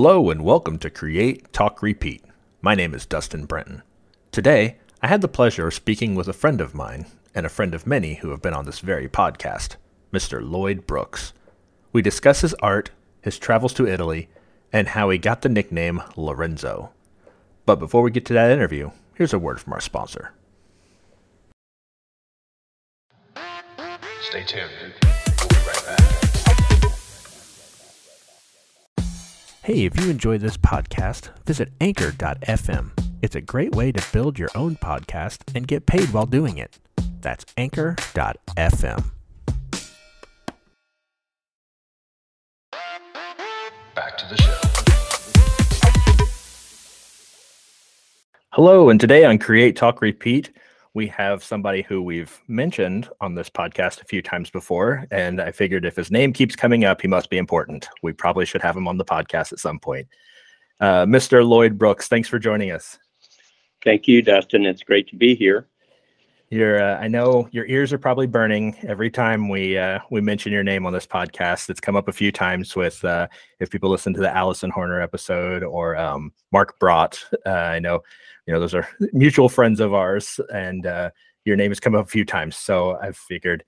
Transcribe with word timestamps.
Hello 0.00 0.30
and 0.30 0.44
welcome 0.44 0.78
to 0.78 0.90
Create, 0.90 1.52
Talk, 1.52 1.82
Repeat. 1.82 2.22
My 2.62 2.76
name 2.76 2.94
is 2.94 3.04
Dustin 3.04 3.46
Brenton. 3.46 3.82
Today, 4.30 4.76
I 5.02 5.08
had 5.08 5.22
the 5.22 5.26
pleasure 5.26 5.66
of 5.66 5.74
speaking 5.74 6.14
with 6.14 6.28
a 6.28 6.32
friend 6.32 6.60
of 6.60 6.72
mine 6.72 7.06
and 7.34 7.44
a 7.44 7.48
friend 7.48 7.74
of 7.74 7.84
many 7.84 8.14
who 8.14 8.30
have 8.30 8.40
been 8.40 8.54
on 8.54 8.64
this 8.64 8.78
very 8.78 9.08
podcast, 9.08 9.74
Mr. 10.12 10.40
Lloyd 10.40 10.86
Brooks. 10.86 11.32
We 11.92 12.00
discuss 12.00 12.42
his 12.42 12.54
art, 12.62 12.92
his 13.22 13.40
travels 13.40 13.74
to 13.74 13.88
Italy, 13.88 14.28
and 14.72 14.86
how 14.86 15.10
he 15.10 15.18
got 15.18 15.42
the 15.42 15.48
nickname 15.48 16.00
Lorenzo. 16.14 16.90
But 17.66 17.80
before 17.80 18.02
we 18.02 18.12
get 18.12 18.24
to 18.26 18.34
that 18.34 18.52
interview, 18.52 18.92
here's 19.14 19.32
a 19.32 19.38
word 19.40 19.60
from 19.60 19.72
our 19.72 19.80
sponsor. 19.80 20.30
Stay 24.22 24.44
tuned. 24.44 25.07
Hey, 29.68 29.84
if 29.84 30.00
you 30.00 30.08
enjoy 30.08 30.38
this 30.38 30.56
podcast, 30.56 31.28
visit 31.44 31.68
anchor.fm. 31.82 32.90
It's 33.20 33.36
a 33.36 33.42
great 33.42 33.74
way 33.74 33.92
to 33.92 34.02
build 34.14 34.38
your 34.38 34.48
own 34.54 34.76
podcast 34.76 35.40
and 35.54 35.68
get 35.68 35.84
paid 35.84 36.10
while 36.10 36.24
doing 36.24 36.56
it. 36.56 36.78
That's 37.20 37.44
anchor.fm. 37.58 39.10
Back 43.94 44.16
to 44.16 44.26
the 44.30 44.36
show. 44.40 44.58
Hello, 48.52 48.88
and 48.88 48.98
today 48.98 49.26
on 49.26 49.38
Create, 49.38 49.76
Talk, 49.76 50.00
Repeat, 50.00 50.50
we 50.98 51.06
have 51.06 51.44
somebody 51.44 51.82
who 51.82 52.02
we've 52.02 52.42
mentioned 52.48 53.08
on 53.20 53.36
this 53.36 53.48
podcast 53.48 54.02
a 54.02 54.04
few 54.04 54.20
times 54.20 54.50
before. 54.50 55.06
And 55.12 55.40
I 55.40 55.52
figured 55.52 55.84
if 55.84 55.94
his 55.94 56.10
name 56.10 56.32
keeps 56.32 56.56
coming 56.56 56.84
up, 56.84 57.00
he 57.00 57.06
must 57.06 57.30
be 57.30 57.38
important. 57.38 57.88
We 58.02 58.12
probably 58.12 58.44
should 58.44 58.62
have 58.62 58.76
him 58.76 58.88
on 58.88 58.98
the 58.98 59.04
podcast 59.04 59.52
at 59.52 59.60
some 59.60 59.78
point. 59.78 60.08
Uh, 60.80 61.06
Mr. 61.06 61.46
Lloyd 61.46 61.78
Brooks, 61.78 62.08
thanks 62.08 62.28
for 62.28 62.40
joining 62.40 62.72
us. 62.72 62.98
Thank 63.84 64.08
you, 64.08 64.22
Dustin. 64.22 64.66
It's 64.66 64.82
great 64.82 65.08
to 65.10 65.14
be 65.16 65.36
here. 65.36 65.68
You're, 66.50 66.82
uh, 66.82 66.98
I 66.98 67.06
know 67.06 67.48
your 67.52 67.66
ears 67.66 67.92
are 67.92 67.98
probably 67.98 68.26
burning 68.26 68.74
every 68.82 69.10
time 69.10 69.48
we 69.48 69.78
uh, 69.78 70.00
we 70.10 70.20
mention 70.20 70.50
your 70.50 70.64
name 70.64 70.84
on 70.84 70.92
this 70.92 71.06
podcast. 71.06 71.70
It's 71.70 71.78
come 71.78 71.94
up 71.94 72.08
a 72.08 72.12
few 72.12 72.32
times 72.32 72.74
with 72.74 73.04
uh, 73.04 73.28
if 73.60 73.70
people 73.70 73.88
listen 73.88 74.14
to 74.14 74.20
the 74.20 74.34
Allison 74.34 74.70
Horner 74.70 75.00
episode 75.00 75.62
or 75.62 75.96
um, 75.96 76.32
Mark 76.50 76.76
Brott. 76.80 77.22
Uh, 77.46 77.50
I 77.50 77.78
know, 77.78 78.02
you 78.48 78.54
know, 78.54 78.60
those 78.60 78.74
are 78.74 78.88
mutual 79.12 79.50
friends 79.50 79.78
of 79.78 79.92
ours, 79.92 80.40
and 80.52 80.86
uh, 80.86 81.10
your 81.44 81.54
name 81.54 81.70
has 81.70 81.78
come 81.78 81.94
up 81.94 82.06
a 82.06 82.08
few 82.08 82.24
times. 82.24 82.56
So 82.56 82.98
I 83.00 83.12
figured 83.12 83.62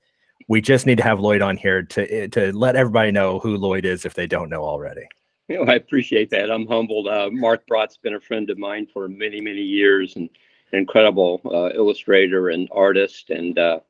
we 0.48 0.62
just 0.62 0.86
need 0.86 0.96
to 0.96 1.04
have 1.04 1.20
Lloyd 1.20 1.42
on 1.42 1.58
here 1.58 1.82
to 1.82 2.28
to 2.28 2.52
let 2.56 2.76
everybody 2.76 3.12
know 3.12 3.38
who 3.38 3.56
Lloyd 3.56 3.84
is 3.84 4.06
if 4.06 4.14
they 4.14 4.26
don't 4.26 4.48
know 4.48 4.62
already. 4.64 5.06
You 5.48 5.58
know, 5.58 5.70
I 5.70 5.74
appreciate 5.74 6.30
that. 6.30 6.50
I'm 6.50 6.66
humbled. 6.66 7.08
Uh, 7.08 7.28
Mark 7.30 7.66
Brott's 7.66 7.98
been 7.98 8.14
a 8.14 8.20
friend 8.20 8.48
of 8.48 8.56
mine 8.56 8.86
for 8.92 9.08
many, 9.08 9.40
many 9.40 9.60
years 9.60 10.16
and 10.16 10.30
an 10.72 10.78
incredible 10.78 11.40
uh, 11.44 11.76
illustrator 11.76 12.50
and 12.50 12.68
artist. 12.72 13.30
And 13.30 13.58
uh, 13.58 13.80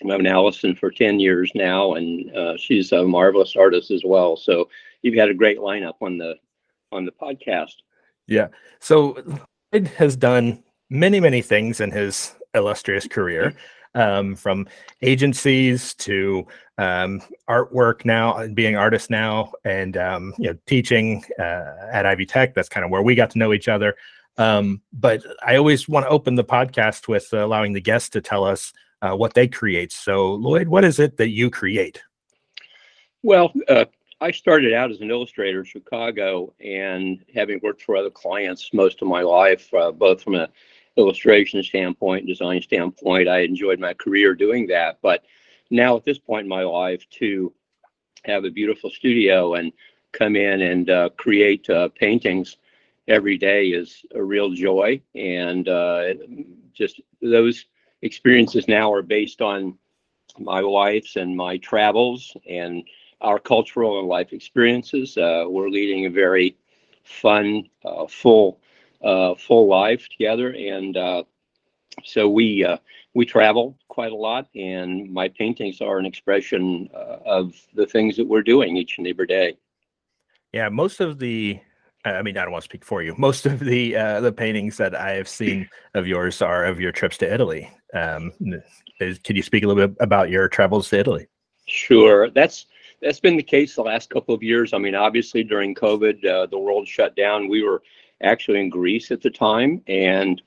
I've 0.00 0.06
known 0.06 0.26
Allison 0.26 0.76
for 0.76 0.90
10 0.90 1.18
years 1.18 1.50
now, 1.54 1.94
and 1.94 2.36
uh, 2.36 2.56
she's 2.58 2.92
a 2.92 3.02
marvelous 3.02 3.56
artist 3.56 3.90
as 3.90 4.02
well. 4.04 4.36
So 4.36 4.68
you've 5.00 5.16
had 5.16 5.30
a 5.30 5.34
great 5.34 5.58
lineup 5.58 5.94
on 6.02 6.18
the 6.18 6.34
on 6.92 7.06
the 7.06 7.12
podcast. 7.12 7.76
Yeah. 8.26 8.48
So 8.78 9.16
has 9.72 10.16
done 10.16 10.62
many, 10.88 11.20
many 11.20 11.42
things 11.42 11.80
in 11.80 11.90
his 11.90 12.34
illustrious 12.54 13.06
career, 13.06 13.54
um, 13.94 14.34
from 14.34 14.68
agencies 15.02 15.94
to 15.94 16.46
um, 16.78 17.20
artwork 17.48 18.04
now, 18.04 18.46
being 18.48 18.76
artist 18.76 19.10
now, 19.10 19.52
and 19.64 19.96
um, 19.96 20.34
you 20.38 20.48
know, 20.50 20.58
teaching 20.66 21.24
uh, 21.38 21.88
at 21.92 22.06
Ivy 22.06 22.26
Tech. 22.26 22.54
That's 22.54 22.68
kind 22.68 22.84
of 22.84 22.90
where 22.90 23.02
we 23.02 23.14
got 23.14 23.30
to 23.30 23.38
know 23.38 23.52
each 23.52 23.68
other. 23.68 23.96
Um, 24.38 24.80
but 24.92 25.22
I 25.44 25.56
always 25.56 25.88
want 25.88 26.06
to 26.06 26.10
open 26.10 26.34
the 26.34 26.44
podcast 26.44 27.08
with 27.08 27.32
allowing 27.32 27.72
the 27.72 27.80
guests 27.80 28.08
to 28.10 28.20
tell 28.20 28.44
us 28.44 28.72
uh, 29.02 29.14
what 29.14 29.34
they 29.34 29.48
create. 29.48 29.92
So, 29.92 30.34
Lloyd, 30.34 30.68
what 30.68 30.84
is 30.84 30.98
it 30.98 31.16
that 31.18 31.28
you 31.28 31.50
create? 31.50 32.00
Well, 33.22 33.52
uh, 33.68 33.84
I 34.22 34.30
started 34.30 34.74
out 34.74 34.90
as 34.90 35.00
an 35.00 35.10
illustrator 35.10 35.60
in 35.60 35.64
Chicago, 35.64 36.52
and 36.60 37.24
having 37.34 37.58
worked 37.62 37.82
for 37.82 37.96
other 37.96 38.10
clients 38.10 38.70
most 38.74 39.00
of 39.00 39.08
my 39.08 39.22
life, 39.22 39.72
uh, 39.72 39.92
both 39.92 40.22
from 40.22 40.34
an 40.34 40.48
illustration 40.96 41.62
standpoint, 41.62 42.26
design 42.26 42.60
standpoint, 42.60 43.28
I 43.28 43.40
enjoyed 43.40 43.80
my 43.80 43.94
career 43.94 44.34
doing 44.34 44.66
that. 44.66 44.98
But 45.00 45.24
now 45.70 45.96
at 45.96 46.04
this 46.04 46.18
point 46.18 46.44
in 46.44 46.48
my 46.50 46.64
life, 46.64 47.08
to 47.18 47.52
have 48.26 48.44
a 48.44 48.50
beautiful 48.50 48.90
studio 48.90 49.54
and 49.54 49.72
come 50.12 50.36
in 50.36 50.60
and 50.60 50.90
uh, 50.90 51.08
create 51.16 51.70
uh, 51.70 51.88
paintings 51.88 52.58
every 53.08 53.38
day 53.38 53.68
is 53.68 54.04
a 54.14 54.22
real 54.22 54.50
joy. 54.50 55.00
And 55.14 55.66
uh, 55.66 56.14
just 56.74 57.00
those 57.22 57.64
experiences 58.02 58.68
now 58.68 58.92
are 58.92 59.02
based 59.02 59.40
on 59.40 59.78
my 60.38 60.62
wife's 60.62 61.16
and 61.16 61.34
my 61.34 61.56
travels 61.56 62.36
and 62.48 62.84
our 63.20 63.38
cultural 63.38 63.98
and 63.98 64.08
life 64.08 64.32
experiences. 64.32 65.16
Uh, 65.16 65.44
we're 65.48 65.68
leading 65.68 66.06
a 66.06 66.10
very 66.10 66.56
fun, 67.04 67.68
uh, 67.84 68.06
full, 68.06 68.60
uh, 69.02 69.34
full 69.34 69.68
life 69.68 70.08
together, 70.08 70.50
and 70.50 70.96
uh, 70.96 71.22
so 72.04 72.28
we 72.28 72.64
uh, 72.64 72.78
we 73.14 73.26
travel 73.26 73.76
quite 73.88 74.12
a 74.12 74.16
lot. 74.16 74.48
And 74.54 75.12
my 75.12 75.28
paintings 75.28 75.80
are 75.80 75.98
an 75.98 76.06
expression 76.06 76.88
uh, 76.94 77.18
of 77.24 77.54
the 77.74 77.86
things 77.86 78.16
that 78.16 78.26
we're 78.26 78.42
doing 78.42 78.76
each 78.76 78.98
and 78.98 79.06
every 79.06 79.26
day. 79.26 79.56
Yeah, 80.52 80.68
most 80.68 81.00
of 81.00 81.18
the 81.18 81.60
I 82.04 82.22
mean, 82.22 82.38
I 82.38 82.42
don't 82.42 82.52
want 82.52 82.64
to 82.64 82.68
speak 82.70 82.84
for 82.84 83.02
you. 83.02 83.14
Most 83.18 83.44
of 83.44 83.60
the 83.60 83.96
uh, 83.96 84.20
the 84.20 84.32
paintings 84.32 84.76
that 84.78 84.94
I 84.94 85.12
have 85.12 85.28
seen 85.28 85.68
of 85.94 86.06
yours 86.06 86.40
are 86.40 86.64
of 86.64 86.80
your 86.80 86.92
trips 86.92 87.18
to 87.18 87.32
Italy. 87.32 87.70
Um, 87.92 88.32
is, 89.00 89.18
can 89.18 89.36
you 89.36 89.42
speak 89.42 89.64
a 89.64 89.66
little 89.66 89.86
bit 89.86 89.96
about 90.00 90.30
your 90.30 90.48
travels 90.48 90.88
to 90.90 90.98
Italy? 90.98 91.26
Sure, 91.66 92.30
that's 92.30 92.66
that's 93.00 93.20
been 93.20 93.36
the 93.36 93.42
case 93.42 93.74
the 93.74 93.82
last 93.82 94.10
couple 94.10 94.34
of 94.34 94.42
years. 94.42 94.72
I 94.72 94.78
mean, 94.78 94.94
obviously 94.94 95.42
during 95.42 95.74
COVID, 95.74 96.24
uh, 96.24 96.46
the 96.46 96.58
world 96.58 96.86
shut 96.86 97.16
down. 97.16 97.48
We 97.48 97.62
were 97.62 97.82
actually 98.22 98.60
in 98.60 98.68
Greece 98.68 99.10
at 99.10 99.22
the 99.22 99.30
time, 99.30 99.82
and 99.86 100.42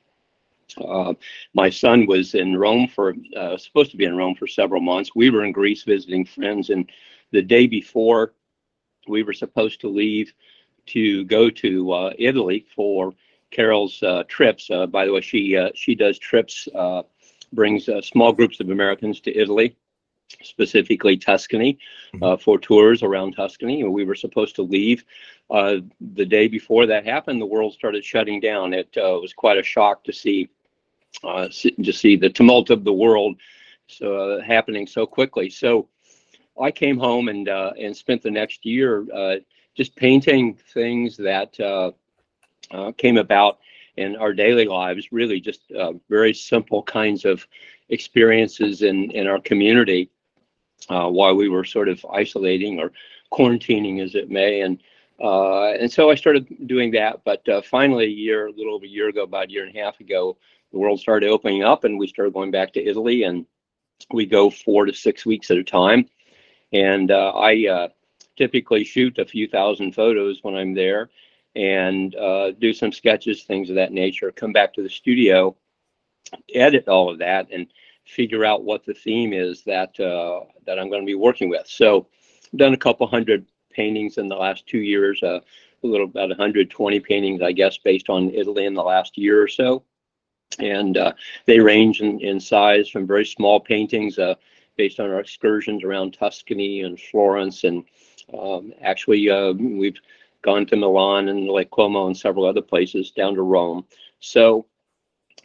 uh, 0.78 1.14
my 1.54 1.70
son 1.70 2.06
was 2.06 2.36
in 2.36 2.58
Rome 2.58 2.88
for 2.88 3.16
uh, 3.36 3.58
supposed 3.58 3.92
to 3.92 3.98
be 3.98 4.06
in 4.06 4.18
Rome 4.18 4.36
for 4.36 4.48
several 4.48 4.82
months. 4.82 5.12
We 5.16 5.30
were 5.30 5.44
in 5.44 5.52
Greece 5.52 5.84
visiting 5.84 6.26
friends, 6.26 6.70
and 6.70 6.90
the 7.32 7.42
day 7.42 7.68
before 7.68 8.34
we 9.08 9.24
were 9.24 9.34
supposed 9.34 9.82
to 9.82 9.90
leave 9.90 10.34
to 10.86 11.26
go 11.26 11.50
to 11.50 11.92
uh, 11.92 12.14
Italy 12.18 12.66
for 12.76 13.14
Carol's 13.52 14.02
uh, 14.04 14.24
trips. 14.28 14.70
Uh, 14.70 14.86
by 14.86 15.06
the 15.06 15.12
way, 15.12 15.22
she 15.22 15.56
uh, 15.56 15.70
she 15.76 15.96
does 15.96 16.20
trips, 16.20 16.68
brings 17.52 17.90
small 18.02 18.32
groups 18.34 18.60
of 18.60 18.70
Americans 18.70 19.20
to 19.22 19.36
Italy, 19.36 19.76
specifically 20.42 21.18
Tuscany, 21.18 21.78
Mhm. 22.14 22.40
for 22.42 22.58
tours 22.60 23.04
around 23.04 23.34
Tuscany. 23.34 23.84
We 23.84 24.06
were 24.06 24.16
supposed 24.16 24.56
to 24.56 24.64
leave 24.64 25.04
the 25.50 26.26
day 26.26 26.48
before 26.48 26.86
that 26.88 27.06
happened. 27.06 27.42
The 27.42 27.46
world 27.46 27.74
started 27.74 28.04
shutting 28.04 28.40
down. 28.40 28.74
It 28.74 28.90
was 28.96 29.34
quite 29.34 29.58
a 29.58 29.64
shock 29.64 30.04
to 30.06 30.14
see 30.14 30.50
to 31.22 31.94
see 31.94 32.16
the 32.16 32.30
tumult 32.30 32.70
of 32.70 32.84
the 32.84 32.94
world 32.94 33.40
so 33.88 34.42
happening 34.42 34.88
so 34.88 35.06
quickly. 35.06 35.50
So. 35.50 35.88
I 36.60 36.70
came 36.70 37.00
home 37.00 37.30
and 37.30 37.48
and 37.48 37.98
spent 37.98 38.22
the 38.22 38.30
next 38.30 38.64
year 38.64 39.08
just 39.76 39.96
painting 39.96 40.54
things 40.54 41.18
that 41.18 41.60
uh, 41.60 41.92
uh, 42.72 42.92
came 42.92 43.18
about 43.18 43.58
in 43.98 44.16
our 44.16 44.34
daily 44.34 44.66
lives, 44.66 45.12
really 45.12 45.40
just 45.40 45.72
uh, 45.72 45.94
very 46.10 46.34
simple 46.34 46.84
kinds 46.84 47.26
of 47.26 47.48
experiences 47.90 48.84
in, 48.84 49.10
in 49.12 49.26
our 49.28 49.40
community 49.40 50.10
uh, 50.90 51.10
while 51.10 51.36
we 51.36 51.50
were 51.50 51.64
sort 51.64 51.90
of 51.90 52.06
isolating 52.12 52.80
or 52.80 52.92
quarantining 53.32 54.02
as 54.02 54.16
it 54.16 54.30
may. 54.30 54.62
And 54.62 54.80
uh, 55.22 55.74
and 55.74 55.92
so 55.92 56.10
I 56.10 56.16
started 56.16 56.68
doing 56.68 56.92
that. 56.92 57.22
But 57.24 57.48
uh, 57.48 57.62
finally, 57.62 58.06
a 58.06 58.10
year, 58.10 58.48
a 58.48 58.52
little 58.52 58.76
over 58.76 58.86
a 58.86 58.90
year 58.90 59.10
ago, 59.10 59.24
about 59.24 59.48
a 59.48 59.52
year 59.52 59.66
and 59.66 59.76
a 59.76 59.80
half 59.80 60.00
ago, 60.00 60.38
the 60.72 60.80
world 60.80 61.00
started 61.00 61.30
opening 61.30 61.64
up 61.64 61.84
and 61.84 62.00
we 62.00 62.08
started 62.08 62.34
going 62.34 62.52
back 62.52 62.74
to 62.74 62.84
Italy 62.84 63.24
and 63.24 63.46
we 64.12 64.26
go 64.26 64.50
four 64.50 64.86
to 64.86 64.94
six 64.94 65.26
weeks 65.26 65.52
at 65.52 65.58
a 65.58 65.64
time. 65.64 66.10
And 66.74 67.12
I 67.12 67.90
typically 68.36 68.84
shoot 68.84 69.20
a 69.20 69.26
few 69.26 69.48
thousand 69.48 69.94
photos 69.94 70.40
when 70.42 70.56
I'm 70.56 70.74
there 70.74 71.10
and 71.56 72.16
uh, 72.16 72.52
do 72.52 72.74
some 72.74 72.92
sketches, 72.92 73.44
things 73.44 73.70
of 73.70 73.76
that 73.76 73.92
nature, 73.92 74.32
come 74.32 74.52
back 74.52 74.74
to 74.74 74.84
the 74.84 74.90
studio, 74.90 75.56
edit 76.54 76.88
all 76.88 77.12
of 77.12 77.20
that, 77.20 77.48
and 77.52 77.68
figure 78.06 78.46
out 78.46 78.64
what 78.64 78.86
the 78.86 78.94
theme 78.94 79.34
is 79.34 79.64
that 79.64 80.00
uh, 80.00 80.42
that 80.66 80.80
I'm 80.80 80.90
going 80.90 81.02
to 81.02 81.06
be 81.06 81.16
working 81.16 81.50
with. 81.50 81.68
So, 81.68 82.08
done 82.56 82.74
a 82.74 82.78
couple 82.78 83.08
hundred 83.08 83.46
paintings 83.72 84.18
in 84.18 84.28
the 84.28 84.36
last 84.36 84.68
two 84.68 84.80
years, 84.80 85.22
uh, 85.24 85.40
a 85.84 85.88
little 85.88 86.08
about 86.08 86.30
120 86.30 87.00
paintings, 87.00 87.42
I 87.42 87.52
guess, 87.52 87.78
based 87.78 88.10
on 88.10 88.30
Italy 88.30 88.66
in 88.66 88.74
the 88.74 88.84
last 88.84 89.18
year 89.18 89.42
or 89.42 89.48
so. 89.48 89.84
And 90.60 90.98
uh, 90.98 91.14
they 91.46 91.60
range 91.60 92.02
in, 92.02 92.20
in 92.20 92.40
size 92.40 92.88
from 92.88 93.08
very 93.08 93.26
small 93.26 93.60
paintings 93.60 94.20
uh, 94.20 94.36
based 94.78 95.00
on 95.00 95.10
our 95.10 95.20
excursions 95.20 95.84
around 95.84 96.14
Tuscany 96.14 96.82
and 96.82 97.00
Florence 97.00 97.64
and 97.64 97.84
um, 98.38 98.74
actually, 98.82 99.30
uh, 99.30 99.54
we've 99.54 100.00
gone 100.42 100.66
to 100.68 100.76
Milan 100.76 101.30
and 101.30 101.48
Lake 101.48 101.72
Como 101.72 102.08
and 102.08 102.18
several 102.18 102.46
other 102.46 102.62
places 102.62 103.12
down 103.12 103.36
to 103.36 103.42
Rome. 103.42 103.86
So 104.20 104.66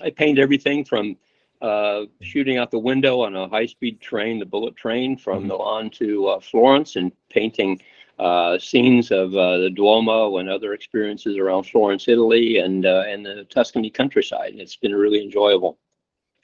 I 0.01 0.11
paint 0.11 0.39
everything 0.39 0.85
from 0.85 1.17
uh, 1.61 2.03
shooting 2.21 2.57
out 2.57 2.71
the 2.71 2.79
window 2.79 3.21
on 3.21 3.35
a 3.35 3.49
high-speed 3.49 4.01
train, 4.01 4.39
the 4.39 4.47
bullet 4.47 4.77
train 4.77 5.17
from 5.17 5.45
Mhm. 5.45 5.47
Milan 5.49 5.91
to 5.91 6.29
uh, 6.29 6.41
Florence, 6.41 6.97
and 6.97 7.13
painting 7.31 7.81
uh, 8.19 8.59
scenes 8.59 9.11
of 9.11 9.35
uh, 9.37 9.59
the 9.59 9.71
Duomo 9.71 10.39
and 10.39 10.49
other 10.49 10.73
experiences 10.73 11.37
around 11.37 11.65
Florence, 11.65 12.09
Italy, 12.09 12.59
and 12.59 12.85
uh, 12.85 13.05
and 13.07 13.25
the 13.25 13.45
Tuscany 13.45 13.91
countryside. 13.91 14.53
And 14.53 14.61
it's 14.61 14.77
been 14.77 14.95
really 14.95 15.23
enjoyable. 15.23 15.79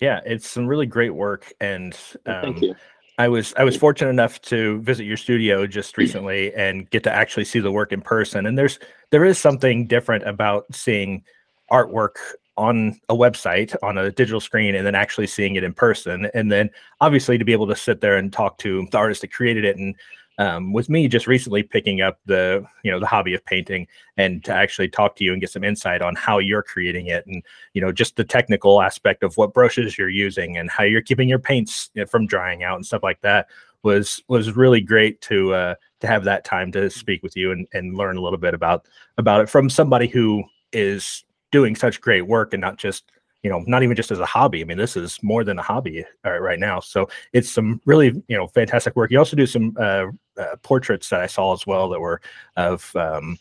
Yeah, 0.01 0.21
it's 0.25 0.49
some 0.49 0.67
really 0.67 0.87
great 0.87 1.15
work, 1.15 1.53
and 1.61 1.97
Well, 2.27 2.43
Thank 2.43 2.57
um, 2.59 2.63
you. 2.63 2.77
I 3.17 3.29
was 3.29 3.55
I 3.57 3.63
was 3.63 3.77
fortunate 3.77 4.11
enough 4.11 4.41
to 4.43 4.81
visit 4.83 5.05
your 5.05 5.17
studio 5.17 5.67
just 5.69 5.97
recently 5.97 6.53
and 6.55 6.91
get 6.91 7.05
to 7.05 7.13
actually 7.13 7.45
see 7.45 7.61
the 7.61 7.71
work 7.71 7.93
in 7.93 8.01
person. 8.01 8.47
And 8.47 8.59
there's 8.59 8.81
there 9.11 9.25
is 9.25 9.39
something 9.39 9.87
different 9.87 10.27
about 10.27 10.65
seeing 10.73 11.23
artwork 11.71 12.17
on 12.57 12.99
a 13.09 13.15
website 13.15 13.75
on 13.83 13.99
a 13.99 14.11
digital 14.11 14.41
screen 14.41 14.75
and 14.75 14.87
then 14.87 14.95
actually 14.95 15.27
seeing 15.27 15.57
it 15.57 15.65
in 15.65 15.73
person. 15.73 16.31
And 16.35 16.53
then 16.53 16.71
obviously 17.01 17.39
to 17.39 17.45
be 17.45 17.53
able 17.53 17.67
to 17.67 17.77
sit 17.77 18.01
there 18.01 18.17
and 18.17 18.33
talk 18.33 18.59
to 18.59 18.87
the 18.91 18.99
artist 18.99 19.23
that 19.23 19.33
created 19.33 19.65
it 19.65 19.77
and 19.77 19.95
um, 20.39 20.73
with 20.73 20.89
me 20.89 21.07
just 21.07 21.27
recently 21.27 21.63
picking 21.63 22.01
up 22.01 22.19
the 22.27 22.65
you 22.83 22.91
know 22.91 22.99
the 22.99 23.07
hobby 23.07 23.35
of 23.35 23.45
painting 23.45 23.87
and 24.17 24.45
to 24.45 24.53
actually 24.53 24.89
talk 24.89 25.15
to 25.17 25.25
you 25.25 25.33
and 25.33 25.41
get 25.41 25.51
some 25.51 25.63
insight 25.63 26.03
on 26.03 26.17
how 26.17 26.39
you're 26.39 26.63
creating 26.63 27.07
it 27.07 27.25
and 27.27 27.43
you 27.73 27.81
know 27.81 27.93
just 27.93 28.17
the 28.17 28.25
technical 28.25 28.83
aspect 28.83 29.23
of 29.23 29.37
what 29.37 29.55
brushes 29.55 29.97
you're 29.97 30.09
using 30.09 30.57
and 30.57 30.71
how 30.71 30.83
you're 30.83 31.03
keeping 31.03 31.29
your 31.29 31.39
paints 31.39 31.91
from 32.09 32.27
drying 32.27 32.65
out 32.65 32.77
and 32.77 32.85
stuff 32.85 33.03
like 33.03 33.21
that 33.21 33.47
was 33.85 34.23
was 34.29 34.57
really 34.57 34.81
great 34.81 35.21
to 35.21 35.55
uh 35.55 35.75
to 36.01 36.07
have 36.07 36.25
that 36.25 36.45
time 36.45 36.73
to 36.73 36.91
speak 36.91 37.23
with 37.23 37.37
you 37.37 37.53
and, 37.53 37.69
and 37.73 37.97
learn 37.97 38.17
a 38.17 38.21
little 38.21 38.39
bit 38.39 38.55
about 38.55 38.87
about 39.19 39.41
it 39.41 39.49
from 39.49 39.71
somebody 39.71 40.09
who 40.09 40.43
is 40.73 41.25
doing 41.55 41.77
such 41.77 42.01
great 42.01 42.27
work 42.27 42.53
and 42.53 42.61
not 42.61 42.77
just 42.77 43.13
you 43.45 43.51
know 43.51 43.63
not 43.69 43.85
even 43.85 43.95
just 43.95 44.11
as 44.11 44.19
a 44.19 44.27
hobby 44.27 44.61
i 44.61 44.65
mean 44.65 44.77
this 44.77 44.97
is 44.97 45.23
more 45.23 45.45
than 45.45 45.57
a 45.57 45.63
hobby 45.63 46.05
uh, 46.27 46.39
right 46.41 46.59
now 46.59 46.81
so 46.81 47.09
it's 47.33 47.49
some 47.49 47.81
really 47.85 48.09
you 48.27 48.37
know 48.37 48.49
fantastic 48.49 48.97
work 48.97 49.09
you 49.13 49.19
also 49.21 49.37
do 49.37 49.47
some 49.47 49.73
uh, 49.79 50.07
uh 50.37 50.57
portraits 50.63 51.09
that 51.09 51.21
i 51.21 51.29
saw 51.29 51.53
as 51.53 51.65
well 51.65 51.89
that 51.89 52.01
were 52.01 52.21
of 52.57 52.91
um 52.97 53.39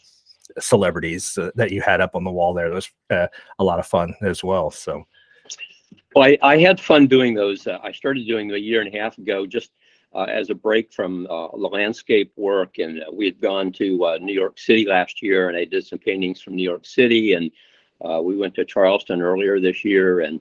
celebrities 0.59 1.35
uh, 1.39 1.49
that 1.55 1.71
you 1.71 1.81
had 1.81 2.01
up 2.01 2.15
on 2.15 2.23
the 2.23 2.29
wall 2.29 2.53
there 2.53 2.69
that 2.69 2.75
was 2.75 2.91
uh, 3.09 3.27
a 3.57 3.63
lot 3.63 3.79
of 3.79 3.87
fun 3.87 4.13
as 4.21 4.43
well 4.43 4.69
so 4.69 5.03
Well, 6.15 6.25
I, 6.25 6.37
I 6.43 6.57
had 6.57 6.79
fun 6.79 7.07
doing 7.07 7.33
those. 7.33 7.65
Uh, 7.65 7.79
I 7.81 7.91
started 7.91 8.27
doing 8.27 8.47
them 8.47 8.57
a 8.57 8.59
year 8.59 8.81
and 8.81 8.93
a 8.93 8.99
half 8.99 9.17
ago, 9.17 9.47
just 9.47 9.71
uh, 10.13 10.27
as 10.29 10.51
a 10.51 10.55
break 10.55 10.93
from 10.93 11.25
uh, 11.27 11.47
the 11.63 11.69
landscape 11.79 12.31
work. 12.35 12.77
And 12.77 13.01
uh, 13.01 13.05
we 13.11 13.25
had 13.25 13.41
gone 13.41 13.71
to 13.73 14.19
New 14.21 14.33
York 14.33 14.59
City 14.59 14.85
last 14.85 15.23
year, 15.23 15.49
and 15.49 15.57
I 15.57 15.65
did 15.65 15.87
some 15.87 15.97
paintings 15.97 16.39
from 16.39 16.55
New 16.55 16.69
York 16.73 16.85
City. 16.85 17.33
And 17.33 17.49
uh, 18.07 18.21
we 18.21 18.37
went 18.37 18.55
to 18.55 18.65
Charleston 18.65 19.21
earlier 19.21 19.59
this 19.59 19.83
year. 19.83 20.21
And 20.21 20.39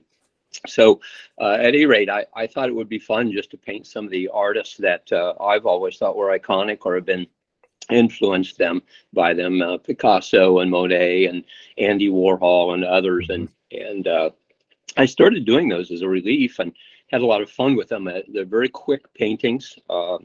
so, 0.67 1.01
uh, 1.41 1.53
at 1.53 1.67
any 1.67 1.85
rate, 1.85 2.09
I, 2.09 2.25
I 2.35 2.47
thought 2.47 2.69
it 2.69 2.75
would 2.75 2.89
be 2.89 2.99
fun 2.99 3.31
just 3.31 3.51
to 3.51 3.57
paint 3.57 3.87
some 3.87 4.05
of 4.05 4.11
the 4.11 4.29
artists 4.29 4.77
that 4.77 5.11
uh, 5.11 5.33
I've 5.41 5.65
always 5.65 5.97
thought 5.97 6.15
were 6.15 6.37
iconic 6.37 6.79
or 6.85 6.95
have 6.95 7.05
been 7.05 7.27
influenced 7.91 8.57
them 8.57 8.81
by 9.13 9.33
them, 9.33 9.61
uh, 9.61 9.77
Picasso 9.77 10.59
and 10.59 10.71
Monet 10.71 11.25
and 11.25 11.43
Andy 11.77 12.09
Warhol 12.09 12.75
and 12.75 12.83
others. 12.83 13.29
And 13.29 13.49
and 13.71 14.07
uh, 14.07 14.29
I 14.95 15.05
started 15.05 15.45
doing 15.45 15.69
those 15.69 15.91
as 15.91 16.01
a 16.01 16.07
relief 16.07 16.59
and 16.59 16.71
had 17.07 17.21
a 17.21 17.25
lot 17.25 17.41
of 17.41 17.49
fun 17.49 17.75
with 17.75 17.89
them. 17.89 18.07
Uh, 18.07 18.19
They're 18.27 18.45
very 18.45 18.69
quick 18.69 19.11
paintings, 19.13 19.77
uh, 19.89 20.19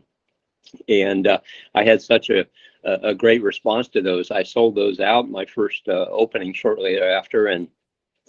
and 0.88 1.26
uh, 1.26 1.40
I 1.74 1.84
had 1.84 2.02
such 2.02 2.30
a, 2.30 2.46
a 2.88 3.08
a 3.10 3.14
great 3.14 3.42
response 3.42 3.88
to 3.88 4.02
those. 4.02 4.30
I 4.30 4.42
sold 4.42 4.74
those 4.74 5.00
out 5.00 5.30
my 5.30 5.44
first 5.44 5.88
uh, 5.88 6.06
opening 6.10 6.52
shortly 6.52 6.94
thereafter, 6.94 7.46
and 7.46 7.68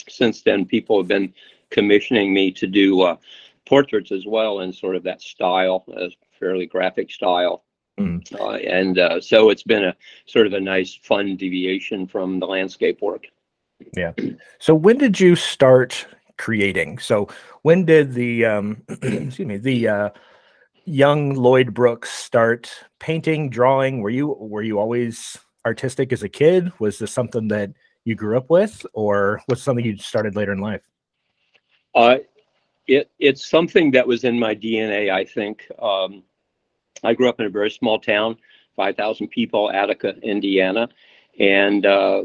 since 0.08 0.42
then 0.42 0.66
people 0.66 0.98
have 0.98 1.08
been 1.08 1.34
commissioning 1.70 2.34
me 2.34 2.52
to 2.52 2.68
do 2.68 3.02
uh, 3.02 3.18
portraits 3.66 4.12
as 4.12 4.26
well 4.26 4.62
in 4.62 4.74
sort 4.74 4.96
of 4.96 5.04
that 5.04 5.22
style, 5.22 5.86
a 5.96 6.10
fairly 6.40 6.66
graphic 6.66 7.12
style. 7.12 7.64
Mm. 8.00 8.24
Uh, 8.40 8.54
and 8.54 8.98
uh, 8.98 9.22
so 9.22 9.50
it's 9.50 9.64
been 9.64 9.84
a 9.84 9.96
sort 10.26 10.48
of 10.48 10.54
a 10.54 10.60
nice, 10.60 10.96
fun 10.96 11.36
deviation 11.36 12.08
from 12.08 12.40
the 12.40 12.48
landscape 12.48 13.02
work. 13.02 13.26
Yeah. 13.96 14.14
So 14.60 14.74
when 14.74 14.98
did 14.98 15.20
you 15.20 15.36
start 15.36 16.08
creating? 16.38 17.00
So 17.00 17.28
when 17.62 17.86
did 17.86 18.14
the 18.14 18.46
um 18.46 18.84
excuse 18.90 19.40
me, 19.40 19.58
the 19.58 19.88
uh 19.88 20.10
young 20.90 21.36
Lloyd 21.36 21.74
Brooks 21.74 22.10
start 22.10 22.72
painting, 23.00 23.50
drawing? 23.50 24.02
Were 24.02 24.10
you 24.10 24.36
were 24.40 24.64
you 24.64 24.80
always 24.80 25.38
artistic 25.66 26.12
as 26.12 26.24
a 26.24 26.30
kid? 26.30 26.72
Was 26.80 27.00
this 27.00 27.12
something 27.12 27.48
that 27.50 27.72
you 28.06 28.16
grew 28.16 28.38
up 28.38 28.50
with 28.50 28.86
or 28.94 29.42
was 29.48 29.62
something 29.62 29.86
you 29.86 29.98
started 29.98 30.36
later 30.36 30.52
in 30.52 30.60
life? 30.60 30.82
Uh, 31.94 32.18
it 32.88 33.12
it's 33.20 33.48
something 33.48 33.92
that 33.92 34.08
was 34.08 34.24
in 34.24 34.40
my 34.40 34.56
DNA. 34.56 35.12
I 35.12 35.24
think 35.24 35.68
um, 35.80 36.24
I 37.04 37.14
grew 37.14 37.30
up 37.30 37.40
in 37.40 37.46
a 37.46 37.50
very 37.50 37.70
small 37.70 38.00
town, 38.00 38.38
five 38.76 38.98
thousand 38.98 39.28
people, 39.28 39.70
Attica, 39.72 40.18
Indiana, 40.24 40.90
and 41.40 41.86
uh, 41.86 42.24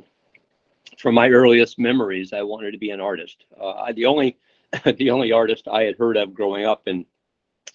from 0.98 1.14
my 1.14 1.28
earliest 1.28 1.78
memories, 1.78 2.32
I 2.32 2.42
wanted 2.42 2.72
to 2.72 2.78
be 2.78 2.90
an 2.90 3.00
artist. 3.00 3.44
Uh, 3.60 3.72
I, 3.72 3.92
the 3.92 4.06
only 4.06 4.38
the 4.96 5.10
only 5.10 5.32
artist 5.32 5.68
I 5.68 5.82
had 5.82 5.98
heard 5.98 6.16
of 6.16 6.32
growing 6.32 6.64
up 6.64 6.88
in 6.88 7.04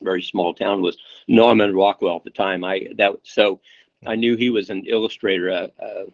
very 0.02 0.22
small 0.22 0.54
town 0.54 0.82
was 0.82 0.98
Norman 1.28 1.76
Rockwell 1.76 2.18
at 2.18 2.24
the 2.24 2.30
time. 2.30 2.64
I 2.64 2.88
that 2.98 3.14
so 3.24 3.60
I 4.06 4.16
knew 4.16 4.36
he 4.36 4.50
was 4.50 4.70
an 4.70 4.86
illustrator. 4.86 5.52
Uh, 5.52 5.84
uh, 5.84 6.06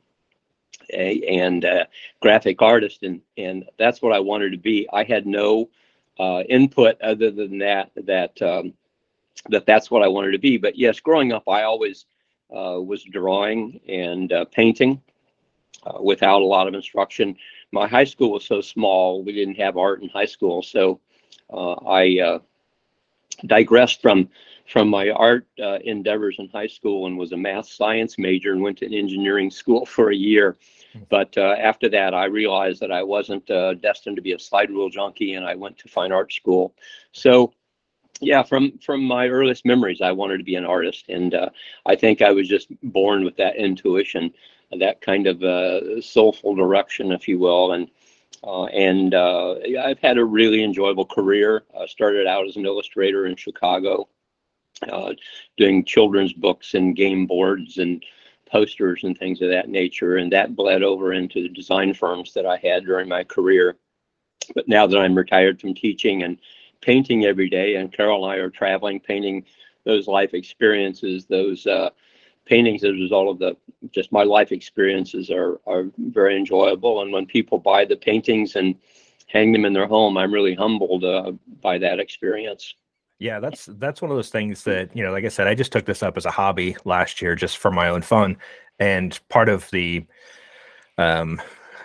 a, 0.94 1.22
and 1.24 1.66
uh, 1.66 1.86
graphic 2.22 2.62
artist, 2.62 3.04
and 3.04 3.22
and 3.38 3.66
that's 3.78 4.02
what 4.02 4.14
I 4.14 4.20
wanted 4.20 4.52
to 4.52 4.58
be. 4.58 4.88
I 4.92 5.04
had 5.04 5.26
no 5.26 5.70
uh, 6.20 6.44
input 6.50 7.00
other 7.02 7.32
than 7.32 7.58
that 7.60 7.92
that 7.96 8.40
um, 8.42 8.74
that 9.50 9.66
that's 9.66 9.90
what 9.90 10.04
I 10.04 10.08
wanted 10.08 10.32
to 10.32 10.40
be. 10.40 10.58
But 10.58 10.78
yes, 10.78 11.00
growing 11.00 11.32
up, 11.32 11.48
I 11.48 11.64
always 11.64 12.06
uh, 12.56 12.80
was 12.82 13.04
drawing 13.04 13.80
and 13.88 14.32
uh, 14.32 14.46
painting 14.46 15.02
without 16.02 16.42
a 16.42 16.46
lot 16.46 16.68
of 16.68 16.74
instruction. 16.74 17.36
My 17.72 17.88
high 17.88 18.06
school 18.06 18.32
was 18.32 18.46
so 18.46 18.62
small; 18.62 19.24
we 19.24 19.34
didn't 19.34 19.56
have 19.56 19.78
art 19.78 20.02
in 20.02 20.10
high 20.10 20.26
school, 20.26 20.62
so 20.62 21.00
I 21.52 22.40
digressed 23.46 24.02
from 24.02 24.30
from 24.68 24.90
my 24.90 25.12
art 25.12 25.46
uh, 25.62 25.78
endeavors 25.84 26.38
in 26.40 26.50
high 26.50 26.68
school 26.68 27.06
and 27.06 27.18
was 27.18 27.32
a 27.32 27.38
math 27.38 27.68
science 27.68 28.18
major 28.18 28.52
and 28.52 28.62
went 28.62 28.80
to 28.80 28.86
an 28.86 28.94
engineering 28.94 29.52
school 29.52 29.86
for 29.96 30.12
a 30.12 30.16
year. 30.16 30.58
But 31.10 31.38
uh, 31.38 31.56
after 31.60 31.90
that, 31.90 32.14
I 32.14 32.26
realized 32.26 32.80
that 32.82 32.92
I 32.92 33.04
wasn't 33.04 33.50
uh, 33.52 33.74
destined 33.76 34.16
to 34.16 34.22
be 34.22 34.32
a 34.32 34.40
slide 34.40 34.70
rule 34.70 34.90
junkie, 34.90 35.34
and 35.34 35.46
I 35.46 35.54
went 35.56 35.78
to 35.80 35.90
fine 35.90 36.14
art 36.14 36.32
school. 36.32 36.74
So, 37.12 37.54
yeah, 38.22 38.44
from 38.44 38.78
from 38.80 39.04
my 39.04 39.28
earliest 39.28 39.66
memories, 39.66 40.02
I 40.02 40.14
wanted 40.14 40.38
to 40.38 40.46
be 40.46 40.56
an 40.56 40.66
artist, 40.66 41.10
and 41.10 41.34
uh, 41.34 41.50
I 41.86 41.96
think 41.96 42.22
I 42.22 42.32
was 42.32 42.48
just 42.48 42.70
born 42.82 43.26
with 43.26 43.36
that 43.36 43.58
intuition, 43.58 44.34
that 44.80 45.02
kind 45.02 45.28
of 45.28 45.44
uh, 45.44 46.02
soulful 46.02 46.56
direction, 46.56 47.12
if 47.12 47.28
you 47.28 47.40
will, 47.40 47.74
and. 47.74 47.90
Uh, 48.44 48.66
and 48.66 49.14
uh, 49.14 49.56
I've 49.84 50.00
had 50.00 50.18
a 50.18 50.26
really 50.26 50.64
enjoyable 50.64 51.06
career. 51.06 51.64
I 51.80 51.88
started 51.88 52.28
out 52.28 52.48
as 52.48 52.56
an 52.56 52.66
illustrator 52.66 53.26
in 53.26 53.36
Chicago, 53.36 54.08
uh, 54.90 55.14
doing 55.58 55.86
children's 55.86 56.34
books 56.34 56.74
and 56.74 56.96
game 56.96 57.26
boards 57.26 57.78
and 57.78 58.04
posters 58.50 59.04
and 59.04 59.18
things 59.18 59.42
of 59.42 59.50
that 59.50 59.70
nature. 59.70 60.18
And 60.18 60.32
that 60.32 60.56
bled 60.56 60.84
over 60.84 61.14
into 61.14 61.42
the 61.42 61.50
design 61.50 61.94
firms 61.94 62.34
that 62.34 62.46
I 62.46 62.58
had 62.58 62.86
during 62.86 63.10
my 63.10 63.24
career. 63.24 63.78
But 64.54 64.68
now 64.68 64.86
that 64.86 64.98
I'm 65.00 65.16
retired 65.16 65.60
from 65.60 65.74
teaching 65.74 66.24
and 66.24 66.38
painting 66.82 67.26
every 67.26 67.50
day, 67.50 67.76
and 67.76 67.92
Carol 67.92 68.26
and 68.26 68.34
I 68.34 68.44
are 68.44 68.50
traveling, 68.52 69.00
painting 69.00 69.44
those 69.86 70.08
life 70.08 70.34
experiences, 70.34 71.26
those 71.26 71.66
uh, 71.66 71.90
paintings 72.46 72.84
as 72.84 72.92
a 72.92 72.94
result 72.94 73.30
of 73.30 73.40
the 73.40 73.58
just 73.92 74.12
my 74.12 74.24
life 74.24 74.52
experiences 74.52 75.30
are 75.30 75.60
are 75.66 75.86
very 75.98 76.36
enjoyable. 76.38 77.02
And 77.02 77.12
when 77.12 77.26
people 77.26 77.58
buy 77.58 77.86
the 77.86 77.96
paintings 77.96 78.56
and 78.56 78.76
hang 79.28 79.52
them 79.52 79.66
in 79.66 79.74
their 79.74 79.88
home, 79.88 80.18
I'm 80.18 80.34
really 80.34 80.56
humbled 80.56 81.04
uh, 81.04 81.34
by 81.62 81.78
that 81.80 82.00
experience. 82.00 82.76
Yeah, 83.20 83.40
that's 83.40 83.66
that's 83.78 84.02
one 84.02 84.12
of 84.12 84.18
those 84.18 84.30
things 84.30 84.64
that, 84.64 84.96
you 84.96 85.04
know, 85.04 85.12
like 85.12 85.26
I 85.26 85.30
said, 85.30 85.48
I 85.48 85.56
just 85.56 85.72
took 85.72 85.86
this 85.86 86.04
up 86.04 86.18
as 86.18 86.26
a 86.26 86.32
hobby 86.32 86.76
last 86.86 87.22
year 87.22 87.36
just 87.36 87.58
for 87.58 87.72
my 87.72 87.90
own 87.90 88.02
fun. 88.02 88.38
And 88.80 89.18
part 89.30 89.50
of 89.50 89.70
the 89.72 90.06
um 90.98 91.42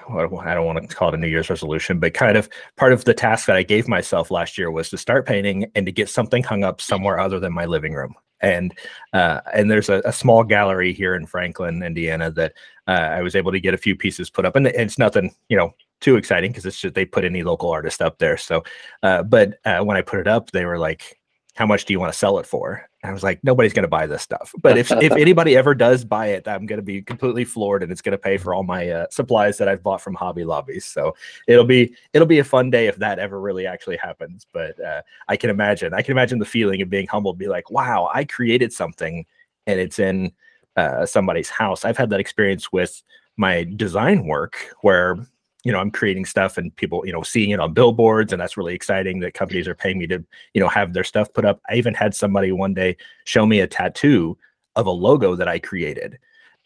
I 0.09 0.55
don't 0.55 0.67
want 0.67 0.89
to 0.89 0.97
call 0.97 1.11
it 1.11 1.15
a 1.15 1.19
New 1.19 1.29
Year's 1.29 1.51
resolution, 1.51 2.01
but 2.01 2.15
kind 2.15 2.37
of 2.37 2.49
part 2.77 2.93
of 2.93 3.05
the 3.05 3.15
task 3.15 3.47
that 3.47 3.57
I 3.57 3.63
gave 3.63 3.87
myself 3.87 4.33
last 4.33 4.59
year 4.59 4.71
was 4.71 4.91
to 4.91 4.99
start 4.99 5.25
painting 5.25 5.71
and 5.77 5.87
to 5.87 5.93
get 5.93 6.09
something 6.09 6.43
hung 6.43 6.65
up 6.65 6.81
somewhere 6.81 7.21
other 7.21 7.39
than 7.39 7.53
my 7.53 7.65
living 7.65 7.93
room. 7.93 8.15
And 8.43 8.77
uh, 9.13 9.41
and 9.53 9.71
there's 9.71 9.89
a, 9.89 10.03
a 10.05 10.13
small 10.13 10.45
gallery 10.45 10.93
here 10.93 11.15
in 11.15 11.27
Franklin, 11.27 11.83
Indiana, 11.83 12.31
that 12.31 12.55
uh, 12.89 12.93
I 12.93 13.23
was 13.23 13.37
able 13.37 13.53
to 13.53 13.61
get 13.61 13.75
a 13.75 13.79
few 13.79 13.95
pieces 13.95 14.31
put 14.31 14.47
up, 14.47 14.57
and 14.57 14.67
it's 14.67 14.99
nothing, 14.99 15.35
you 15.49 15.57
know, 15.57 15.75
too 16.01 16.17
exciting 16.17 16.51
because 16.51 16.65
it's 16.65 16.81
just 16.81 16.95
they 16.95 17.05
put 17.05 17.25
any 17.25 17.43
local 17.43 17.71
artist 17.71 18.01
up 18.01 18.19
there. 18.19 18.37
So, 18.37 18.65
uh, 19.03 19.23
but 19.23 19.59
uh, 19.65 19.81
when 19.81 19.97
I 19.97 20.03
put 20.03 20.21
it 20.21 20.27
up, 20.27 20.51
they 20.51 20.65
were 20.65 20.79
like, 20.79 21.20
how 21.61 21.67
much 21.67 21.85
do 21.85 21.93
you 21.93 22.01
want 22.01 22.11
to 22.11 22.19
sell 22.19 22.39
it 22.39 22.47
for? 22.47 22.89
And 23.03 23.11
I 23.11 23.13
was 23.13 23.23
like, 23.23 23.39
nobody's 23.45 23.75
going 23.75 23.83
to 23.83 23.89
buy 23.89 24.07
this 24.07 24.23
stuff. 24.23 24.51
But 24.63 24.79
if 24.79 24.91
if 24.93 25.13
anybody 25.27 25.59
ever 25.59 25.75
does 25.75 26.07
buy 26.07 26.29
it, 26.29 26.49
I'm 26.49 26.65
going 26.65 26.79
to 26.79 26.83
be 26.83 27.03
completely 27.03 27.45
floored, 27.45 27.83
and 27.83 27.93
it's 27.93 28.01
going 28.01 28.13
to 28.13 28.19
pay 28.19 28.39
for 28.39 28.55
all 28.55 28.63
my 28.63 28.89
uh, 28.89 29.07
supplies 29.11 29.59
that 29.59 29.69
I've 29.69 29.83
bought 29.83 30.01
from 30.01 30.15
Hobby 30.15 30.43
Lobbies. 30.43 30.87
So 30.87 31.15
it'll 31.47 31.67
be 31.67 31.95
it'll 32.15 32.27
be 32.27 32.39
a 32.39 32.45
fun 32.45 32.71
day 32.71 32.87
if 32.87 32.97
that 32.97 33.19
ever 33.19 33.39
really 33.39 33.67
actually 33.67 33.99
happens. 33.99 34.47
But 34.55 34.83
uh, 34.83 35.03
I 35.29 35.37
can 35.37 35.51
imagine 35.51 35.93
I 35.93 36.01
can 36.01 36.13
imagine 36.13 36.39
the 36.39 36.47
feeling 36.47 36.81
of 36.81 36.89
being 36.89 37.07
humbled, 37.07 37.37
be 37.37 37.49
like, 37.49 37.71
wow, 37.71 38.11
I 38.15 38.25
created 38.25 38.73
something, 38.73 39.27
and 39.67 39.79
it's 39.79 39.99
in 39.99 40.33
uh, 40.77 41.05
somebody's 41.05 41.51
house. 41.51 41.85
I've 41.85 41.99
had 41.99 42.09
that 42.09 42.21
experience 42.21 42.73
with 42.73 43.03
my 43.37 43.65
design 43.77 44.25
work 44.25 44.57
where 44.81 45.19
you 45.65 45.73
know 45.73 45.79
i'm 45.79 45.91
creating 45.91 46.25
stuff 46.25 46.59
and 46.59 46.75
people 46.77 47.03
you 47.07 47.13
know 47.13 47.23
seeing 47.23 47.51
it 47.51 47.61
on 47.61 47.73
billboards 47.73 48.33
and 48.33 48.41
that's 48.41 48.57
really 48.57 48.75
exciting 48.75 49.21
that 49.21 49.35
companies 49.35 49.69
are 49.69 49.75
paying 49.75 49.99
me 49.99 50.07
to 50.07 50.25
you 50.55 50.61
know 50.61 50.69
have 50.69 50.93
their 50.93 51.05
stuff 51.05 51.33
put 51.33 51.45
up. 51.45 51.61
I 51.69 51.75
even 51.75 51.95
had 51.95 52.15
somebody 52.15 52.53
one 52.53 52.75
day 52.75 52.97
show 53.25 53.47
me 53.47 53.61
a 53.61 53.67
tattoo 53.67 54.37
of 54.77 54.87
a 54.87 54.91
logo 54.91 55.35
that 55.35 55.49
i 55.49 55.59
created 55.59 56.19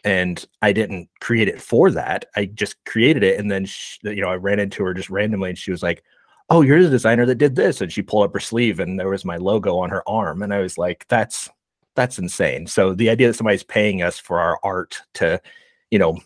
and 0.05 0.45
i 0.63 0.73
didn't 0.73 1.09
create 1.21 1.49
it 1.49 1.61
for 1.61 1.91
that. 1.91 2.27
I 2.37 2.47
just 2.47 2.83
created 2.85 3.23
it 3.23 3.39
and 3.39 3.51
then 3.51 3.65
she, 3.67 3.99
you 4.03 4.23
know 4.23 4.29
i 4.29 4.37
ran 4.37 4.61
into 4.61 4.85
her 4.85 4.95
just 4.95 5.11
randomly 5.11 5.51
and 5.51 5.59
she 5.59 5.71
was 5.71 5.83
like 5.83 6.03
oh 6.51 6.61
you're 6.61 6.83
the 6.83 6.91
designer 6.91 7.27
that 7.27 7.37
did 7.37 7.57
this 7.57 7.81
and 7.81 7.93
she 7.93 8.03
pulled 8.03 8.27
up 8.27 8.35
her 8.35 8.41
sleeve 8.41 8.79
and 8.81 8.99
there 9.01 9.09
was 9.09 9.25
my 9.25 9.39
logo 9.39 9.79
on 9.79 9.91
her 9.91 10.09
arm 10.09 10.43
and 10.43 10.53
i 10.53 10.61
was 10.61 10.77
like 10.79 11.07
that's 11.09 11.49
that's 11.95 12.19
insane. 12.19 12.67
So 12.67 12.95
the 12.95 13.11
idea 13.11 13.29
that 13.29 13.35
somebody's 13.35 13.63
paying 13.63 14.03
us 14.03 14.19
for 14.19 14.41
our 14.41 14.59
art 14.63 15.01
to 15.15 15.41
you 15.91 15.99
know 15.99 16.19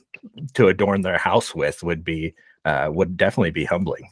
to 0.55 0.69
adorn 0.69 1.03
their 1.03 1.19
house 1.19 1.55
with 1.55 1.83
would 1.83 2.05
be 2.05 2.35
uh, 2.65 2.88
would 2.93 3.17
definitely 3.17 3.50
be 3.50 3.65
humbling. 3.65 4.09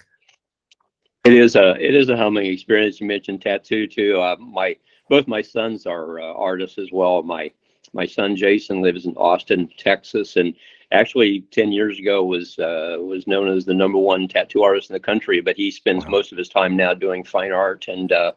It 1.24 1.32
is 1.32 1.56
a 1.56 1.74
it 1.84 1.94
is 1.94 2.08
a 2.08 2.16
humbling 2.16 2.46
experience. 2.46 3.00
You 3.00 3.06
mentioned 3.06 3.42
tattoo 3.42 3.86
too. 3.86 4.20
Uh, 4.20 4.36
my 4.38 4.76
both 5.08 5.26
my 5.26 5.42
sons 5.42 5.86
are 5.86 6.20
uh, 6.20 6.32
artists 6.34 6.78
as 6.78 6.90
well. 6.92 7.22
My 7.22 7.50
my 7.92 8.06
son 8.06 8.36
Jason 8.36 8.80
lives 8.80 9.06
in 9.06 9.16
Austin, 9.16 9.68
Texas, 9.76 10.36
and 10.36 10.54
actually 10.92 11.40
10 11.50 11.72
years 11.72 11.98
ago 11.98 12.24
was 12.24 12.58
uh, 12.58 12.96
was 13.00 13.26
known 13.26 13.48
as 13.48 13.64
the 13.64 13.74
number 13.74 13.98
one 13.98 14.28
tattoo 14.28 14.62
artist 14.62 14.90
in 14.90 14.94
the 14.94 15.00
country. 15.00 15.40
But 15.40 15.56
he 15.56 15.70
spends 15.70 16.04
wow. 16.04 16.12
most 16.12 16.32
of 16.32 16.38
his 16.38 16.48
time 16.48 16.76
now 16.76 16.94
doing 16.94 17.24
fine 17.24 17.52
art, 17.52 17.86
and 17.88 18.12
uh, 18.12 18.32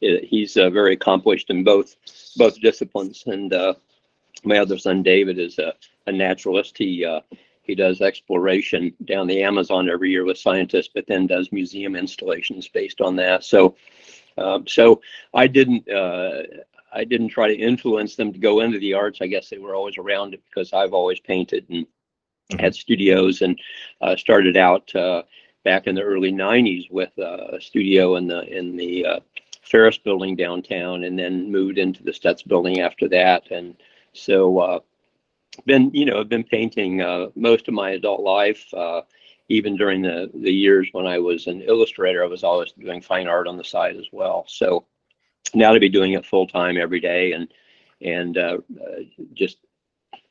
he's 0.00 0.56
uh, 0.56 0.70
very 0.70 0.94
accomplished 0.94 1.50
in 1.50 1.64
both 1.64 1.96
both 2.36 2.60
disciplines. 2.60 3.24
And 3.26 3.52
uh, 3.52 3.74
my 4.44 4.58
other 4.58 4.78
son 4.78 5.02
David 5.02 5.38
is 5.38 5.58
a, 5.58 5.74
a 6.06 6.12
naturalist. 6.12 6.78
He 6.78 7.04
uh, 7.04 7.20
he 7.68 7.74
does 7.74 8.00
exploration 8.00 8.92
down 9.04 9.26
the 9.26 9.42
Amazon 9.42 9.88
every 9.88 10.10
year 10.10 10.24
with 10.24 10.38
scientists, 10.38 10.88
but 10.92 11.06
then 11.06 11.26
does 11.26 11.52
museum 11.52 11.94
installations 11.94 12.66
based 12.66 13.00
on 13.00 13.14
that. 13.16 13.44
So, 13.44 13.76
um, 14.38 14.66
so 14.66 15.02
I 15.34 15.46
didn't 15.46 15.88
uh, 15.88 16.42
I 16.92 17.04
didn't 17.04 17.28
try 17.28 17.46
to 17.46 17.54
influence 17.54 18.16
them 18.16 18.32
to 18.32 18.38
go 18.38 18.60
into 18.60 18.78
the 18.78 18.94
arts. 18.94 19.20
I 19.20 19.26
guess 19.26 19.50
they 19.50 19.58
were 19.58 19.74
always 19.74 19.98
around 19.98 20.32
it 20.34 20.42
because 20.48 20.72
I've 20.72 20.94
always 20.94 21.20
painted 21.20 21.66
and 21.68 21.86
mm-hmm. 21.86 22.58
had 22.58 22.74
studios 22.74 23.42
and 23.42 23.60
uh, 24.00 24.16
started 24.16 24.56
out 24.56 24.92
uh, 24.96 25.22
back 25.62 25.86
in 25.86 25.94
the 25.94 26.02
early 26.02 26.32
'90s 26.32 26.90
with 26.90 27.12
uh, 27.18 27.48
a 27.52 27.60
studio 27.60 28.16
in 28.16 28.26
the 28.26 28.42
in 28.44 28.76
the 28.76 29.04
uh, 29.04 29.20
Ferris 29.60 29.98
Building 29.98 30.36
downtown, 30.36 31.04
and 31.04 31.18
then 31.18 31.52
moved 31.52 31.76
into 31.76 32.02
the 32.02 32.12
Stutz 32.12 32.46
Building 32.46 32.80
after 32.80 33.08
that. 33.08 33.50
And 33.50 33.76
so 34.14 34.58
uh, 34.58 34.78
been 35.64 35.90
you 35.92 36.04
know 36.04 36.20
I've 36.20 36.28
been 36.28 36.44
painting 36.44 37.00
uh, 37.00 37.28
most 37.34 37.68
of 37.68 37.74
my 37.74 37.90
adult 37.90 38.20
life. 38.20 38.72
Uh, 38.72 39.02
even 39.48 39.76
during 39.76 40.02
the 40.02 40.30
the 40.34 40.52
years 40.52 40.88
when 40.92 41.06
I 41.06 41.18
was 41.18 41.46
an 41.46 41.62
illustrator, 41.62 42.22
I 42.22 42.28
was 42.28 42.44
always 42.44 42.72
doing 42.72 43.00
fine 43.00 43.28
art 43.28 43.48
on 43.48 43.56
the 43.56 43.64
side 43.64 43.96
as 43.96 44.06
well. 44.12 44.44
So 44.48 44.86
now 45.54 45.72
to 45.72 45.80
be 45.80 45.88
doing 45.88 46.12
it 46.12 46.26
full 46.26 46.46
time 46.46 46.76
every 46.76 47.00
day 47.00 47.32
and 47.32 47.48
and 48.00 48.36
uh, 48.38 48.58
uh 48.80 49.24
just 49.34 49.58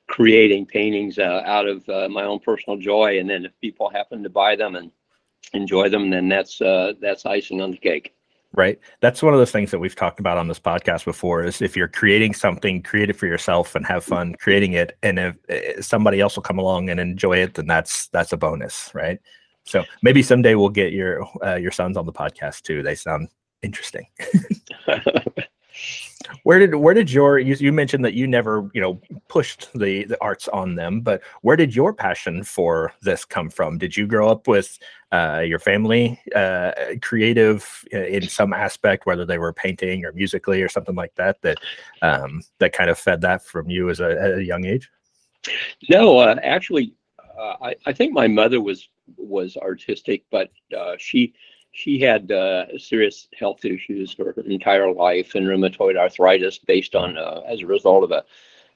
creating 0.07 0.65
paintings 0.65 1.19
uh, 1.19 1.41
out 1.45 1.67
of 1.67 1.87
uh, 1.89 2.07
my 2.07 2.23
own 2.23 2.39
personal 2.39 2.77
joy, 2.79 3.19
and 3.19 3.29
then 3.29 3.45
if 3.45 3.51
people 3.59 3.89
happen 3.89 4.23
to 4.23 4.29
buy 4.29 4.55
them 4.55 4.75
and 4.75 4.91
enjoy 5.53 5.89
them, 5.89 6.09
then 6.09 6.29
that's 6.29 6.59
that's 7.01 7.25
icing 7.25 7.61
on 7.61 7.71
the 7.71 7.77
cake 7.77 8.16
right? 8.53 8.79
That's 9.01 9.21
one 9.21 9.33
of 9.33 9.39
those 9.39 9.51
things 9.51 9.71
that 9.71 9.79
we've 9.79 9.95
talked 9.95 10.19
about 10.19 10.37
on 10.37 10.47
this 10.47 10.59
podcast 10.59 11.05
before 11.05 11.43
is 11.43 11.61
if 11.61 11.75
you're 11.75 11.87
creating 11.87 12.33
something 12.33 12.81
create 12.81 13.09
it 13.09 13.15
for 13.15 13.27
yourself 13.27 13.75
and 13.75 13.85
have 13.85 14.03
fun 14.03 14.35
creating 14.39 14.73
it. 14.73 14.97
And 15.03 15.19
if, 15.19 15.35
if, 15.49 15.85
somebody 15.85 16.19
else 16.19 16.35
will 16.35 16.43
come 16.43 16.59
along 16.59 16.89
and 16.89 16.99
enjoy 16.99 17.37
it 17.37 17.53
then 17.55 17.67
that's 17.67 18.07
that's 18.09 18.33
a 18.33 18.37
bonus 18.37 18.91
right? 18.93 19.19
So 19.65 19.83
maybe 20.01 20.23
someday 20.23 20.55
we'll 20.55 20.69
get 20.69 20.93
your 20.93 21.27
uh, 21.45 21.55
your 21.55 21.71
sons 21.71 21.97
on 21.97 22.05
the 22.05 22.13
podcast 22.13 22.61
too. 22.63 22.83
They 22.83 22.95
sound 22.95 23.29
interesting 23.61 24.07
where 26.43 26.59
did 26.59 26.75
where 26.75 26.93
did 26.93 27.11
your 27.11 27.39
you, 27.39 27.55
you 27.59 27.71
mentioned 27.71 28.03
that 28.03 28.13
you 28.13 28.27
never 28.27 28.69
you 28.73 28.81
know 28.81 28.99
pushed 29.27 29.71
the 29.73 30.03
the 30.05 30.21
arts 30.21 30.47
on 30.49 30.75
them 30.75 31.01
but 31.01 31.21
where 31.41 31.55
did 31.55 31.75
your 31.75 31.93
passion 31.93 32.43
for 32.43 32.91
this 33.01 33.25
come 33.25 33.49
from? 33.49 33.77
Did 33.77 33.95
you 33.95 34.07
grow 34.07 34.29
up 34.29 34.47
with 34.47 34.77
uh, 35.11 35.43
your 35.45 35.59
family 35.59 36.19
uh, 36.35 36.71
creative 37.01 37.85
in 37.91 38.27
some 38.27 38.53
aspect 38.53 39.05
whether 39.05 39.25
they 39.25 39.37
were 39.37 39.53
painting 39.53 40.05
or 40.05 40.11
musically 40.11 40.61
or 40.61 40.69
something 40.69 40.95
like 40.95 41.15
that 41.15 41.41
that 41.41 41.57
um, 42.01 42.43
that 42.59 42.73
kind 42.73 42.89
of 42.89 42.97
fed 42.97 43.21
that 43.21 43.43
from 43.43 43.69
you 43.69 43.89
as 43.89 43.99
a, 43.99 44.11
at 44.21 44.37
a 44.37 44.43
young 44.43 44.65
age? 44.65 44.89
No 45.89 46.17
uh, 46.19 46.35
actually 46.43 46.93
uh, 47.39 47.55
I, 47.61 47.75
I 47.85 47.93
think 47.93 48.13
my 48.13 48.27
mother 48.27 48.59
was 48.61 48.89
was 49.15 49.55
artistic 49.57 50.23
but 50.31 50.49
uh, 50.77 50.95
she 50.97 51.33
she 51.71 51.99
had 51.99 52.31
uh, 52.31 52.65
serious 52.77 53.27
health 53.37 53.63
issues 53.63 54.15
her 54.17 54.31
entire 54.45 54.91
life 54.91 55.35
and 55.35 55.45
rheumatoid 55.45 55.95
arthritis 55.95 56.57
based 56.57 56.95
on 56.95 57.17
uh, 57.17 57.41
as 57.47 57.61
a 57.61 57.67
result 57.67 58.03
of 58.03 58.11
a 58.11 58.25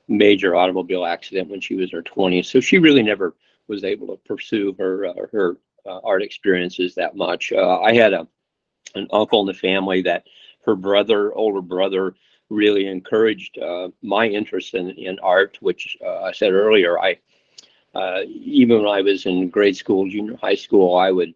major 0.08 0.56
automobile 0.56 1.06
accident 1.06 1.50
when 1.50 1.62
she 1.62 1.76
was 1.76 1.92
in 1.92 1.98
her 1.98 2.04
20s. 2.04 2.46
So 2.46 2.60
she 2.60 2.78
really 2.78 3.04
never 3.04 3.34
was 3.68 3.84
able 3.84 4.08
to 4.08 4.18
pursue 4.18 4.76
her 4.78 5.08
uh, 5.08 5.14
her 5.32 5.58
uh, 5.86 6.00
art 6.04 6.22
experiences 6.22 6.94
that 6.96 7.16
much. 7.16 7.52
Uh, 7.52 7.80
I 7.80 7.94
had 7.94 8.14
a 8.14 8.28
an 8.94 9.08
uncle 9.12 9.42
in 9.42 9.48
the 9.48 9.54
family 9.54 10.02
that 10.02 10.26
her 10.66 10.76
brother, 10.76 11.34
older 11.34 11.62
brother, 11.62 12.14
really 12.50 12.86
encouraged 12.86 13.58
uh, 13.58 13.90
my 14.02 14.28
interest 14.28 14.74
in, 14.74 14.90
in 14.92 15.18
art, 15.20 15.58
which 15.62 15.98
I 16.06 16.34
said 16.34 16.52
earlier. 16.52 17.00
I 17.00 17.18
even 18.28 18.84
when 18.84 18.94
I 18.94 19.02
was 19.02 19.26
in 19.26 19.50
grade 19.50 19.76
school, 19.76 20.08
junior 20.10 20.38
high 20.38 20.56
school, 20.56 20.98
I 20.98 21.12
would 21.12 21.34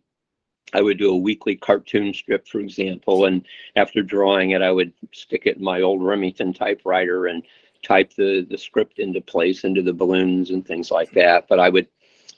I 0.74 0.82
would 0.82 0.98
do 0.98 1.12
a 1.12 1.18
weekly 1.18 1.56
cartoon 1.56 2.14
strip, 2.14 2.48
for 2.48 2.60
example, 2.60 3.26
and 3.26 3.46
after 3.76 4.02
drawing 4.02 4.52
it, 4.52 4.62
I 4.62 4.72
would 4.72 4.92
stick 5.14 5.44
it 5.46 5.58
in 5.58 5.64
my 5.64 5.82
old 5.82 6.04
Remington 6.04 6.54
typewriter 6.54 7.28
and 7.28 7.44
type 7.84 8.14
the 8.16 8.46
the 8.50 8.58
script 8.58 9.00
into 9.00 9.22
place 9.22 9.64
into 9.64 9.84
the 9.84 9.94
balloons 9.94 10.50
and 10.50 10.66
things 10.66 10.92
like 10.92 11.12
that. 11.12 11.48
But 11.48 11.60
I 11.60 11.70
would 11.70 11.88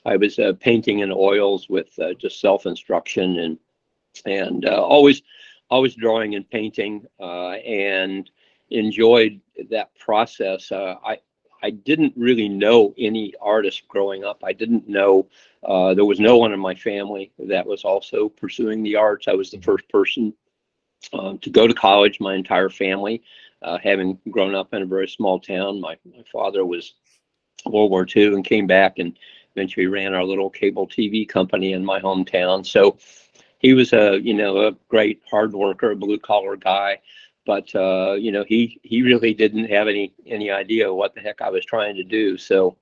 I 0.04 0.16
was 0.16 0.38
uh, 0.38 0.52
painting 0.60 1.00
in 1.00 1.10
oils 1.12 1.68
with 1.68 1.98
uh, 1.98 2.14
just 2.14 2.40
self 2.40 2.66
instruction 2.66 3.38
and 3.38 3.58
and 4.26 4.66
uh, 4.66 4.82
always 4.82 5.22
always 5.70 5.94
drawing 5.94 6.34
and 6.34 6.48
painting 6.48 7.06
uh, 7.20 7.50
and 7.52 8.30
enjoyed 8.70 9.40
that 9.70 9.94
process. 9.98 10.70
Uh, 10.70 10.96
I 11.04 11.18
I 11.62 11.70
didn't 11.70 12.12
really 12.16 12.48
know 12.48 12.94
any 12.98 13.34
artists 13.40 13.82
growing 13.88 14.24
up. 14.24 14.42
I 14.44 14.52
didn't 14.52 14.88
know 14.88 15.26
uh, 15.64 15.94
there 15.94 16.04
was 16.04 16.20
no 16.20 16.36
one 16.36 16.52
in 16.52 16.60
my 16.60 16.74
family 16.74 17.32
that 17.38 17.66
was 17.66 17.84
also 17.84 18.28
pursuing 18.28 18.82
the 18.82 18.96
arts. 18.96 19.28
I 19.28 19.34
was 19.34 19.50
the 19.50 19.60
first 19.60 19.88
person 19.88 20.32
um, 21.12 21.38
to 21.38 21.50
go 21.50 21.66
to 21.66 21.74
college. 21.74 22.20
My 22.20 22.34
entire 22.34 22.70
family, 22.70 23.22
uh, 23.62 23.78
having 23.82 24.18
grown 24.30 24.54
up 24.54 24.72
in 24.72 24.82
a 24.82 24.86
very 24.86 25.08
small 25.08 25.40
town, 25.40 25.80
my 25.80 25.96
my 26.04 26.22
father 26.30 26.64
was 26.64 26.94
World 27.66 27.90
War 27.90 28.06
II 28.14 28.34
and 28.34 28.44
came 28.44 28.66
back 28.66 28.98
and 28.98 29.18
eventually 29.56 29.86
ran 29.86 30.14
our 30.14 30.24
little 30.24 30.50
cable 30.50 30.86
TV 30.86 31.28
company 31.28 31.72
in 31.72 31.84
my 31.84 32.00
hometown. 32.00 32.64
So 32.64 32.98
he 33.58 33.74
was 33.74 33.92
a 33.92 34.20
you 34.22 34.34
know 34.34 34.68
a 34.68 34.72
great 34.88 35.22
hard 35.28 35.52
worker, 35.52 35.90
a 35.90 35.96
blue 35.96 36.18
collar 36.18 36.56
guy 36.56 37.00
but 37.48 37.74
uh, 37.74 38.12
you 38.12 38.30
know 38.30 38.44
he 38.46 38.78
he 38.82 39.00
really 39.00 39.32
didn't 39.32 39.70
have 39.70 39.88
any 39.88 40.12
any 40.26 40.50
idea 40.50 40.92
what 40.92 41.14
the 41.14 41.20
heck 41.22 41.40
I 41.40 41.48
was 41.48 41.64
trying 41.64 41.96
to 41.96 42.04
do. 42.04 42.36
So 42.36 42.76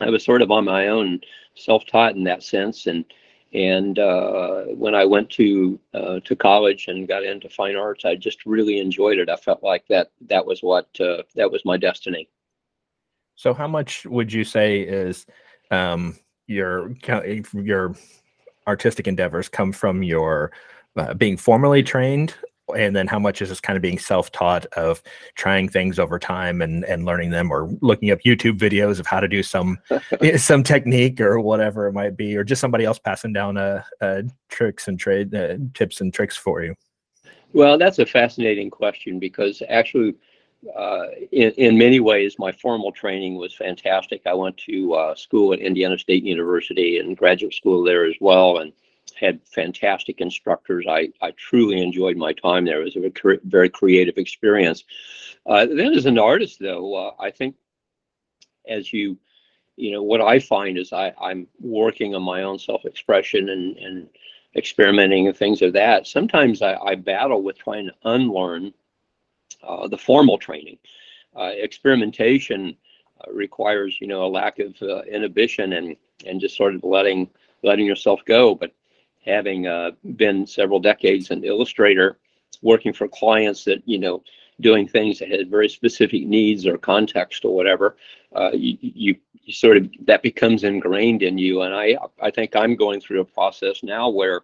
I 0.00 0.10
was 0.10 0.24
sort 0.24 0.42
of 0.42 0.50
on 0.50 0.64
my 0.64 0.88
own, 0.88 1.20
self-taught 1.54 2.16
in 2.16 2.24
that 2.24 2.42
sense. 2.42 2.88
And 2.88 3.04
and 3.54 4.00
uh, 4.00 4.64
when 4.84 4.96
I 4.96 5.04
went 5.04 5.30
to 5.30 5.78
uh, 5.94 6.18
to 6.24 6.34
college 6.34 6.88
and 6.88 7.06
got 7.06 7.22
into 7.22 7.48
fine 7.48 7.76
arts, 7.76 8.04
I 8.04 8.16
just 8.16 8.44
really 8.46 8.80
enjoyed 8.80 9.18
it. 9.18 9.30
I 9.30 9.36
felt 9.36 9.62
like 9.62 9.86
that 9.86 10.10
that 10.22 10.44
was 10.44 10.60
what 10.60 10.88
uh, 11.00 11.22
that 11.36 11.52
was 11.52 11.64
my 11.64 11.76
destiny. 11.76 12.28
So, 13.36 13.54
how 13.54 13.68
much 13.68 14.06
would 14.06 14.32
you 14.32 14.42
say 14.42 14.80
is 14.80 15.24
um, 15.70 16.18
your 16.48 16.96
your 17.54 17.94
artistic 18.66 19.06
endeavors 19.06 19.48
come 19.48 19.70
from 19.70 20.02
your 20.02 20.50
uh, 20.96 21.14
being 21.14 21.36
formally 21.36 21.84
trained 21.84 22.34
and 22.72 22.94
then 22.94 23.06
how 23.06 23.18
much 23.18 23.42
is 23.42 23.48
this 23.48 23.60
kind 23.60 23.76
of 23.76 23.82
being 23.82 23.98
self-taught 23.98 24.66
of 24.66 25.02
trying 25.34 25.68
things 25.68 25.98
over 25.98 26.18
time 26.18 26.62
and 26.62 26.84
and 26.84 27.04
learning 27.04 27.30
them 27.30 27.50
or 27.50 27.68
looking 27.80 28.10
up 28.10 28.18
youtube 28.24 28.58
videos 28.58 28.98
of 29.00 29.06
how 29.06 29.20
to 29.20 29.28
do 29.28 29.42
some 29.42 29.78
some 30.36 30.62
technique 30.62 31.20
or 31.20 31.40
whatever 31.40 31.86
it 31.86 31.92
might 31.92 32.16
be 32.16 32.36
or 32.36 32.44
just 32.44 32.60
somebody 32.60 32.84
else 32.84 32.98
passing 32.98 33.32
down 33.32 33.56
uh, 33.56 33.82
uh 34.00 34.22
tricks 34.48 34.88
and 34.88 34.98
trade 34.98 35.34
uh, 35.34 35.56
tips 35.74 36.00
and 36.00 36.12
tricks 36.12 36.36
for 36.36 36.62
you 36.62 36.74
Well, 37.52 37.78
that's 37.78 37.98
a 37.98 38.06
fascinating 38.06 38.70
question 38.70 39.18
because 39.18 39.62
actually, 39.68 40.14
uh, 40.76 41.06
in, 41.32 41.50
in 41.52 41.78
many 41.78 41.98
ways, 41.98 42.36
my 42.38 42.52
formal 42.52 42.92
training 42.92 43.36
was 43.36 43.54
fantastic. 43.54 44.22
I 44.26 44.34
went 44.34 44.56
to 44.58 44.94
uh, 44.94 45.14
school 45.14 45.52
at 45.52 45.58
Indiana 45.58 45.98
State 45.98 46.22
University 46.22 46.98
and 46.98 47.16
graduate 47.16 47.54
school 47.54 47.82
there 47.82 48.04
as 48.04 48.14
well, 48.20 48.58
and 48.58 48.72
had 49.18 49.40
fantastic 49.44 50.20
instructors. 50.20 50.86
I, 50.88 51.10
I 51.20 51.32
truly 51.32 51.82
enjoyed 51.82 52.16
my 52.16 52.32
time 52.32 52.64
there. 52.64 52.80
It 52.80 52.94
was 52.94 52.96
a 52.96 53.38
very, 53.44 53.68
creative 53.68 54.18
experience. 54.18 54.84
Uh, 55.46 55.66
then, 55.66 55.94
as 55.94 56.06
an 56.06 56.18
artist, 56.18 56.58
though, 56.60 56.94
uh, 56.94 57.14
I 57.18 57.30
think 57.30 57.56
as 58.68 58.92
you, 58.92 59.18
you 59.76 59.92
know, 59.92 60.02
what 60.02 60.20
I 60.20 60.38
find 60.38 60.78
is 60.78 60.92
I, 60.92 61.12
I'm 61.20 61.46
working 61.60 62.14
on 62.14 62.22
my 62.22 62.42
own 62.42 62.58
self 62.58 62.84
expression 62.84 63.48
and, 63.48 63.76
and 63.78 64.08
experimenting 64.56 65.28
and 65.28 65.36
things 65.36 65.62
of 65.62 65.72
that. 65.74 66.06
Sometimes 66.06 66.62
I, 66.62 66.74
I 66.74 66.94
battle 66.94 67.42
with 67.42 67.58
trying 67.58 67.86
to 67.86 67.94
unlearn 68.04 68.72
uh, 69.62 69.88
the 69.88 69.98
formal 69.98 70.38
training. 70.38 70.78
Uh, 71.36 71.52
experimentation 71.54 72.76
uh, 73.20 73.32
requires, 73.32 73.96
you 74.00 74.06
know, 74.06 74.24
a 74.24 74.26
lack 74.26 74.58
of 74.58 74.74
uh, 74.82 75.02
inhibition 75.02 75.74
and 75.74 75.96
and 76.26 76.40
just 76.40 76.56
sort 76.56 76.74
of 76.74 76.84
letting 76.84 77.30
letting 77.62 77.86
yourself 77.86 78.20
go. 78.26 78.54
But 78.54 78.72
having 79.24 79.66
uh, 79.66 79.92
been 80.16 80.46
several 80.46 80.80
decades 80.80 81.30
an 81.30 81.44
illustrator, 81.44 82.18
working 82.62 82.92
for 82.92 83.08
clients 83.08 83.64
that 83.64 83.82
you 83.86 83.98
know 83.98 84.22
doing 84.60 84.86
things 84.86 85.18
that 85.18 85.30
had 85.30 85.50
very 85.50 85.68
specific 85.68 86.26
needs 86.26 86.66
or 86.66 86.76
context 86.76 87.46
or 87.46 87.54
whatever, 87.54 87.96
uh, 88.36 88.50
you, 88.52 88.76
you, 88.80 89.16
you 89.42 89.52
sort 89.52 89.76
of 89.76 89.88
that 90.04 90.22
becomes 90.22 90.64
ingrained 90.64 91.22
in 91.22 91.38
you. 91.38 91.62
And 91.62 91.74
I 91.74 91.96
I 92.20 92.30
think 92.30 92.56
I'm 92.56 92.76
going 92.76 93.00
through 93.00 93.20
a 93.20 93.24
process 93.24 93.82
now 93.82 94.08
where 94.08 94.42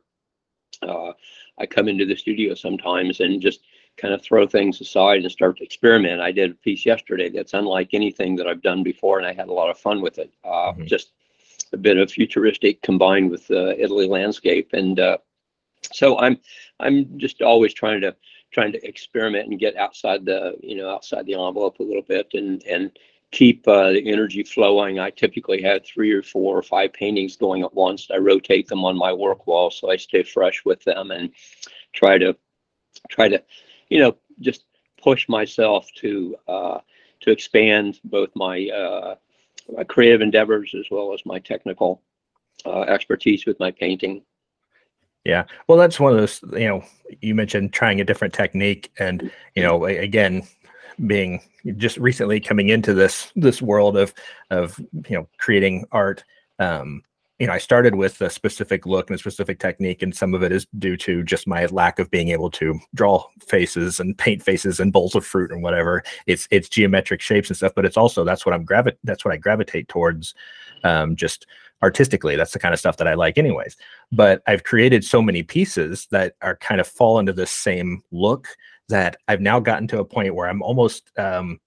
uh, 0.82 1.12
I 1.58 1.66
come 1.66 1.88
into 1.88 2.06
the 2.06 2.16
studio 2.16 2.54
sometimes 2.54 3.20
and 3.20 3.40
just 3.40 3.60
kind 3.96 4.12
of 4.12 4.22
throw 4.22 4.46
things 4.46 4.80
aside 4.80 5.22
and 5.22 5.32
start 5.32 5.56
to 5.56 5.64
experiment. 5.64 6.20
I 6.20 6.30
did 6.32 6.50
a 6.50 6.54
piece 6.54 6.84
yesterday 6.84 7.30
that's 7.30 7.54
unlike 7.54 7.90
anything 7.92 8.36
that 8.36 8.46
I've 8.46 8.62
done 8.62 8.82
before, 8.82 9.18
and 9.18 9.26
I 9.26 9.32
had 9.32 9.48
a 9.48 9.52
lot 9.52 9.70
of 9.70 9.78
fun 9.78 10.02
with 10.02 10.18
it. 10.18 10.30
Uh, 10.44 10.72
mm-hmm. 10.72 10.84
Just 10.84 11.12
a 11.72 11.76
bit 11.76 11.98
of 11.98 12.10
futuristic 12.10 12.82
combined 12.82 13.30
with 13.30 13.50
uh, 13.50 13.74
Italy 13.78 14.06
landscape, 14.06 14.70
and 14.72 14.98
uh, 15.00 15.18
so 15.92 16.18
I'm 16.18 16.38
I'm 16.80 17.18
just 17.18 17.42
always 17.42 17.74
trying 17.74 18.00
to 18.02 18.14
trying 18.52 18.72
to 18.72 18.86
experiment 18.86 19.48
and 19.48 19.58
get 19.58 19.76
outside 19.76 20.24
the 20.24 20.56
you 20.62 20.76
know 20.76 20.90
outside 20.90 21.26
the 21.26 21.34
envelope 21.34 21.78
a 21.78 21.82
little 21.82 22.02
bit 22.02 22.28
and 22.34 22.62
and 22.64 22.98
keep 23.32 23.66
uh, 23.66 23.92
the 23.92 24.10
energy 24.10 24.42
flowing. 24.42 24.98
I 24.98 25.10
typically 25.10 25.60
have 25.62 25.84
three 25.84 26.12
or 26.12 26.22
four 26.22 26.56
or 26.56 26.62
five 26.62 26.92
paintings 26.92 27.36
going 27.36 27.62
at 27.62 27.74
once. 27.74 28.08
I 28.10 28.18
rotate 28.18 28.68
them 28.68 28.84
on 28.84 28.96
my 28.96 29.12
work 29.12 29.46
wall 29.46 29.70
so 29.70 29.90
I 29.90 29.96
stay 29.96 30.22
fresh 30.22 30.64
with 30.64 30.82
them 30.84 31.10
and 31.10 31.30
try 31.92 32.18
to 32.18 32.36
try 33.10 33.28
to 33.28 33.42
you 33.88 34.00
know 34.00 34.16
just 34.40 34.64
push 35.02 35.28
myself 35.28 35.88
to 35.96 36.36
uh, 36.48 36.78
to 37.20 37.30
expand 37.30 38.00
both 38.04 38.30
my 38.34 38.68
uh, 38.68 39.16
my 39.74 39.84
creative 39.84 40.20
endeavors 40.20 40.74
as 40.78 40.86
well 40.90 41.12
as 41.12 41.24
my 41.24 41.38
technical 41.38 42.02
uh, 42.64 42.82
expertise 42.82 43.46
with 43.46 43.58
my 43.60 43.70
painting. 43.70 44.22
Yeah. 45.24 45.44
Well, 45.66 45.78
that's 45.78 45.98
one 45.98 46.12
of 46.12 46.18
those, 46.18 46.40
you 46.52 46.68
know, 46.68 46.84
you 47.20 47.34
mentioned 47.34 47.72
trying 47.72 48.00
a 48.00 48.04
different 48.04 48.32
technique 48.32 48.92
and, 48.98 49.30
you 49.54 49.62
know, 49.62 49.84
again, 49.86 50.46
being 51.06 51.42
just 51.76 51.98
recently 51.98 52.40
coming 52.40 52.70
into 52.70 52.94
this 52.94 53.32
this 53.36 53.60
world 53.60 53.96
of 53.96 54.14
of 54.50 54.78
you 55.08 55.16
know 55.16 55.28
creating 55.38 55.84
art 55.92 56.24
um 56.58 57.02
you 57.38 57.46
know 57.46 57.52
i 57.52 57.58
started 57.58 57.94
with 57.94 58.20
a 58.20 58.30
specific 58.30 58.86
look 58.86 59.08
and 59.08 59.16
a 59.16 59.18
specific 59.18 59.58
technique 59.58 60.02
and 60.02 60.16
some 60.16 60.34
of 60.34 60.42
it 60.42 60.52
is 60.52 60.66
due 60.78 60.96
to 60.96 61.22
just 61.22 61.46
my 61.46 61.66
lack 61.66 61.98
of 61.98 62.10
being 62.10 62.30
able 62.30 62.50
to 62.50 62.78
draw 62.94 63.24
faces 63.46 64.00
and 64.00 64.16
paint 64.16 64.42
faces 64.42 64.80
and 64.80 64.92
bowls 64.92 65.14
of 65.14 65.24
fruit 65.24 65.50
and 65.50 65.62
whatever. 65.62 66.02
It's 66.26 66.48
it's 66.50 66.68
geometric 66.68 67.20
shapes 67.20 67.50
and 67.50 67.56
stuff 67.56 67.72
but 67.74 67.84
it's 67.84 67.96
also 67.96 68.24
that's 68.24 68.46
what 68.46 68.54
i'm 68.54 68.64
gravi- 68.64 68.96
that's 69.04 69.24
what 69.24 69.34
i 69.34 69.36
gravitate 69.36 69.88
towards 69.88 70.34
um 70.84 71.16
just 71.16 71.46
artistically. 71.82 72.36
That's 72.36 72.52
the 72.54 72.58
kind 72.58 72.72
of 72.72 72.80
stuff 72.80 72.96
that 72.96 73.08
i 73.08 73.14
like 73.14 73.36
anyways. 73.38 73.76
But 74.12 74.42
i've 74.46 74.64
created 74.64 75.04
so 75.04 75.20
many 75.20 75.42
pieces 75.42 76.06
that 76.10 76.34
are 76.42 76.56
kind 76.56 76.80
of 76.80 76.86
fall 76.86 77.18
into 77.18 77.32
the 77.32 77.46
same 77.46 78.02
look 78.10 78.48
that 78.88 79.16
I've 79.28 79.40
now 79.40 79.58
gotten 79.60 79.88
to 79.88 79.98
a 79.98 80.04
point 80.04 80.34
where 80.34 80.48
I'm 80.48 80.62
almost 80.62 81.10
um, 81.18 81.58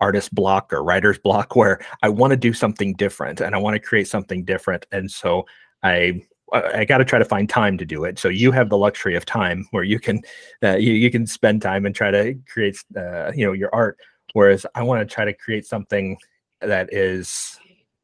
artist 0.00 0.34
block 0.34 0.72
or 0.72 0.82
writer's 0.82 1.18
block 1.24 1.56
where 1.56 1.80
I 2.02 2.08
want 2.08 2.32
to 2.32 2.36
do 2.36 2.52
something 2.52 2.94
different 2.94 3.40
and 3.40 3.54
I 3.54 3.58
want 3.58 3.74
to 3.74 3.80
create 3.80 4.08
something 4.08 4.44
different. 4.44 4.86
And 4.92 5.10
so 5.10 5.46
I 5.82 6.22
I 6.52 6.86
got 6.86 6.98
to 6.98 7.04
try 7.04 7.18
to 7.18 7.26
find 7.26 7.46
time 7.46 7.76
to 7.76 7.84
do 7.84 8.04
it. 8.04 8.18
So 8.18 8.28
you 8.28 8.52
have 8.52 8.70
the 8.70 8.78
luxury 8.78 9.14
of 9.14 9.26
time 9.26 9.66
where 9.70 9.84
you 9.84 10.00
can 10.00 10.22
uh, 10.62 10.76
you, 10.76 10.92
you 10.92 11.10
can 11.10 11.26
spend 11.26 11.62
time 11.62 11.86
and 11.86 11.94
try 11.94 12.10
to 12.10 12.34
create 12.50 12.78
uh, 12.96 13.32
you 13.34 13.46
know 13.46 13.52
your 13.52 13.74
art. 13.74 13.98
Whereas 14.32 14.66
I 14.74 14.82
want 14.82 15.06
to 15.06 15.14
try 15.14 15.24
to 15.24 15.32
create 15.32 15.66
something 15.66 16.18
that 16.60 16.92
is 16.92 17.58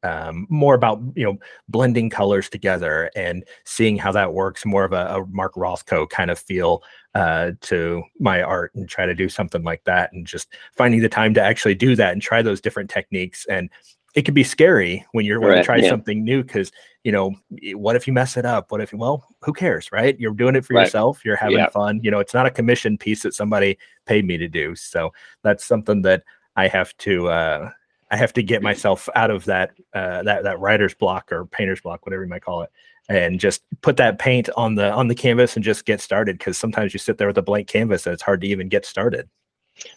um, 0.04 0.46
more 0.48 0.74
about 0.74 1.02
you 1.16 1.24
know 1.24 1.38
blending 1.68 2.10
colors 2.10 2.48
together 2.48 3.10
and 3.16 3.44
seeing 3.64 3.96
how 3.96 4.12
that 4.12 4.34
works. 4.34 4.64
More 4.64 4.84
of 4.84 4.92
a, 4.92 5.06
a 5.06 5.26
Mark 5.26 5.54
Rothko 5.54 6.08
kind 6.08 6.30
of 6.30 6.38
feel 6.38 6.82
uh, 7.14 7.52
to 7.62 8.02
my 8.20 8.42
art 8.42 8.74
and 8.74 8.88
try 8.88 9.06
to 9.06 9.14
do 9.14 9.28
something 9.28 9.62
like 9.62 9.82
that 9.84 10.12
and 10.12 10.26
just 10.26 10.48
finding 10.76 11.00
the 11.00 11.08
time 11.08 11.34
to 11.34 11.42
actually 11.42 11.74
do 11.74 11.96
that 11.96 12.12
and 12.12 12.22
try 12.22 12.42
those 12.42 12.60
different 12.60 12.90
techniques 12.90 13.46
and 13.46 13.70
it 14.14 14.24
can 14.24 14.34
be 14.34 14.44
scary 14.44 15.04
when 15.12 15.24
you're 15.24 15.40
right, 15.40 15.56
to 15.56 15.64
try 15.64 15.76
yeah. 15.76 15.88
something 15.88 16.22
new 16.22 16.42
because 16.42 16.70
you 17.02 17.12
know 17.12 17.34
what 17.74 17.96
if 17.96 18.06
you 18.06 18.12
mess 18.12 18.36
it 18.36 18.46
up 18.46 18.70
what 18.70 18.80
if 18.80 18.92
well 18.92 19.26
who 19.42 19.52
cares 19.52 19.90
right 19.92 20.18
you're 20.18 20.32
doing 20.32 20.54
it 20.56 20.64
for 20.64 20.74
right. 20.74 20.84
yourself 20.84 21.24
you're 21.24 21.36
having 21.36 21.58
yeah. 21.58 21.68
fun 21.68 22.00
you 22.02 22.10
know 22.10 22.20
it's 22.20 22.34
not 22.34 22.46
a 22.46 22.50
commission 22.50 22.96
piece 22.96 23.22
that 23.22 23.34
somebody 23.34 23.76
paid 24.06 24.24
me 24.24 24.36
to 24.36 24.48
do 24.48 24.74
so 24.74 25.12
that's 25.42 25.64
something 25.64 26.02
that 26.02 26.22
i 26.56 26.68
have 26.68 26.96
to 26.96 27.28
uh 27.28 27.70
i 28.14 28.16
have 28.16 28.32
to 28.32 28.42
get 28.42 28.62
myself 28.62 29.08
out 29.14 29.30
of 29.30 29.44
that 29.44 29.72
uh 29.94 30.22
that 30.22 30.44
that 30.44 30.60
writer's 30.60 30.94
block 30.94 31.30
or 31.32 31.44
painter's 31.46 31.80
block 31.80 32.06
whatever 32.06 32.22
you 32.22 32.28
might 32.28 32.42
call 32.42 32.62
it 32.62 32.70
and 33.08 33.38
just 33.38 33.62
put 33.82 33.96
that 33.96 34.18
paint 34.18 34.48
on 34.56 34.76
the 34.76 34.90
on 34.92 35.08
the 35.08 35.14
canvas 35.14 35.56
and 35.56 35.64
just 35.64 35.84
get 35.84 36.00
started 36.00 36.38
because 36.38 36.56
sometimes 36.56 36.92
you 36.92 36.98
sit 36.98 37.18
there 37.18 37.26
with 37.26 37.38
a 37.38 37.42
blank 37.42 37.68
canvas 37.68 38.06
and 38.06 38.14
it's 38.14 38.22
hard 38.22 38.40
to 38.40 38.46
even 38.46 38.68
get 38.68 38.86
started. 38.86 39.28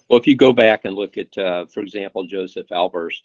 Well 0.10 0.20
if 0.20 0.28
you 0.28 0.36
go 0.36 0.52
back 0.52 0.84
and 0.84 0.96
look 0.96 1.18
at 1.18 1.38
uh, 1.38 1.66
for 1.68 1.82
example 1.82 2.26
Josef 2.26 2.68
Albers 2.68 3.16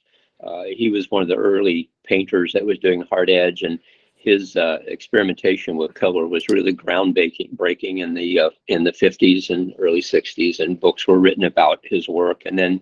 uh, 0.42 0.64
he 0.64 0.90
was 0.90 1.10
one 1.10 1.22
of 1.22 1.28
the 1.28 1.36
early 1.36 1.90
painters 2.04 2.52
that 2.52 2.64
was 2.64 2.78
doing 2.78 3.02
hard 3.10 3.30
edge 3.30 3.62
and 3.62 3.78
his 4.22 4.54
uh, 4.54 4.78
experimentation 4.86 5.76
with 5.76 5.94
color 5.94 6.28
was 6.28 6.48
really 6.48 6.72
groundbreaking 6.72 7.50
breaking 7.52 7.98
in 7.98 8.14
the 8.14 8.38
uh, 8.38 8.50
in 8.68 8.84
the 8.84 8.92
50s 8.92 9.50
and 9.50 9.74
early 9.78 10.00
60s 10.00 10.60
and 10.60 10.78
books 10.78 11.08
were 11.08 11.18
written 11.18 11.44
about 11.44 11.80
his 11.82 12.08
work. 12.08 12.42
And 12.46 12.56
then 12.56 12.80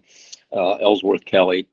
uh, 0.53 0.75
Ellsworth 0.75 1.25
Kelly 1.25 1.66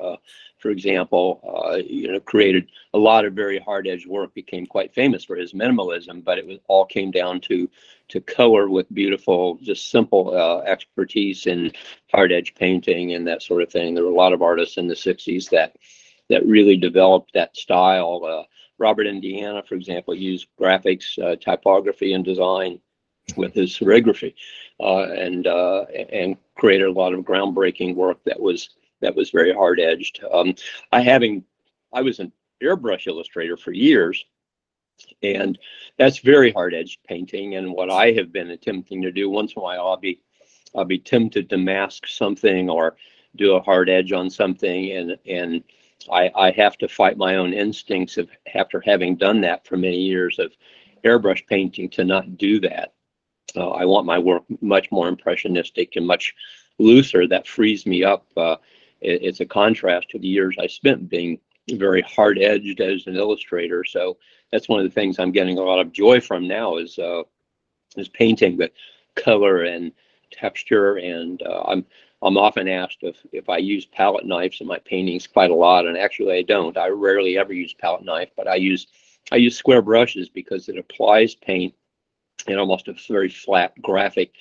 uh, 0.00 0.16
for 0.58 0.70
example, 0.70 1.40
uh, 1.44 1.76
you 1.76 2.10
know, 2.10 2.20
created 2.20 2.68
a 2.94 2.98
lot 2.98 3.24
of 3.24 3.34
very 3.34 3.58
hard 3.58 3.86
edged 3.86 4.06
work, 4.06 4.34
became 4.34 4.66
quite 4.66 4.94
famous 4.94 5.24
for 5.24 5.36
his 5.36 5.52
minimalism, 5.52 6.24
but 6.24 6.38
it 6.38 6.46
was 6.46 6.58
all 6.68 6.84
came 6.84 7.10
down 7.10 7.40
to 7.42 7.68
to 8.08 8.20
color 8.20 8.68
with 8.68 8.92
beautiful, 8.94 9.58
just 9.62 9.90
simple 9.90 10.36
uh, 10.36 10.60
expertise 10.60 11.46
in 11.46 11.72
hard 12.10 12.32
edge 12.32 12.54
painting 12.54 13.14
and 13.14 13.26
that 13.26 13.42
sort 13.42 13.62
of 13.62 13.70
thing. 13.70 13.94
There 13.94 14.04
were 14.04 14.10
a 14.10 14.14
lot 14.14 14.32
of 14.32 14.42
artists 14.42 14.76
in 14.76 14.86
the 14.86 14.94
60s 14.94 15.50
that 15.50 15.76
that 16.28 16.46
really 16.46 16.76
developed 16.76 17.32
that 17.34 17.56
style. 17.56 18.24
Uh, 18.24 18.44
Robert 18.78 19.06
Indiana, 19.06 19.62
for 19.62 19.74
example, 19.74 20.14
used 20.14 20.48
graphics, 20.60 21.18
uh, 21.18 21.36
typography, 21.36 22.12
and 22.12 22.24
design 22.24 22.80
with 23.36 23.54
his 23.54 23.70
serigraphy, 23.72 24.34
uh, 24.80 25.10
and 25.12 25.46
uh, 25.46 25.84
and 26.10 26.36
created 26.56 26.88
a 26.88 26.92
lot 26.92 27.12
of 27.12 27.24
groundbreaking 27.24 27.94
work 27.94 28.18
that 28.24 28.40
was 28.40 28.70
that 29.00 29.14
was 29.14 29.30
very 29.30 29.52
hard 29.52 29.80
edged. 29.80 30.20
Um, 30.30 30.54
I 30.92 31.00
having 31.00 31.44
I 31.92 32.02
was 32.02 32.18
an 32.18 32.32
airbrush 32.62 33.06
illustrator 33.06 33.56
for 33.56 33.72
years, 33.72 34.24
and 35.22 35.58
that's 35.98 36.18
very 36.18 36.52
hard 36.52 36.74
edged 36.74 37.00
painting. 37.06 37.56
And 37.56 37.72
what 37.72 37.90
I 37.90 38.12
have 38.12 38.32
been 38.32 38.50
attempting 38.50 39.02
to 39.02 39.12
do 39.12 39.30
once 39.30 39.52
in 39.52 39.60
a 39.60 39.62
while, 39.62 39.86
I'll 39.86 39.96
be 39.96 40.20
I'll 40.74 40.84
be 40.84 40.98
tempted 40.98 41.48
to 41.50 41.58
mask 41.58 42.06
something 42.06 42.68
or 42.68 42.96
do 43.36 43.54
a 43.54 43.62
hard 43.62 43.88
edge 43.88 44.12
on 44.12 44.30
something, 44.30 44.92
and 44.92 45.18
and 45.26 45.62
I, 46.10 46.30
I 46.34 46.50
have 46.52 46.76
to 46.78 46.88
fight 46.88 47.16
my 47.16 47.36
own 47.36 47.52
instincts 47.52 48.16
of 48.16 48.28
after 48.54 48.80
having 48.80 49.16
done 49.16 49.40
that 49.42 49.66
for 49.66 49.76
many 49.76 49.98
years 49.98 50.38
of 50.38 50.52
airbrush 51.04 51.46
painting 51.46 51.88
to 51.90 52.04
not 52.04 52.36
do 52.36 52.60
that. 52.60 52.94
Uh, 53.54 53.70
I 53.70 53.84
want 53.84 54.06
my 54.06 54.18
work 54.18 54.42
much 54.60 54.90
more 54.90 55.08
impressionistic 55.08 55.96
and 55.96 56.06
much 56.06 56.34
looser. 56.78 57.26
That 57.26 57.46
frees 57.46 57.86
me 57.86 58.04
up. 58.04 58.26
Uh, 58.36 58.56
it, 59.00 59.22
it's 59.22 59.40
a 59.40 59.46
contrast 59.46 60.10
to 60.10 60.18
the 60.18 60.28
years 60.28 60.56
I 60.60 60.66
spent 60.66 61.08
being 61.08 61.38
very 61.70 62.02
hard 62.02 62.38
edged 62.38 62.80
as 62.80 63.06
an 63.06 63.16
illustrator. 63.16 63.84
So 63.84 64.16
that's 64.52 64.68
one 64.68 64.80
of 64.80 64.86
the 64.86 64.94
things 64.94 65.18
I'm 65.18 65.32
getting 65.32 65.58
a 65.58 65.62
lot 65.62 65.80
of 65.80 65.92
joy 65.92 66.20
from 66.20 66.46
now 66.46 66.76
is 66.76 66.98
uh, 66.98 67.22
is 67.96 68.08
painting 68.08 68.56
with 68.56 68.70
color 69.14 69.64
and 69.64 69.92
texture. 70.30 70.96
And 70.96 71.42
uh, 71.42 71.64
I'm 71.66 71.84
I'm 72.22 72.38
often 72.38 72.68
asked 72.68 72.98
if 73.02 73.16
if 73.32 73.48
I 73.48 73.58
use 73.58 73.86
palette 73.86 74.26
knives 74.26 74.60
in 74.60 74.66
my 74.66 74.78
paintings 74.78 75.26
quite 75.26 75.50
a 75.50 75.54
lot, 75.54 75.86
and 75.86 75.96
actually 75.96 76.38
I 76.38 76.42
don't. 76.42 76.76
I 76.76 76.88
rarely 76.88 77.38
ever 77.38 77.52
use 77.52 77.74
palette 77.74 78.04
knife, 78.04 78.30
but 78.36 78.48
I 78.48 78.56
use 78.56 78.86
I 79.32 79.36
use 79.36 79.56
square 79.56 79.82
brushes 79.82 80.28
because 80.28 80.68
it 80.68 80.78
applies 80.78 81.34
paint 81.34 81.74
in 82.46 82.58
almost 82.58 82.88
a 82.88 82.94
very 83.08 83.28
flat 83.28 83.80
graphic 83.82 84.32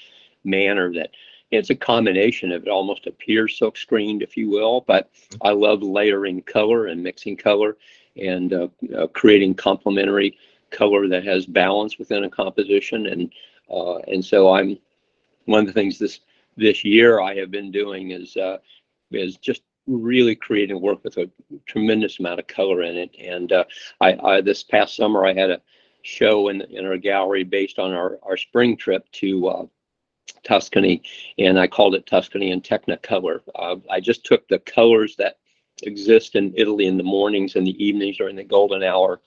manner 0.43 0.93
that 0.93 1.11
it's 1.51 1.69
a 1.69 1.75
combination 1.75 2.51
of 2.51 2.63
it 2.63 2.69
almost 2.69 3.07
appears 3.07 3.57
silk 3.57 3.77
screened, 3.77 4.21
if 4.21 4.35
you 4.35 4.49
will, 4.49 4.81
but 4.81 5.09
I 5.41 5.51
love 5.51 5.83
layering 5.83 6.41
color 6.41 6.87
and 6.87 7.03
mixing 7.03 7.37
color 7.37 7.77
and 8.17 8.53
uh, 8.53 8.67
uh, 8.97 9.07
creating 9.07 9.55
complementary 9.55 10.37
color 10.71 11.07
that 11.07 11.23
has 11.25 11.45
balance 11.45 11.97
within 11.97 12.23
a 12.23 12.29
composition. 12.29 13.07
And 13.07 13.33
uh, 13.69 13.97
and 14.07 14.23
so 14.23 14.53
I'm 14.53 14.77
one 15.45 15.61
of 15.61 15.67
the 15.67 15.73
things 15.73 15.99
this 15.99 16.19
this 16.57 16.83
year 16.83 17.19
I 17.21 17.35
have 17.35 17.51
been 17.51 17.71
doing 17.71 18.11
is 18.11 18.35
uh, 18.37 18.57
is 19.11 19.37
just 19.37 19.61
really 19.87 20.35
creating 20.35 20.81
work 20.81 21.03
with 21.03 21.17
a 21.17 21.29
tremendous 21.67 22.19
amount 22.19 22.39
of 22.39 22.47
color 22.47 22.81
in 22.81 22.97
it. 22.97 23.15
And 23.19 23.51
uh, 23.51 23.65
I, 24.01 24.13
I 24.13 24.41
this 24.41 24.63
past 24.63 24.95
summer 24.95 25.25
I 25.25 25.33
had 25.33 25.51
a 25.51 25.61
show 26.01 26.49
in 26.49 26.61
in 26.61 26.85
our 26.85 26.97
gallery 26.97 27.43
based 27.43 27.79
on 27.79 27.93
our 27.93 28.19
our 28.23 28.37
spring 28.37 28.77
trip 28.77 29.09
to 29.13 29.47
uh, 29.47 29.65
Tuscany, 30.45 31.01
and 31.37 31.59
I 31.59 31.67
called 31.67 31.95
it 31.95 32.05
Tuscany 32.05 32.51
in 32.51 32.61
Technicolor. 32.61 33.41
Uh, 33.55 33.75
I 33.89 33.99
just 33.99 34.23
took 34.23 34.47
the 34.47 34.59
colors 34.59 35.15
that 35.17 35.39
exist 35.83 36.35
in 36.35 36.53
Italy 36.55 36.85
in 36.85 36.97
the 36.97 37.03
mornings 37.03 37.55
and 37.55 37.67
the 37.67 37.83
evenings 37.83 38.17
during 38.17 38.37
the 38.37 38.43
golden 38.43 38.83
hour, 38.83 39.19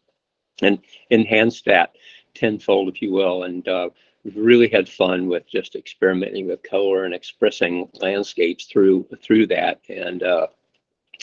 and 0.63 0.79
enhanced 1.11 1.67
that 1.67 1.97
tenfold, 2.35 2.89
if 2.89 3.03
you 3.03 3.13
will, 3.13 3.43
and 3.43 3.69
uh, 3.69 3.91
really 4.35 4.69
had 4.69 4.89
fun 4.89 5.29
with 5.29 5.47
just 5.47 5.77
experimenting 5.77 6.47
with 6.47 6.63
color 6.63 7.05
and 7.05 7.15
expressing 7.15 7.89
landscapes 8.01 8.65
through 8.65 9.07
through 9.23 9.47
that, 9.49 9.81
and 9.89 10.23
uh, 10.23 10.47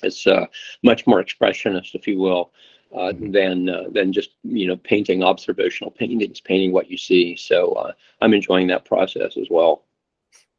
it's 0.03 0.27
uh, 0.27 0.45
much 0.83 1.07
more 1.07 1.23
expressionist, 1.23 1.95
if 1.95 2.07
you 2.07 2.19
will. 2.19 2.51
Uh, 2.93 3.11
than 3.19 3.67
uh, 3.67 3.83
than 3.91 4.13
just 4.13 4.31
you 4.43 4.65
know 4.65 4.77
painting 4.77 5.21
observational 5.21 5.91
paintings, 5.91 6.39
painting 6.39 6.71
what 6.71 6.89
you 6.89 6.97
see. 6.97 7.35
So 7.35 7.73
uh, 7.73 7.91
I'm 8.21 8.33
enjoying 8.33 8.67
that 8.67 8.85
process 8.85 9.35
as 9.35 9.47
well. 9.49 9.83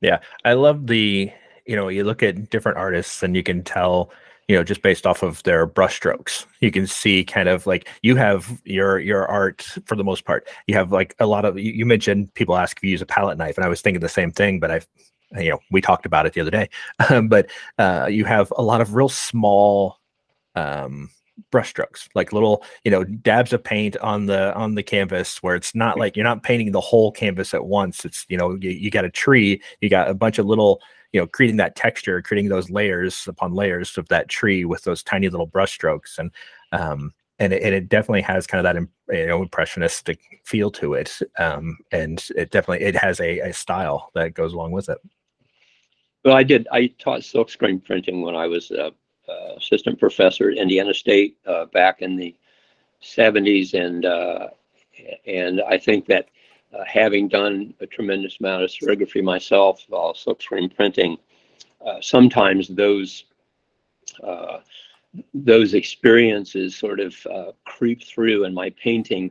Yeah, 0.02 0.18
I 0.44 0.52
love 0.52 0.86
the 0.86 1.30
you 1.66 1.76
know 1.76 1.88
you 1.88 2.04
look 2.04 2.22
at 2.22 2.50
different 2.50 2.76
artists 2.76 3.22
and 3.22 3.34
you 3.34 3.42
can 3.42 3.62
tell 3.62 4.10
you 4.48 4.56
know 4.56 4.62
just 4.62 4.82
based 4.82 5.06
off 5.06 5.22
of 5.22 5.42
their 5.42 5.66
brushstrokes 5.66 6.46
you 6.60 6.70
can 6.70 6.86
see 6.86 7.24
kind 7.24 7.48
of 7.48 7.66
like 7.66 7.88
you 8.02 8.16
have 8.16 8.60
your 8.64 8.98
your 8.98 9.26
art 9.26 9.62
for 9.84 9.96
the 9.96 10.04
most 10.04 10.24
part 10.24 10.48
you 10.66 10.74
have 10.74 10.92
like 10.92 11.14
a 11.18 11.26
lot 11.26 11.44
of 11.44 11.58
you, 11.58 11.84
mentioned 11.84 12.32
people 12.34 12.56
ask 12.56 12.76
if 12.76 12.84
you 12.84 12.90
use 12.90 13.02
a 13.02 13.06
palette 13.06 13.38
knife 13.38 13.56
and 13.56 13.64
i 13.64 13.68
was 13.68 13.80
thinking 13.80 14.00
the 14.00 14.08
same 14.08 14.30
thing 14.30 14.60
but 14.60 14.70
i've 14.70 14.86
you 15.36 15.50
know 15.50 15.58
we 15.70 15.80
talked 15.80 16.06
about 16.06 16.26
it 16.26 16.32
the 16.32 16.40
other 16.40 16.50
day 16.50 16.68
but 17.24 17.50
uh, 17.78 18.06
you 18.08 18.24
have 18.24 18.52
a 18.56 18.62
lot 18.62 18.80
of 18.80 18.94
real 18.94 19.08
small 19.08 19.98
um 20.54 21.10
brushstrokes 21.52 22.08
like 22.14 22.32
little 22.32 22.64
you 22.84 22.90
know 22.90 23.04
dabs 23.04 23.52
of 23.52 23.62
paint 23.62 23.96
on 23.98 24.26
the 24.26 24.54
on 24.54 24.74
the 24.74 24.82
canvas 24.82 25.42
where 25.42 25.54
it's 25.54 25.74
not 25.74 25.98
like 25.98 26.16
you're 26.16 26.24
not 26.24 26.42
painting 26.42 26.72
the 26.72 26.80
whole 26.80 27.12
canvas 27.12 27.54
at 27.54 27.66
once. 27.66 28.04
It's 28.04 28.24
you 28.28 28.36
know 28.36 28.56
you, 28.60 28.70
you 28.70 28.90
got 28.90 29.04
a 29.04 29.10
tree 29.10 29.60
you 29.80 29.88
got 29.88 30.08
a 30.08 30.14
bunch 30.14 30.38
of 30.38 30.46
little 30.46 30.80
you 31.12 31.20
know 31.20 31.26
creating 31.26 31.56
that 31.58 31.76
texture 31.76 32.20
creating 32.22 32.48
those 32.48 32.70
layers 32.70 33.26
upon 33.28 33.54
layers 33.54 33.96
of 33.98 34.08
that 34.08 34.28
tree 34.28 34.64
with 34.64 34.84
those 34.84 35.02
tiny 35.02 35.28
little 35.28 35.48
brushstrokes 35.48 36.18
and 36.18 36.30
um 36.72 37.12
and 37.38 37.52
it, 37.52 37.62
and 37.62 37.74
it 37.74 37.90
definitely 37.90 38.22
has 38.22 38.46
kind 38.46 38.66
of 38.66 38.74
that 38.74 39.14
you 39.14 39.26
know 39.26 39.42
impressionistic 39.42 40.40
feel 40.44 40.70
to 40.70 40.94
it. 40.94 41.18
Um 41.38 41.78
and 41.92 42.26
it 42.36 42.50
definitely 42.50 42.84
it 42.84 42.96
has 42.96 43.20
a, 43.20 43.40
a 43.40 43.52
style 43.52 44.10
that 44.14 44.34
goes 44.34 44.52
along 44.52 44.72
with 44.72 44.88
it. 44.88 44.98
Well 46.24 46.34
i 46.34 46.42
did 46.42 46.66
i 46.72 46.86
taught 46.98 47.20
silkscreen 47.20 47.84
printing 47.84 48.22
when 48.22 48.34
i 48.34 48.46
was 48.46 48.70
uh, 48.72 48.86
uh, 48.86 48.90
assistant 49.56 49.98
professor 49.98 50.50
at 50.50 50.56
Indiana 50.56 50.94
State 50.94 51.36
uh, 51.46 51.66
back 51.66 52.02
in 52.02 52.16
the 52.16 52.34
70s, 53.02 53.74
and 53.74 54.04
uh, 54.04 54.48
and 55.26 55.60
I 55.62 55.78
think 55.78 56.06
that 56.06 56.28
uh, 56.72 56.84
having 56.86 57.28
done 57.28 57.74
a 57.80 57.86
tremendous 57.86 58.38
amount 58.40 58.64
of 58.64 58.70
serigraphy 58.70 59.22
myself, 59.22 59.84
uh, 59.92 60.12
silkscreen 60.12 60.74
printing, 60.74 61.18
uh, 61.84 62.00
sometimes 62.00 62.68
those 62.68 63.24
those 65.32 65.72
experiences 65.72 66.76
sort 66.76 67.00
of 67.00 67.14
creep 67.64 68.02
through 68.02 68.44
in 68.44 68.52
my 68.52 68.70
painting, 68.70 69.30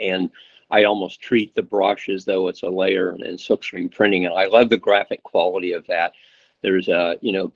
and 0.00 0.30
I 0.70 0.84
almost 0.84 1.20
treat 1.20 1.54
the 1.54 1.62
brush 1.62 2.08
as 2.08 2.24
though 2.24 2.48
it's 2.48 2.62
a 2.62 2.68
layer 2.68 3.14
in 3.14 3.36
silkscreen 3.36 3.92
printing, 3.92 4.26
and 4.26 4.34
I 4.34 4.46
love 4.46 4.70
the 4.70 4.76
graphic 4.76 5.22
quality 5.22 5.72
of 5.72 5.86
that. 5.86 6.12
There's 6.62 6.88
a 6.88 7.16
you 7.20 7.32
know 7.32 7.52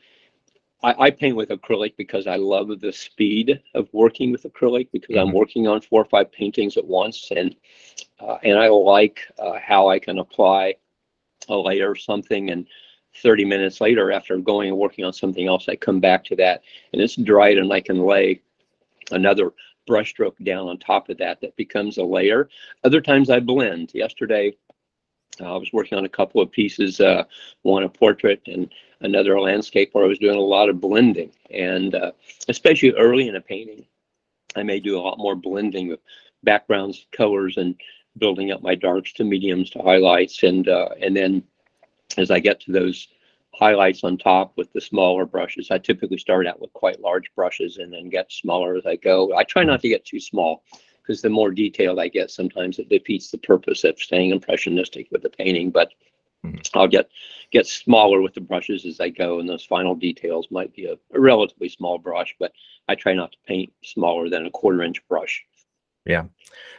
I, 0.82 1.06
I, 1.06 1.10
paint 1.10 1.36
with 1.36 1.48
acrylic 1.48 1.96
because 1.96 2.26
I 2.26 2.36
love 2.36 2.68
the 2.80 2.92
speed 2.92 3.60
of 3.74 3.88
working 3.92 4.30
with 4.30 4.44
acrylic 4.44 4.88
because 4.92 5.16
mm-hmm. 5.16 5.28
I'm 5.28 5.32
working 5.32 5.66
on 5.66 5.80
four 5.80 6.02
or 6.02 6.04
five 6.04 6.30
paintings 6.30 6.76
at 6.76 6.86
once, 6.86 7.32
and 7.34 7.56
uh, 8.20 8.38
and 8.44 8.58
I 8.58 8.68
like 8.68 9.20
uh, 9.38 9.58
how 9.60 9.88
I 9.88 9.98
can 9.98 10.18
apply 10.18 10.76
a 11.48 11.56
layer 11.56 11.92
of 11.92 12.00
something, 12.00 12.50
and 12.50 12.66
30 13.22 13.44
minutes 13.44 13.80
later, 13.80 14.12
after 14.12 14.36
going 14.38 14.68
and 14.68 14.78
working 14.78 15.04
on 15.04 15.12
something 15.12 15.48
else, 15.48 15.68
I 15.68 15.76
come 15.76 15.98
back 16.00 16.24
to 16.26 16.36
that, 16.36 16.62
and 16.92 17.02
it's 17.02 17.16
dried, 17.16 17.58
and 17.58 17.72
I 17.72 17.80
can 17.80 17.98
lay 17.98 18.40
another 19.10 19.52
brushstroke 19.88 20.42
down 20.44 20.68
on 20.68 20.78
top 20.78 21.08
of 21.08 21.18
that 21.18 21.40
that 21.40 21.56
becomes 21.56 21.98
a 21.98 22.04
layer. 22.04 22.48
Other 22.84 23.00
times 23.00 23.30
I 23.30 23.40
blend. 23.40 23.92
Yesterday, 23.94 24.56
uh, 25.40 25.54
I 25.54 25.56
was 25.56 25.72
working 25.72 25.98
on 25.98 26.04
a 26.04 26.10
couple 26.10 26.40
of 26.40 26.50
pieces, 26.50 27.00
uh, 27.00 27.24
one 27.62 27.84
a 27.84 27.88
portrait 27.88 28.42
and 28.46 28.70
another 29.00 29.40
landscape 29.40 29.90
where 29.92 30.04
I 30.04 30.08
was 30.08 30.18
doing 30.18 30.36
a 30.36 30.40
lot 30.40 30.68
of 30.68 30.80
blending. 30.80 31.32
And 31.50 31.94
uh, 31.94 32.12
especially 32.48 32.92
early 32.92 33.28
in 33.28 33.36
a 33.36 33.40
painting, 33.40 33.84
I 34.56 34.62
may 34.62 34.80
do 34.80 34.98
a 34.98 35.00
lot 35.00 35.18
more 35.18 35.36
blending 35.36 35.92
of 35.92 36.00
backgrounds, 36.42 37.06
colors, 37.12 37.56
and 37.56 37.74
building 38.18 38.50
up 38.50 38.62
my 38.62 38.74
darks 38.74 39.12
to 39.14 39.24
mediums 39.24 39.70
to 39.70 39.80
highlights. 39.80 40.42
And 40.42 40.68
uh, 40.68 40.88
and 41.00 41.16
then 41.16 41.42
as 42.16 42.30
I 42.30 42.40
get 42.40 42.60
to 42.62 42.72
those 42.72 43.08
highlights 43.54 44.04
on 44.04 44.16
top 44.16 44.52
with 44.56 44.72
the 44.72 44.80
smaller 44.80 45.26
brushes, 45.26 45.70
I 45.70 45.78
typically 45.78 46.18
start 46.18 46.46
out 46.46 46.60
with 46.60 46.72
quite 46.72 47.00
large 47.00 47.32
brushes 47.34 47.78
and 47.78 47.92
then 47.92 48.08
get 48.08 48.32
smaller 48.32 48.76
as 48.76 48.86
I 48.86 48.96
go. 48.96 49.34
I 49.36 49.44
try 49.44 49.64
not 49.64 49.80
to 49.82 49.88
get 49.88 50.04
too 50.04 50.20
small 50.20 50.62
because 51.02 51.22
the 51.22 51.30
more 51.30 51.50
detailed 51.50 51.98
I 51.98 52.08
get, 52.08 52.30
sometimes 52.30 52.78
it 52.78 52.88
defeats 52.88 53.30
the 53.30 53.38
purpose 53.38 53.84
of 53.84 53.98
staying 53.98 54.30
impressionistic 54.30 55.08
with 55.10 55.22
the 55.22 55.30
painting. 55.30 55.70
But. 55.70 55.92
Mm-hmm. 56.52 56.78
I'll 56.78 56.88
get 56.88 57.08
get 57.50 57.66
smaller 57.66 58.20
with 58.20 58.34
the 58.34 58.40
brushes 58.40 58.84
as 58.84 59.00
I 59.00 59.08
go, 59.08 59.40
and 59.40 59.48
those 59.48 59.64
final 59.64 59.94
details 59.94 60.48
might 60.50 60.74
be 60.74 60.86
a, 60.86 60.94
a 61.14 61.20
relatively 61.20 61.68
small 61.68 61.98
brush, 61.98 62.34
but 62.38 62.52
I 62.88 62.94
try 62.94 63.14
not 63.14 63.32
to 63.32 63.38
paint 63.46 63.72
smaller 63.82 64.28
than 64.28 64.46
a 64.46 64.50
quarter 64.50 64.82
inch 64.82 65.06
brush. 65.08 65.44
Yeah. 66.06 66.24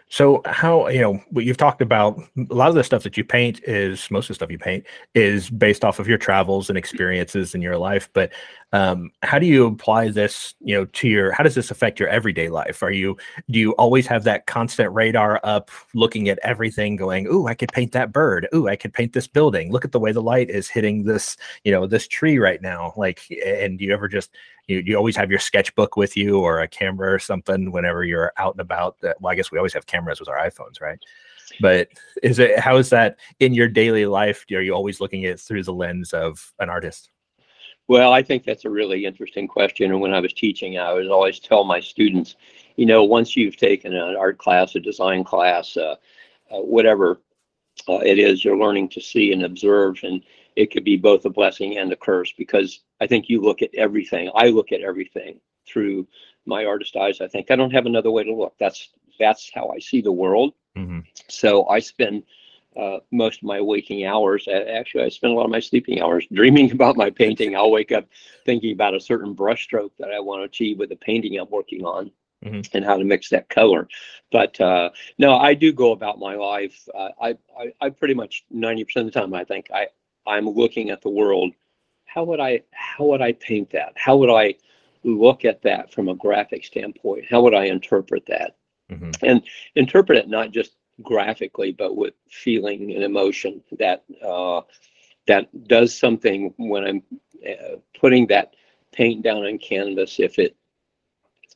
So 0.10 0.42
how 0.46 0.88
you 0.90 1.02
know 1.02 1.22
what 1.32 1.46
you've 1.46 1.58
talked 1.58 1.82
about 1.82 2.20
a 2.50 2.54
lot 2.54 2.70
of 2.70 2.76
the 2.76 2.84
stuff 2.84 3.04
that 3.04 3.18
you 3.18 3.24
paint 3.24 3.62
is 3.66 4.10
most 4.12 4.26
of 4.26 4.30
the 4.30 4.34
stuff 4.36 4.52
you 4.52 4.60
paint 4.60 4.86
is 5.16 5.50
based 5.50 5.86
off 5.86 6.00
of 6.00 6.08
your 6.08 6.18
travels 6.18 6.70
and 6.70 6.78
experiences 6.78 7.56
in 7.56 7.62
your 7.62 7.78
life. 7.78 8.10
But 8.14 8.32
um, 8.74 9.12
how 9.24 9.40
do 9.40 9.46
you 9.48 9.68
apply 9.68 10.10
this 10.10 10.56
you 10.62 10.76
know 10.76 10.86
to 10.86 11.08
your 11.10 11.32
how 11.32 11.44
does 11.44 11.56
this 11.56 11.72
affect 11.72 12.00
your 12.00 12.10
everyday 12.10 12.50
life? 12.50 12.84
Are 12.84 12.92
you 12.92 13.18
do 13.52 13.60
you 13.60 13.74
always 13.74 14.08
have 14.08 14.24
that 14.26 14.48
constant 14.48 14.94
radar 14.94 15.40
up, 15.44 15.72
looking 15.94 16.30
at 16.30 16.40
everything, 16.44 16.96
going, 16.96 17.28
"Ooh, 17.28 17.48
I 17.48 17.56
could 17.56 17.72
paint 17.74 17.92
that 17.94 18.12
bird. 18.14 18.48
Ooh, 18.56 18.68
I 18.68 18.76
could 18.78 18.94
paint 18.94 19.14
this 19.14 19.28
building. 19.28 19.72
Look 19.72 19.86
at 19.86 19.92
the 19.94 20.00
way 20.00 20.12
the 20.12 20.22
light 20.24 20.50
is 20.50 20.70
hitting 20.70 21.04
this 21.04 21.38
you 21.64 21.72
know 21.72 21.88
this 21.88 22.08
tree 22.08 22.40
right 22.40 22.62
now." 22.62 22.94
Like, 22.98 23.22
and 23.46 23.80
do 23.80 23.86
you 23.86 23.94
ever 23.94 24.08
just 24.08 24.32
you, 24.70 24.84
you 24.86 24.96
always 24.96 25.18
have 25.18 25.30
your 25.30 25.40
sketchbook 25.40 25.98
with 25.98 26.16
you 26.16 26.40
or 26.40 26.62
a 26.62 26.68
camera 26.68 27.12
or 27.12 27.20
something 27.20 27.72
whenever 27.72 28.04
you're 28.04 28.32
out 28.38 28.54
and 28.54 28.62
about 28.62 29.00
that 29.02 29.20
well 29.20 29.32
i 29.32 29.36
guess 29.36 29.52
we 29.52 29.58
always 29.58 29.74
have 29.74 29.86
cameras 29.86 30.20
with 30.20 30.30
our 30.30 30.38
iphones 30.38 30.82
right? 30.82 31.00
But 31.62 31.90
is 32.22 32.38
it 32.38 32.60
how 32.60 32.78
is 32.78 32.92
that 32.92 33.18
in 33.40 33.56
your 33.56 33.68
daily 33.68 34.06
life? 34.06 34.46
Are 34.54 34.62
you 34.62 34.74
always 34.74 35.02
looking 35.02 35.26
at 35.26 35.32
it 35.32 35.40
through 35.40 35.64
the 35.64 35.74
lens 35.74 36.14
of 36.14 36.54
an 36.60 36.70
artist? 36.70 37.10
Well 37.88 38.14
i 38.14 38.22
think 38.22 38.44
that's 38.44 38.66
a 38.66 38.70
really 38.70 39.06
interesting 39.06 39.48
question. 39.48 39.92
And 39.92 40.00
when 40.00 40.14
i 40.14 40.20
was 40.20 40.34
teaching 40.34 40.78
i 40.78 40.94
would 40.94 41.08
always 41.08 41.40
tell 41.40 41.64
my 41.64 41.80
students 41.80 42.36
you 42.76 42.86
know 42.86 43.04
once 43.04 43.36
you've 43.36 43.58
taken 43.58 43.96
an 43.96 44.16
art 44.16 44.38
class 44.38 44.76
a 44.76 44.80
design 44.80 45.24
class 45.24 45.76
uh, 45.76 45.96
uh, 46.52 46.60
whatever 46.60 47.20
uh, 47.88 48.00
it 48.00 48.20
is 48.20 48.44
you're 48.44 48.58
learning 48.58 48.90
to 48.90 49.02
see 49.02 49.32
and 49.32 49.44
observe. 49.44 50.00
And 50.04 50.22
it 50.56 50.72
could 50.72 50.84
be 50.84 50.98
both 50.98 51.26
a 51.26 51.30
blessing 51.30 51.78
and 51.78 51.92
a 51.92 51.96
curse 51.96 52.34
because 52.38 52.82
I 53.00 53.08
think 53.08 53.30
you 53.30 53.42
look 53.42 53.62
at 53.62 53.74
everything. 53.76 54.32
I 54.36 54.48
look 54.48 54.72
at 54.72 54.82
everything 54.82 55.40
through 55.68 56.08
my 56.46 56.66
artist 56.66 56.96
eyes. 56.96 57.22
I 57.22 57.28
think 57.28 57.52
I 57.52 57.56
don't 57.56 57.72
have 57.72 57.86
another 57.86 58.12
way 58.12 58.24
to 58.24 58.34
look. 58.34 58.56
That's 58.60 58.90
that's 59.20 59.52
how 59.54 59.70
I 59.70 59.80
see 59.80 60.02
the 60.02 60.12
world. 60.12 60.54
Mm-hmm. 60.78 61.00
So 61.28 61.68
I 61.68 61.80
spend 61.80 62.24
uh, 62.78 63.00
most 63.12 63.40
of 63.40 63.44
my 63.44 63.62
waking 63.62 64.06
hours. 64.06 64.48
Actually, 64.48 65.04
I 65.04 65.10
spend 65.10 65.34
a 65.34 65.36
lot 65.36 65.46
of 65.46 65.52
my 65.52 65.60
sleeping 65.60 66.02
hours 66.02 66.26
dreaming 66.32 66.72
about 66.78 66.98
my 66.98 67.10
painting. 67.10 67.56
I'll 67.56 67.72
wake 67.72 67.92
up 67.92 68.08
thinking 68.46 68.72
about 68.74 68.96
a 68.96 69.00
certain 69.00 69.36
brushstroke 69.36 69.92
that 70.00 70.12
I 70.12 70.20
want 70.20 70.42
to 70.42 70.46
achieve 70.46 70.80
with 70.80 70.90
the 70.90 70.96
painting 70.96 71.38
I'm 71.40 71.50
working 71.50 71.84
on. 71.86 72.12
Mm-hmm. 72.42 72.78
and 72.78 72.86
how 72.86 72.96
to 72.96 73.04
mix 73.04 73.28
that 73.32 73.50
color. 73.50 73.90
But 74.32 74.62
uh, 74.62 74.92
no, 75.18 75.36
I 75.36 75.54
do 75.54 75.74
go 75.74 75.92
about 75.92 76.20
my 76.20 76.36
life. 76.36 76.88
Uh, 76.96 77.10
I, 77.22 77.38
I, 77.60 77.74
I 77.82 77.90
pretty 77.90 78.14
much 78.14 78.46
90% 78.56 78.96
of 78.96 79.06
the 79.08 79.12
time, 79.12 79.34
I 79.34 79.44
think 79.44 79.68
I, 79.74 79.88
I'm 80.28 80.48
looking 80.48 80.90
at 80.90 81.02
the 81.02 81.10
world, 81.10 81.54
how 82.06 82.24
would 82.24 82.40
I 82.40 82.64
how 82.72 83.06
would 83.06 83.22
I 83.22 83.34
paint 83.34 83.72
that? 83.72 83.94
How 83.96 84.18
would 84.18 84.30
I 84.30 84.56
look 85.04 85.46
at 85.46 85.62
that 85.64 85.94
from 85.94 86.10
a 86.10 86.16
graphic 86.16 86.66
standpoint? 86.66 87.26
How 87.30 87.42
would 87.42 87.54
I 87.54 87.66
interpret 87.66 88.26
that? 88.28 88.56
Mm-hmm. 88.92 89.12
And 89.24 89.44
interpret 89.76 90.18
it 90.18 90.28
not 90.28 90.52
just 90.52 90.76
graphically, 91.02 91.72
but 91.72 91.96
with 91.96 92.14
feeling 92.30 92.92
and 92.92 93.04
emotion 93.04 93.62
that 93.78 94.04
uh, 94.26 94.62
that 95.28 95.68
does 95.68 95.98
something 95.98 96.54
when 96.58 96.84
I'm 96.84 97.04
uh, 97.48 97.78
putting 98.00 98.28
that 98.28 98.56
paint 98.92 99.24
down 99.24 99.46
on 99.46 99.58
canvas. 99.60 100.20
If 100.20 100.40
it 100.40 100.56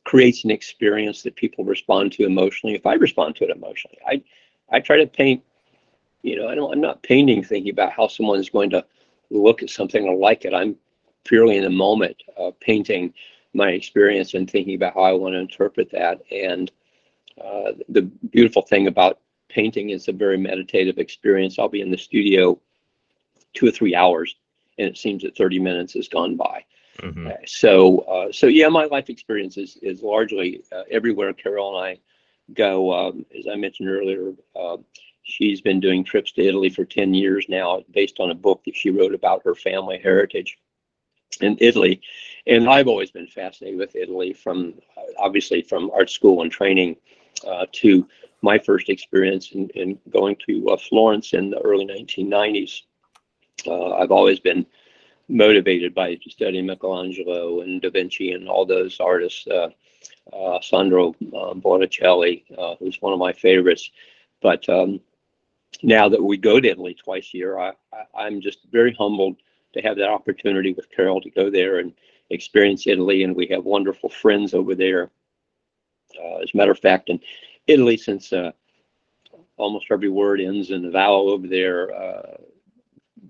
creates 0.04 0.44
an 0.44 0.50
experience 0.50 1.22
that 1.22 1.34
people 1.34 1.64
respond 1.64 2.12
to 2.12 2.24
emotionally, 2.24 2.76
if 2.76 2.86
I 2.86 2.94
respond 2.94 3.36
to 3.36 3.44
it 3.44 3.50
emotionally, 3.50 3.98
I 4.06 4.22
I 4.70 4.80
try 4.80 4.96
to 4.98 5.06
paint. 5.06 5.42
You 6.24 6.36
know, 6.36 6.48
I 6.48 6.54
don't. 6.54 6.72
I'm 6.72 6.80
not 6.80 7.02
painting 7.02 7.44
thinking 7.44 7.70
about 7.70 7.92
how 7.92 8.08
someone's 8.08 8.48
going 8.48 8.70
to 8.70 8.84
look 9.30 9.62
at 9.62 9.68
something 9.68 10.04
or 10.08 10.16
like 10.16 10.46
it. 10.46 10.54
I'm 10.54 10.74
purely 11.24 11.58
in 11.58 11.64
the 11.64 11.70
moment, 11.70 12.16
uh, 12.38 12.50
painting 12.60 13.12
my 13.52 13.70
experience 13.70 14.32
and 14.32 14.50
thinking 14.50 14.74
about 14.74 14.94
how 14.94 15.02
I 15.02 15.12
want 15.12 15.34
to 15.34 15.38
interpret 15.38 15.90
that. 15.92 16.22
And 16.32 16.72
uh, 17.38 17.72
the 17.90 18.02
beautiful 18.02 18.62
thing 18.62 18.86
about 18.86 19.20
painting 19.50 19.90
is 19.90 20.08
a 20.08 20.12
very 20.12 20.38
meditative 20.38 20.98
experience. 20.98 21.58
I'll 21.58 21.68
be 21.68 21.82
in 21.82 21.90
the 21.90 21.98
studio 21.98 22.58
two 23.52 23.66
or 23.66 23.70
three 23.70 23.94
hours, 23.94 24.34
and 24.78 24.88
it 24.88 24.96
seems 24.96 25.22
that 25.24 25.36
30 25.36 25.58
minutes 25.58 25.92
has 25.92 26.08
gone 26.08 26.36
by. 26.36 26.64
Mhm. 27.00 27.30
Uh, 27.30 27.36
so, 27.44 27.98
uh, 27.98 28.32
so 28.32 28.46
yeah, 28.46 28.68
my 28.68 28.86
life 28.86 29.10
experience 29.10 29.58
is, 29.58 29.76
is 29.82 30.02
largely 30.02 30.64
uh, 30.72 30.84
everywhere 30.90 31.34
Carol 31.34 31.76
and 31.76 31.86
I 31.86 31.98
go. 32.54 32.92
Um, 32.92 33.26
as 33.38 33.46
I 33.46 33.56
mentioned 33.56 33.90
earlier, 33.90 34.32
uh, 34.56 34.78
she's 35.24 35.60
been 35.60 35.80
doing 35.80 36.04
trips 36.04 36.32
to 36.32 36.46
Italy 36.46 36.70
for 36.70 36.84
10 36.84 37.14
years 37.14 37.46
now, 37.48 37.82
based 37.92 38.20
on 38.20 38.30
a 38.30 38.34
book 38.34 38.62
that 38.64 38.76
she 38.76 38.90
wrote 38.90 39.14
about 39.14 39.42
her 39.44 39.54
family 39.54 39.98
heritage 39.98 40.58
in 41.40 41.56
Italy. 41.60 42.00
And 42.46 42.68
I've 42.68 42.88
always 42.88 43.10
been 43.10 43.26
fascinated 43.26 43.78
with 43.78 43.96
Italy 43.96 44.32
from 44.32 44.74
obviously 45.18 45.62
from 45.62 45.90
art 45.90 46.10
school 46.10 46.42
and 46.42 46.52
training 46.52 46.96
uh, 47.46 47.66
to 47.72 48.06
my 48.42 48.58
first 48.58 48.88
experience 48.88 49.52
in, 49.52 49.68
in 49.70 49.98
going 50.10 50.36
to 50.46 50.68
uh, 50.68 50.76
Florence 50.76 51.32
in 51.32 51.50
the 51.50 51.58
early 51.60 51.86
1990s. 51.86 52.82
Uh, 53.66 53.94
I've 53.94 54.12
always 54.12 54.38
been 54.38 54.66
motivated 55.28 55.94
by 55.94 56.18
studying 56.28 56.66
Michelangelo 56.66 57.62
and 57.62 57.80
Da 57.80 57.88
Vinci 57.88 58.32
and 58.32 58.46
all 58.46 58.66
those 58.66 59.00
artists, 59.00 59.46
uh, 59.46 59.70
uh, 60.32 60.60
Sandro 60.60 61.14
uh, 61.34 61.54
Botticelli, 61.54 62.44
who's 62.78 63.00
one 63.00 63.14
of 63.14 63.18
my 63.18 63.32
favorites. 63.32 63.90
But 64.42 64.68
um, 64.68 65.00
now 65.82 66.08
that 66.08 66.22
we 66.22 66.36
go 66.36 66.60
to 66.60 66.68
Italy 66.68 66.94
twice 66.94 67.30
a 67.34 67.38
year, 67.38 67.58
I, 67.58 67.72
I, 67.92 68.24
I'm 68.24 68.40
just 68.40 68.60
very 68.70 68.94
humbled 68.94 69.36
to 69.72 69.80
have 69.82 69.96
that 69.96 70.10
opportunity 70.10 70.72
with 70.72 70.90
Carol 70.90 71.20
to 71.20 71.30
go 71.30 71.50
there 71.50 71.78
and 71.78 71.92
experience 72.30 72.86
Italy. 72.86 73.24
And 73.24 73.34
we 73.34 73.46
have 73.48 73.64
wonderful 73.64 74.08
friends 74.08 74.54
over 74.54 74.74
there. 74.74 75.10
Uh, 76.18 76.36
as 76.36 76.50
a 76.54 76.56
matter 76.56 76.70
of 76.70 76.78
fact, 76.78 77.08
in 77.08 77.20
Italy, 77.66 77.96
since 77.96 78.32
uh, 78.32 78.52
almost 79.56 79.86
every 79.90 80.08
word 80.08 80.40
ends 80.40 80.70
in 80.70 80.84
a 80.84 80.90
vowel 80.90 81.30
over 81.30 81.46
there, 81.46 81.94
uh, 81.94 82.36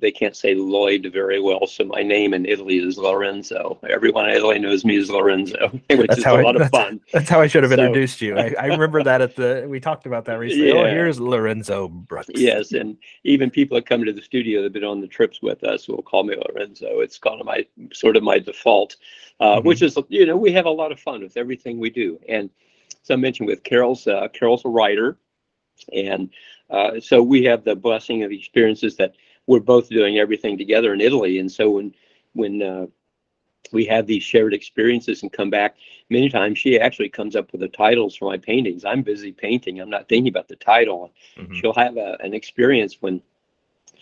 they 0.00 0.11
can't 0.11 0.37
say 0.37 0.54
Lloyd 0.54 1.09
very 1.12 1.40
well. 1.40 1.66
So 1.66 1.85
my 1.85 2.02
name 2.02 2.35
in 2.35 2.46
Italy 2.46 2.78
is 2.78 2.98
Lorenzo. 2.98 3.78
Everyone 3.88 4.28
in 4.28 4.35
Italy 4.37 4.59
knows 4.59 4.85
me 4.85 4.96
as 4.96 5.11
Lorenzo, 5.11 5.68
which 5.90 6.09
That's 6.09 6.18
is 6.18 6.24
a 6.24 6.30
I- 6.30 6.42
lot 6.42 6.61
of 6.61 6.68
fun. 6.70 7.00
That's 7.12 7.28
how 7.28 7.40
I 7.40 7.46
should 7.46 7.62
have 7.62 7.72
So- 7.72 7.78
introduced 7.78 8.20
you. 8.20 8.37
I, 8.37 8.54
I 8.59 8.66
remember 8.66 9.02
that 9.02 9.20
at 9.20 9.37
the 9.37 9.66
we 9.68 9.80
talked 9.80 10.07
about 10.07 10.24
that 10.26 10.38
recently. 10.38 10.72
Oh, 10.72 10.85
here's 10.85 11.20
Lorenzo 11.20 11.88
Brooks. 11.88 12.30
Yes, 12.35 12.72
and 12.72 12.96
even 13.24 13.50
people 13.50 13.76
that 13.76 13.87
come 13.87 14.04
to 14.04 14.12
the 14.12 14.22
studio 14.22 14.61
that've 14.61 14.72
been 14.72 14.85
on 14.85 15.00
the 15.00 15.07
trips 15.09 15.40
with 15.42 15.62
us 15.64 15.87
will 15.88 16.02
call 16.02 16.24
me 16.24 16.35
Lorenzo. 16.48 17.00
It's 17.00 17.18
kind 17.18 17.40
of 17.40 17.46
my 17.46 17.64
sort 17.92 18.16
of 18.16 18.22
my 18.22 18.38
default, 18.38 18.96
uh, 19.40 19.61
Mhm. 19.61 19.64
which 19.64 19.83
is 19.83 19.96
you 20.09 20.26
know 20.26 20.37
we 20.37 20.52
have 20.52 20.66
a 20.66 20.70
lot 20.70 20.92
of 20.92 21.00
fun 21.00 21.22
with 21.22 21.37
everything 21.37 21.78
we 21.78 21.90
do. 21.90 22.18
And 22.28 22.50
so 23.02 23.14
I 23.14 23.16
mentioned 23.16 23.48
with 23.48 23.62
Carol's 23.64 24.07
uh, 24.07 24.28
Carol's 24.28 24.64
a 24.64 24.68
writer, 24.68 25.18
and 25.92 26.30
uh, 26.70 26.98
so 27.00 27.22
we 27.22 27.44
have 27.44 27.62
the 27.64 27.76
blessing 27.76 28.22
of 28.22 28.33
experiences 28.33 28.96
that 28.96 29.14
we're 29.46 29.61
both 29.61 29.88
doing 29.88 30.18
everything 30.18 30.57
together 30.59 30.92
in 30.94 31.00
Italy. 31.00 31.38
And 31.38 31.50
so 31.50 31.70
when 31.70 31.94
when 32.35 32.62
uh, 32.62 32.87
we 33.72 33.85
have 33.87 34.07
these 34.07 34.22
shared 34.22 34.54
experiences 34.54 35.22
and 35.22 35.33
come 35.33 35.50
back, 35.50 35.76
many 36.11 36.28
times 36.28 36.59
she 36.59 36.78
actually 36.78 37.09
comes 37.09 37.35
up 37.37 37.50
with 37.52 37.61
the 37.61 37.68
titles 37.68 38.16
for 38.16 38.26
my 38.30 38.37
paintings. 38.38 38.85
I'm 38.85 39.02
busy 39.02 39.33
painting. 39.33 39.80
I'm 39.80 39.90
not 39.90 40.09
thinking 40.09 40.28
about 40.28 40.48
the 40.48 40.57
title 40.57 41.12
Mhm. 41.37 41.54
she'll 41.54 41.74
have 41.74 41.96
a, 41.96 42.16
an 42.20 42.35
experience 42.35 43.00
when 43.00 43.22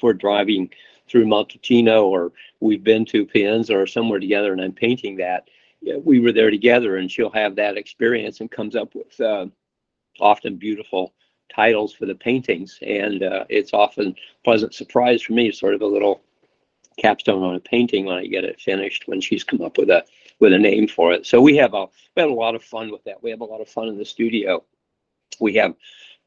we're 0.03 0.13
driving 0.13 0.71
through 1.09 1.27
Montalcino 1.27 2.05
or 2.05 2.33
we've 2.61 2.85
been 2.85 3.05
to 3.07 3.27
Pienza 3.27 3.77
or 3.77 3.87
somewhere 3.87 4.21
together 4.21 4.53
and 4.53 4.61
I'm 4.61 4.73
painting 4.73 5.17
that. 5.17 5.49
Yeah, 5.81 5.97
we 5.97 6.21
were 6.21 6.33
there 6.33 6.51
together 6.51 6.97
and 6.97 7.11
she'll 7.11 7.31
have 7.31 7.57
that 7.57 7.77
experience 7.77 8.41
and 8.41 8.51
comes 8.51 8.77
up 8.77 8.95
with 8.95 9.21
uh, 9.21 9.47
often 10.21 10.57
beautiful 10.57 11.13
titles 11.55 11.93
for 11.93 12.07
the 12.07 12.15
paintings. 12.15 12.79
And 12.83 13.23
uh, 13.23 13.45
it's 13.49 13.73
often 13.73 14.09
a 14.09 14.45
pleasant 14.45 14.75
surprise 14.75 15.23
for 15.23 15.33
me, 15.33 15.51
sort 15.53 15.75
of 15.75 15.83
a 15.83 15.87
little 15.87 16.23
capstone 16.99 17.43
on 17.43 17.55
a 17.57 17.61
painting 17.61 18.07
when 18.07 18.17
I 18.17 18.27
get 18.27 18.45
it 18.45 18.61
finished 18.61 19.05
when 19.07 19.21
she's 19.21 19.45
come 19.45 19.63
up 19.63 19.79
with 19.79 19.91
a 19.91 20.05
with 20.41 20.53
a 20.53 20.59
name 20.59 20.87
for 20.89 21.13
it. 21.13 21.27
So 21.27 21.41
we 21.41 21.57
have 21.57 21.75
a 21.75 21.87
we 22.17 22.23
have 22.23 22.31
a 22.31 22.35
lot 22.35 22.55
of 22.55 22.63
fun 22.63 22.91
with 22.91 23.05
that. 23.05 23.23
We 23.23 23.31
have 23.31 23.41
a 23.41 23.45
lot 23.45 23.61
of 23.61 23.69
fun 23.69 23.89
in 23.89 23.99
the 23.99 24.05
studio. 24.05 24.65
We 25.41 25.55
have 25.55 25.75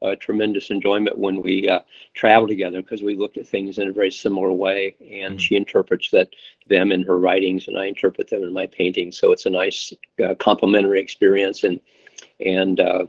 uh, 0.02 0.14
tremendous 0.20 0.70
enjoyment 0.70 1.18
when 1.18 1.42
we 1.42 1.68
uh, 1.68 1.80
travel 2.14 2.46
together 2.48 2.82
because 2.82 3.02
we 3.02 3.16
look 3.16 3.36
at 3.36 3.46
things 3.46 3.78
in 3.78 3.88
a 3.88 3.92
very 3.92 4.10
similar 4.10 4.52
way, 4.52 4.94
and 5.00 5.36
Mhm. 5.36 5.40
she 5.40 5.56
interprets 5.56 6.10
that 6.10 6.28
them 6.66 6.92
in 6.92 7.02
her 7.02 7.18
writings, 7.18 7.68
and 7.68 7.78
I 7.78 7.86
interpret 7.86 8.28
them 8.28 8.42
in 8.42 8.52
my 8.52 8.66
paintings. 8.66 9.18
So 9.18 9.32
it's 9.32 9.46
a 9.46 9.50
nice 9.50 9.92
uh, 10.22 10.34
complementary 10.34 11.00
experience, 11.00 11.64
and 11.64 11.80
and 12.40 12.80
uh, 12.80 13.06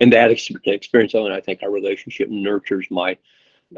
and 0.00 0.12
that 0.12 0.30
ex- 0.30 0.50
experience, 0.64 1.14
and 1.14 1.32
I 1.32 1.40
think 1.40 1.62
our 1.62 1.70
relationship 1.70 2.28
nurtures 2.28 2.86
my 2.90 3.16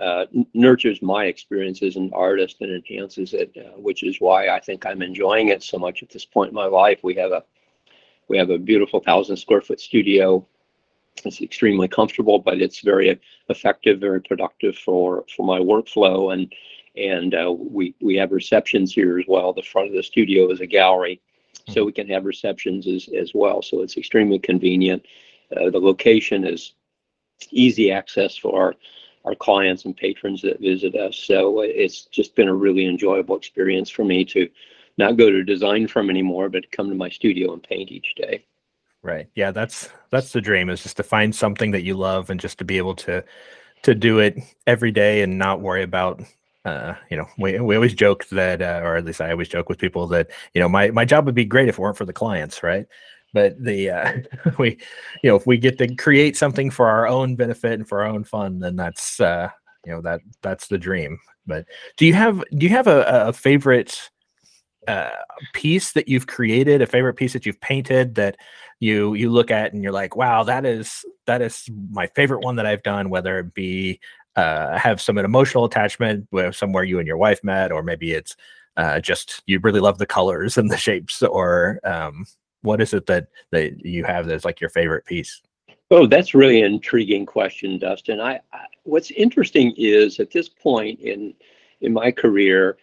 uh, 0.00 0.26
nurtures 0.52 1.00
my 1.00 1.24
experience 1.24 1.82
as 1.82 1.96
an 1.96 2.10
artist 2.12 2.56
and 2.60 2.70
enhances 2.70 3.32
it, 3.32 3.56
uh, 3.56 3.78
which 3.78 4.02
is 4.02 4.20
why 4.20 4.48
I 4.48 4.60
think 4.60 4.84
I'm 4.84 5.00
enjoying 5.00 5.48
it 5.48 5.62
so 5.62 5.78
much 5.78 6.02
at 6.02 6.10
this 6.10 6.24
point 6.24 6.50
in 6.50 6.54
my 6.54 6.66
life. 6.66 7.00
We 7.02 7.14
have 7.14 7.32
a 7.32 7.44
we 8.28 8.36
have 8.38 8.50
a 8.50 8.58
beautiful 8.58 9.00
thousand 9.00 9.36
square 9.36 9.60
foot 9.60 9.80
studio. 9.80 10.46
It's 11.24 11.40
extremely 11.40 11.88
comfortable, 11.88 12.38
but 12.38 12.60
it's 12.60 12.80
very 12.80 13.18
effective, 13.48 14.00
very 14.00 14.20
productive 14.20 14.76
for 14.76 15.24
for 15.34 15.46
my 15.46 15.60
workflow. 15.60 16.32
And 16.32 16.52
and 16.96 17.34
uh, 17.34 17.52
we 17.52 17.94
we 18.00 18.16
have 18.16 18.32
receptions 18.32 18.92
here 18.92 19.18
as 19.18 19.24
well. 19.26 19.52
The 19.52 19.62
front 19.62 19.88
of 19.88 19.94
the 19.94 20.02
studio 20.02 20.50
is 20.50 20.60
a 20.60 20.66
gallery, 20.66 21.20
so 21.68 21.84
we 21.84 21.92
can 21.92 22.08
have 22.08 22.24
receptions 22.24 22.86
as 22.86 23.08
as 23.18 23.32
well. 23.34 23.62
So 23.62 23.82
it's 23.82 23.96
extremely 23.96 24.38
convenient. 24.38 25.06
Uh, 25.54 25.70
the 25.70 25.78
location 25.78 26.44
is 26.44 26.74
easy 27.50 27.90
access 27.90 28.36
for 28.36 28.60
our 28.60 28.74
our 29.24 29.34
clients 29.34 29.84
and 29.84 29.96
patrons 29.96 30.40
that 30.42 30.60
visit 30.60 30.94
us. 30.94 31.16
So 31.16 31.62
it's 31.62 32.04
just 32.04 32.36
been 32.36 32.46
a 32.46 32.54
really 32.54 32.86
enjoyable 32.86 33.36
experience 33.36 33.90
for 33.90 34.04
me 34.04 34.24
to 34.26 34.48
not 34.98 35.16
go 35.16 35.30
to 35.30 35.42
design 35.42 35.88
firm 35.88 36.10
anymore, 36.10 36.48
but 36.48 36.70
come 36.70 36.88
to 36.88 36.94
my 36.94 37.08
studio 37.08 37.52
and 37.52 37.60
paint 37.60 37.90
each 37.90 38.14
day. 38.16 38.44
Right. 39.02 39.28
Yeah, 39.34 39.50
that's 39.50 39.90
that's 40.10 40.32
the 40.32 40.40
dream 40.40 40.70
is 40.70 40.82
just 40.82 40.96
to 40.98 41.02
find 41.02 41.34
something 41.34 41.72
that 41.72 41.82
you 41.82 41.96
love 41.96 42.30
and 42.30 42.38
just 42.38 42.58
to 42.58 42.64
be 42.64 42.78
able 42.78 42.94
to 42.96 43.24
to 43.82 43.94
do 43.94 44.20
it 44.20 44.38
every 44.66 44.92
day 44.92 45.22
and 45.22 45.38
not 45.38 45.60
worry 45.60 45.82
about 45.82 46.22
uh, 46.64 46.96
you 47.10 47.16
know, 47.16 47.26
we, 47.38 47.60
we 47.60 47.76
always 47.76 47.94
joke 47.94 48.26
that, 48.30 48.60
uh, 48.60 48.80
or 48.82 48.96
at 48.96 49.04
least 49.04 49.20
I 49.20 49.30
always 49.30 49.48
joke 49.48 49.68
with 49.68 49.78
people 49.78 50.08
that, 50.08 50.28
you 50.52 50.60
know, 50.60 50.68
my, 50.68 50.90
my 50.90 51.04
job 51.04 51.24
would 51.24 51.34
be 51.34 51.44
great 51.44 51.68
if 51.68 51.78
it 51.78 51.80
weren't 51.80 51.96
for 51.96 52.04
the 52.04 52.12
clients, 52.12 52.64
right? 52.64 52.86
But 53.36 53.62
the, 53.62 53.90
uh, 53.90 54.12
we, 54.58 54.78
you 55.22 55.28
know, 55.28 55.36
if 55.36 55.46
we 55.46 55.58
get 55.58 55.76
to 55.76 55.94
create 55.94 56.38
something 56.38 56.70
for 56.70 56.88
our 56.88 57.06
own 57.06 57.36
benefit 57.36 57.74
and 57.74 57.86
for 57.86 58.00
our 58.00 58.06
own 58.06 58.24
fun, 58.24 58.60
then 58.60 58.76
that's, 58.76 59.20
uh, 59.20 59.50
you 59.84 59.92
know, 59.92 60.00
that, 60.00 60.20
that's 60.40 60.68
the 60.68 60.78
dream. 60.78 61.18
But 61.46 61.66
do 61.98 62.06
you 62.06 62.14
have, 62.14 62.42
do 62.56 62.64
you 62.64 62.70
have 62.70 62.86
a, 62.86 63.02
a 63.02 63.34
favorite, 63.34 64.08
uh, 64.88 65.10
piece 65.52 65.92
that 65.92 66.08
you've 66.08 66.26
created, 66.28 66.80
a 66.80 66.86
favorite 66.86 67.12
piece 67.12 67.34
that 67.34 67.44
you've 67.44 67.60
painted 67.60 68.14
that 68.14 68.38
you 68.80 69.12
you 69.14 69.28
look 69.28 69.50
at 69.50 69.74
and 69.74 69.82
you're 69.82 69.92
like, 69.92 70.16
wow, 70.16 70.44
that 70.44 70.64
is 70.64 71.04
that 71.26 71.42
is 71.42 71.68
my 71.90 72.06
favorite 72.06 72.40
one 72.40 72.56
that 72.56 72.64
I've 72.66 72.84
done, 72.84 73.10
whether 73.10 73.38
it 73.40 73.52
be 73.52 74.00
uh, 74.36 74.78
have 74.78 75.02
some 75.02 75.18
an 75.18 75.26
emotional 75.26 75.66
attachment 75.66 76.26
somewhere 76.52 76.84
you 76.84 76.98
and 76.98 77.06
your 77.06 77.18
wife 77.18 77.42
met, 77.44 77.70
or 77.70 77.82
maybe 77.82 78.12
it's 78.12 78.34
uh, 78.76 79.00
just 79.00 79.42
you 79.46 79.58
really 79.60 79.80
love 79.80 79.98
the 79.98 80.06
colors 80.06 80.56
and 80.56 80.70
the 80.70 80.76
shapes, 80.76 81.22
or 81.22 81.80
um, 81.84 82.24
what 82.66 82.82
is 82.82 82.92
it 82.92 83.06
that 83.06 83.28
that 83.52 83.84
you 83.84 84.04
have 84.04 84.26
that's 84.26 84.44
like 84.44 84.60
your 84.60 84.70
favorite 84.70 85.06
piece? 85.06 85.40
Oh, 85.90 86.06
that's 86.06 86.34
really 86.34 86.62
an 86.62 86.74
intriguing 86.74 87.24
question, 87.24 87.78
Dustin. 87.78 88.20
I, 88.20 88.40
I 88.52 88.66
what's 88.82 89.10
interesting 89.12 89.72
is 89.76 90.20
at 90.20 90.30
this 90.30 90.48
point 90.48 91.00
in 91.00 91.32
in 91.80 91.92
my 91.92 92.10
career, 92.10 92.76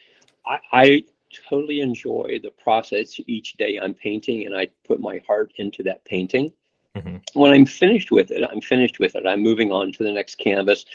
I, 0.46 0.60
I 0.72 1.04
totally 1.50 1.82
enjoy 1.82 2.40
the 2.42 2.52
process 2.52 3.20
each 3.28 3.54
day 3.54 3.80
I'm 3.82 3.94
painting, 3.94 4.46
and 4.46 4.56
I 4.56 4.70
put 4.88 5.00
my 5.00 5.22
heart 5.28 5.52
into 5.58 5.84
that 5.84 6.04
painting. 6.06 6.54
Mhm. 6.96 7.22
When 7.34 7.52
I'm 7.52 7.66
finished 7.66 8.12
with 8.12 8.30
it, 8.32 8.44
I'm 8.50 8.62
finished 8.62 9.00
with 9.00 9.16
it. 9.16 9.26
I'm 9.26 9.42
moving 9.42 9.72
on 9.72 9.92
to 9.94 10.04
the 10.04 10.12
next 10.12 10.36
canvas, 10.36 10.86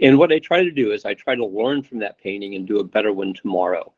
and 0.00 0.18
what 0.18 0.32
I 0.32 0.38
try 0.38 0.62
to 0.62 0.70
do 0.70 0.92
is 0.92 1.04
I 1.04 1.14
try 1.14 1.34
to 1.34 1.46
learn 1.46 1.82
from 1.82 1.98
that 2.00 2.18
painting 2.18 2.56
and 2.56 2.66
do 2.66 2.80
a 2.80 2.84
better 2.84 3.12
one 3.12 3.32
tomorrow. 3.32 3.92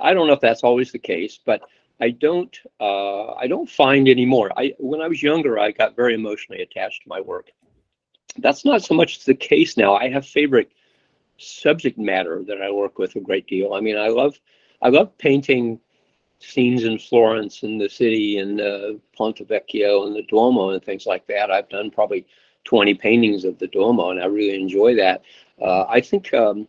I 0.00 0.14
don't 0.14 0.28
know 0.28 0.34
if 0.34 0.40
that's 0.40 0.62
always 0.62 0.92
the 0.92 0.98
case, 0.98 1.40
but 1.44 1.62
I 2.00 2.10
don't 2.10 2.58
uh, 2.80 3.32
I 3.34 3.46
don't 3.46 3.68
find 3.68 4.08
anymore. 4.08 4.50
I 4.56 4.74
when 4.78 5.00
I 5.00 5.08
was 5.08 5.22
younger, 5.22 5.58
I 5.58 5.70
got 5.70 5.96
very 5.96 6.14
emotionally 6.14 6.62
attached 6.62 7.02
to 7.02 7.08
my 7.08 7.20
work, 7.20 7.50
that's 8.38 8.64
not 8.64 8.82
so 8.82 8.94
much 8.94 9.24
the 9.24 9.34
case 9.34 9.76
now. 9.76 9.94
I 9.94 10.08
have 10.08 10.26
favorite 10.26 10.72
subject 11.38 11.98
matter 11.98 12.42
that 12.46 12.60
I 12.62 12.70
work 12.70 12.98
with 12.98 13.16
a 13.16 13.20
great 13.20 13.46
deal. 13.46 13.74
I 13.74 13.80
mean, 13.80 13.96
I 13.96 14.08
love 14.08 14.38
I 14.82 14.88
love 14.88 15.16
painting 15.18 15.80
scenes 16.38 16.84
in 16.84 16.98
Florence 16.98 17.62
and 17.62 17.80
the 17.80 17.88
city 17.88 18.38
and 18.38 18.60
uh, 18.60 18.92
Ponte 19.16 19.46
Vecchio 19.46 20.06
and 20.06 20.16
the 20.16 20.22
Duomo 20.22 20.70
and 20.70 20.82
things 20.82 21.06
like 21.06 21.26
that. 21.26 21.50
I've 21.50 21.68
done 21.68 21.90
probably 21.90 22.26
20 22.64 22.94
paintings 22.94 23.44
of 23.44 23.58
the 23.58 23.66
Duomo 23.66 24.10
and 24.10 24.22
I 24.22 24.26
really 24.26 24.54
enjoy 24.54 24.94
that. 24.96 25.22
Uh, 25.60 25.84
I 25.88 26.00
think 26.00 26.32
um, 26.32 26.66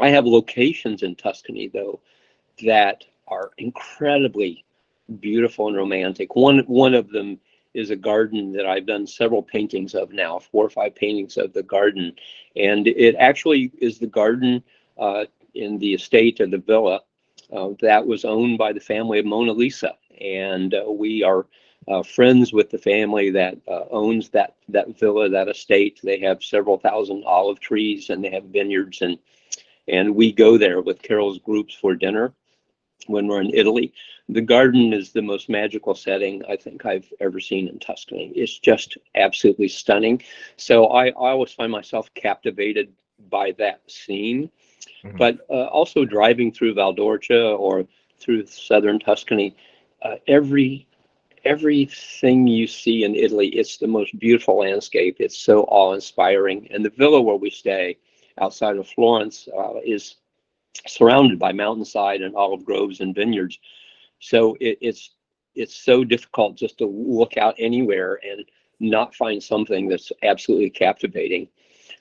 I 0.00 0.08
have 0.08 0.26
locations 0.26 1.04
in 1.04 1.14
Tuscany 1.14 1.68
though 1.68 2.00
that 2.64 3.04
are 3.30 3.50
incredibly 3.58 4.64
beautiful 5.20 5.68
and 5.68 5.76
romantic. 5.76 6.36
One 6.36 6.60
one 6.66 6.94
of 6.94 7.10
them 7.10 7.38
is 7.74 7.90
a 7.90 7.96
garden 7.96 8.52
that 8.52 8.66
I've 8.66 8.86
done 8.86 9.06
several 9.06 9.42
paintings 9.42 9.94
of 9.94 10.12
now, 10.12 10.38
four 10.38 10.64
or 10.64 10.70
five 10.70 10.94
paintings 10.94 11.36
of 11.36 11.52
the 11.52 11.62
garden, 11.62 12.12
and 12.56 12.86
it 12.86 13.14
actually 13.18 13.70
is 13.78 13.98
the 13.98 14.06
garden 14.06 14.62
uh, 14.98 15.24
in 15.54 15.78
the 15.78 15.94
estate 15.94 16.40
of 16.40 16.50
the 16.50 16.58
villa 16.58 17.00
uh, 17.52 17.70
that 17.80 18.06
was 18.06 18.24
owned 18.24 18.58
by 18.58 18.72
the 18.72 18.80
family 18.80 19.18
of 19.18 19.26
Mona 19.26 19.52
Lisa, 19.52 19.94
and 20.20 20.74
uh, 20.74 20.90
we 20.90 21.22
are. 21.22 21.46
Uh, 21.86 22.02
friends 22.02 22.52
with 22.52 22.68
the 22.68 22.76
family 22.76 23.30
that 23.30 23.56
uh, 23.66 23.84
owns 23.90 24.28
that 24.28 24.56
that 24.68 24.98
villa, 24.98 25.26
that 25.26 25.48
estate. 25.48 25.98
They 26.02 26.20
have 26.20 26.44
several 26.44 26.76
thousand 26.76 27.24
olive 27.24 27.60
trees 27.60 28.10
and 28.10 28.22
they 28.22 28.28
have 28.30 28.44
vineyards, 28.44 29.00
and 29.00 29.16
and 29.86 30.14
we 30.14 30.30
go 30.30 30.58
there 30.58 30.82
with 30.82 31.00
Carol's 31.00 31.38
groups 31.38 31.74
for 31.74 31.94
dinner 31.94 32.34
when 33.06 33.26
we're 33.26 33.40
in 33.40 33.54
Italy. 33.54 33.92
The 34.28 34.40
garden 34.40 34.92
is 34.92 35.12
the 35.12 35.22
most 35.22 35.48
magical 35.48 35.94
setting 35.94 36.42
I 36.48 36.56
think 36.56 36.84
I've 36.84 37.10
ever 37.20 37.40
seen 37.40 37.68
in 37.68 37.78
Tuscany. 37.78 38.32
It's 38.34 38.58
just 38.58 38.98
absolutely 39.14 39.68
stunning. 39.68 40.22
So 40.56 40.86
I, 40.86 41.06
I 41.06 41.30
always 41.30 41.52
find 41.52 41.72
myself 41.72 42.12
captivated 42.14 42.92
by 43.30 43.52
that 43.58 43.80
scene. 43.90 44.50
Mm-hmm. 45.04 45.16
But 45.16 45.38
uh, 45.48 45.66
also 45.66 46.04
driving 46.04 46.52
through 46.52 46.74
Val 46.74 46.92
d'Orcia 46.92 47.52
or 47.52 47.86
through 48.20 48.46
southern 48.46 48.98
Tuscany, 48.98 49.56
uh, 50.02 50.16
every 50.26 50.86
everything 51.44 52.46
you 52.46 52.66
see 52.66 53.04
in 53.04 53.14
Italy, 53.14 53.48
it's 53.48 53.78
the 53.78 53.86
most 53.86 54.18
beautiful 54.18 54.58
landscape. 54.58 55.16
It's 55.18 55.38
so 55.38 55.62
awe-inspiring. 55.62 56.68
And 56.70 56.84
the 56.84 56.90
villa 56.90 57.20
where 57.22 57.36
we 57.36 57.48
stay 57.48 57.96
outside 58.40 58.76
of 58.76 58.88
Florence 58.88 59.48
uh, 59.56 59.74
is 59.84 60.16
surrounded 60.86 61.38
by 61.38 61.52
mountainside 61.52 62.22
and 62.22 62.34
olive 62.34 62.64
groves 62.64 63.00
and 63.00 63.14
vineyards. 63.14 63.58
So 64.20 64.56
it, 64.60 64.78
it's 64.80 65.10
it's 65.54 65.74
so 65.74 66.04
difficult 66.04 66.56
just 66.56 66.78
to 66.78 66.86
look 66.86 67.36
out 67.36 67.54
anywhere 67.58 68.20
and 68.22 68.44
not 68.80 69.14
find 69.14 69.42
something 69.42 69.88
that's 69.88 70.12
absolutely 70.22 70.70
captivating. 70.70 71.48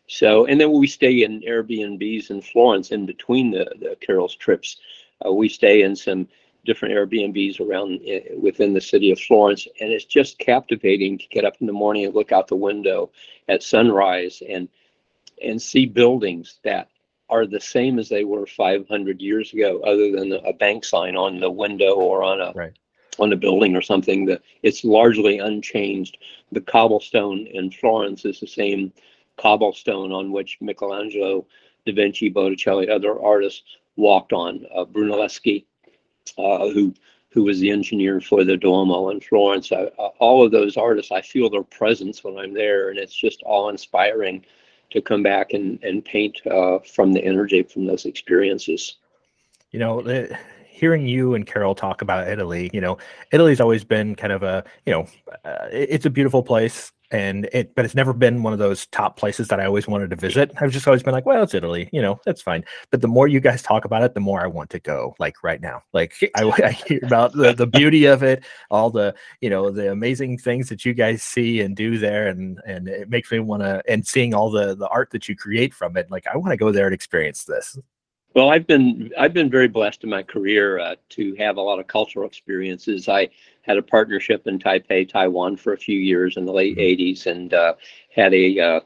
So, 0.07 0.45
and 0.45 0.61
then 0.61 0.71
we 0.71 0.87
stay 0.87 1.23
in 1.23 1.41
Airbnbs 1.41 2.29
in 2.29 2.41
Florence 2.41 2.91
in 2.91 3.05
between 3.05 3.51
the, 3.51 3.65
the 3.79 3.97
Carol's 3.99 4.35
trips. 4.35 4.77
Uh, 5.25 5.33
we 5.33 5.49
stay 5.49 5.81
in 5.81 5.95
some 5.95 6.27
different 6.65 6.93
Airbnbs 6.93 7.59
around 7.59 8.01
uh, 8.07 8.37
within 8.39 8.73
the 8.73 8.81
city 8.81 9.11
of 9.11 9.19
Florence, 9.19 9.67
and 9.81 9.91
it's 9.91 10.05
just 10.05 10.37
captivating 10.37 11.17
to 11.17 11.27
get 11.29 11.45
up 11.45 11.55
in 11.59 11.67
the 11.67 11.73
morning 11.73 12.05
and 12.05 12.15
look 12.15 12.31
out 12.31 12.47
the 12.47 12.55
window 12.55 13.09
at 13.47 13.63
sunrise 13.63 14.41
and 14.47 14.69
and 15.43 15.61
see 15.61 15.85
buildings 15.85 16.59
that 16.63 16.89
are 17.29 17.45
the 17.45 17.59
same 17.59 17.99
as 17.99 18.09
they 18.09 18.23
were 18.23 18.45
500 18.45 19.21
years 19.21 19.53
ago, 19.53 19.79
other 19.81 20.11
than 20.11 20.33
a 20.33 20.53
bank 20.53 20.85
sign 20.85 21.15
on 21.15 21.39
the 21.39 21.51
window 21.51 21.95
or 21.95 22.23
on 22.23 22.41
a 22.41 22.51
right. 22.53 22.73
on 23.19 23.33
a 23.33 23.37
building 23.37 23.75
or 23.75 23.81
something. 23.81 24.25
That 24.25 24.41
it's 24.63 24.83
largely 24.83 25.39
unchanged. 25.39 26.17
The 26.51 26.61
cobblestone 26.61 27.47
in 27.47 27.71
Florence 27.71 28.25
is 28.25 28.39
the 28.39 28.47
same 28.47 28.93
cobblestone 29.37 30.11
on 30.11 30.31
which 30.31 30.57
Michelangelo, 30.61 31.45
Da 31.85 31.93
Vinci, 31.93 32.29
Botticelli, 32.29 32.89
other 32.89 33.21
artists 33.21 33.63
walked 33.97 34.33
on. 34.33 34.65
Uh, 34.73 34.85
Brunelleschi, 34.85 35.65
uh, 36.37 36.69
who 36.69 36.93
who 37.29 37.43
was 37.43 37.59
the 37.59 37.69
engineer 37.69 38.19
for 38.21 38.43
the 38.43 38.57
Duomo 38.57 39.09
in 39.09 39.19
Florence. 39.19 39.71
I, 39.71 39.91
uh, 39.99 40.09
all 40.19 40.43
of 40.45 40.51
those 40.51 40.77
artists, 40.77 41.11
I 41.11 41.21
feel 41.21 41.49
their 41.49 41.63
presence 41.63 42.23
when 42.23 42.37
I'm 42.37 42.53
there, 42.53 42.89
and 42.89 42.97
it's 42.97 43.13
just 43.13 43.43
awe-inspiring 43.45 44.45
to 44.91 45.01
come 45.01 45.23
back 45.23 45.53
and, 45.53 45.81
and 45.83 46.03
paint 46.03 46.39
uh, 46.49 46.79
from 46.79 47.13
the 47.13 47.23
energy 47.23 47.63
from 47.63 47.85
those 47.85 48.05
experiences. 48.05 48.97
You 49.71 49.79
know, 49.79 50.27
hearing 50.65 51.07
you 51.07 51.33
and 51.33 51.45
Carol 51.45 51.75
talk 51.75 52.01
about 52.01 52.27
Italy, 52.27 52.69
you 52.73 52.79
know, 52.79 52.97
Italy's 53.31 53.59
always 53.59 53.83
been 53.83 54.15
kind 54.15 54.31
of 54.31 54.43
a, 54.43 54.63
you 54.85 54.93
know, 54.93 55.07
uh, 55.43 55.67
it's 55.71 56.05
a 56.05 56.09
beautiful 56.09 56.43
place 56.43 56.91
and 57.11 57.49
it 57.53 57.73
but 57.75 57.85
it's 57.85 57.95
never 57.95 58.13
been 58.13 58.43
one 58.43 58.53
of 58.53 58.59
those 58.59 58.85
top 58.87 59.17
places 59.17 59.47
that 59.47 59.59
I 59.59 59.65
always 59.65 59.87
wanted 59.87 60.09
to 60.09 60.15
visit. 60.15 60.51
I've 60.59 60.71
just 60.71 60.87
always 60.87 61.03
been 61.03 61.13
like, 61.13 61.25
well, 61.25 61.43
it's 61.43 61.53
Italy, 61.53 61.89
you 61.93 62.01
know, 62.01 62.19
that's 62.25 62.41
fine. 62.41 62.65
But 62.91 63.01
the 63.01 63.07
more 63.07 63.27
you 63.27 63.39
guys 63.39 63.61
talk 63.61 63.85
about 63.85 64.03
it, 64.03 64.13
the 64.13 64.19
more 64.19 64.41
I 64.41 64.47
want 64.47 64.69
to 64.71 64.79
go. 64.79 65.15
Like 65.19 65.43
right 65.43 65.61
now, 65.61 65.83
like 65.93 66.15
I, 66.35 66.51
I 66.63 66.71
hear 66.71 66.99
about 67.03 67.33
the, 67.33 67.53
the 67.53 67.67
beauty 67.67 68.05
of 68.05 68.23
it, 68.23 68.43
all 68.69 68.89
the 68.89 69.15
you 69.41 69.49
know 69.49 69.71
the 69.71 69.91
amazing 69.91 70.37
things 70.37 70.69
that 70.69 70.85
you 70.85 70.93
guys 70.93 71.23
see 71.23 71.61
and 71.61 71.75
do 71.75 71.97
there, 71.97 72.27
and 72.27 72.59
and 72.65 72.87
it 72.87 73.09
makes 73.09 73.31
me 73.31 73.39
want 73.39 73.63
to. 73.63 73.81
And 73.87 74.05
seeing 74.05 74.33
all 74.33 74.49
the 74.49 74.75
the 74.75 74.87
art 74.89 75.11
that 75.11 75.29
you 75.29 75.35
create 75.35 75.73
from 75.73 75.97
it, 75.97 76.11
like 76.11 76.27
I 76.27 76.37
want 76.37 76.51
to 76.51 76.57
go 76.57 76.71
there 76.71 76.85
and 76.85 76.93
experience 76.93 77.45
this. 77.45 77.77
Well, 78.37 78.51
I've 78.51 78.67
been 78.67 79.11
I've 79.17 79.33
been 79.33 79.49
very 79.49 79.67
blessed 79.67 80.03
in 80.03 80.11
my 80.11 80.21
career 80.21 80.77
uh, 80.77 80.95
to 81.09 81.33
have 81.39 81.57
a 81.57 81.61
lot 81.61 81.79
of 81.79 81.87
cultural 81.87 82.27
experiences. 82.27 83.09
I 83.09 83.29
had 83.67 83.77
a 83.77 83.81
partnership 83.81 84.47
in 84.47 84.59
Taipei, 84.59 85.07
Taiwan, 85.07 85.57
for 85.57 85.73
a 85.73 85.77
few 85.77 85.99
years 85.99 86.37
in 86.37 86.45
the 86.45 86.53
late 86.53 86.77
'80s, 86.77 87.19
mm-hmm. 87.19 87.29
and 87.29 87.53
uh, 87.53 87.73
had 88.15 88.33
a 88.33 88.59
uh, 88.59 88.79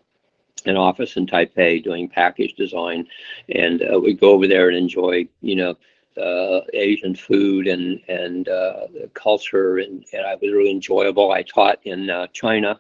an 0.66 0.78
office 0.78 1.18
in 1.18 1.26
Taipei 1.26 1.84
doing 1.84 2.08
package 2.08 2.54
design, 2.56 3.08
and 3.50 3.82
uh, 3.82 4.00
we 4.00 4.14
go 4.14 4.32
over 4.32 4.48
there 4.48 4.70
and 4.70 4.78
enjoy, 4.78 5.28
you 5.42 5.56
know, 5.56 5.78
uh, 6.22 6.62
Asian 6.74 7.16
food 7.16 7.68
and 7.68 8.00
and 8.08 8.50
uh, 8.50 8.88
culture, 9.14 9.78
and, 9.78 10.06
and 10.14 10.26
it 10.26 10.42
was 10.42 10.52
really 10.52 10.72
enjoyable. 10.72 11.32
I 11.32 11.44
taught 11.44 11.80
in 11.84 12.10
China, 12.34 12.80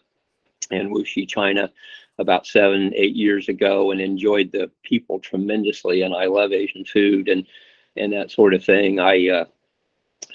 in 0.70 0.94
Wuxi, 0.94 1.28
China, 1.28 1.72
about 2.22 2.48
seven, 2.48 2.94
eight 2.96 3.16
years 3.16 3.50
ago 3.50 3.92
and 3.92 4.00
enjoyed 4.00 4.52
the 4.52 4.70
people 4.84 5.20
tremendously. 5.20 6.04
And 6.04 6.14
I 6.14 6.26
love 6.26 6.54
Asian 6.54 6.86
food 6.86 7.28
and 7.28 7.46
and 7.98 8.14
that 8.14 8.32
sort 8.32 8.54
of 8.54 8.64
thing. 8.64 9.00
I 9.00 9.28
uh, 9.28 9.46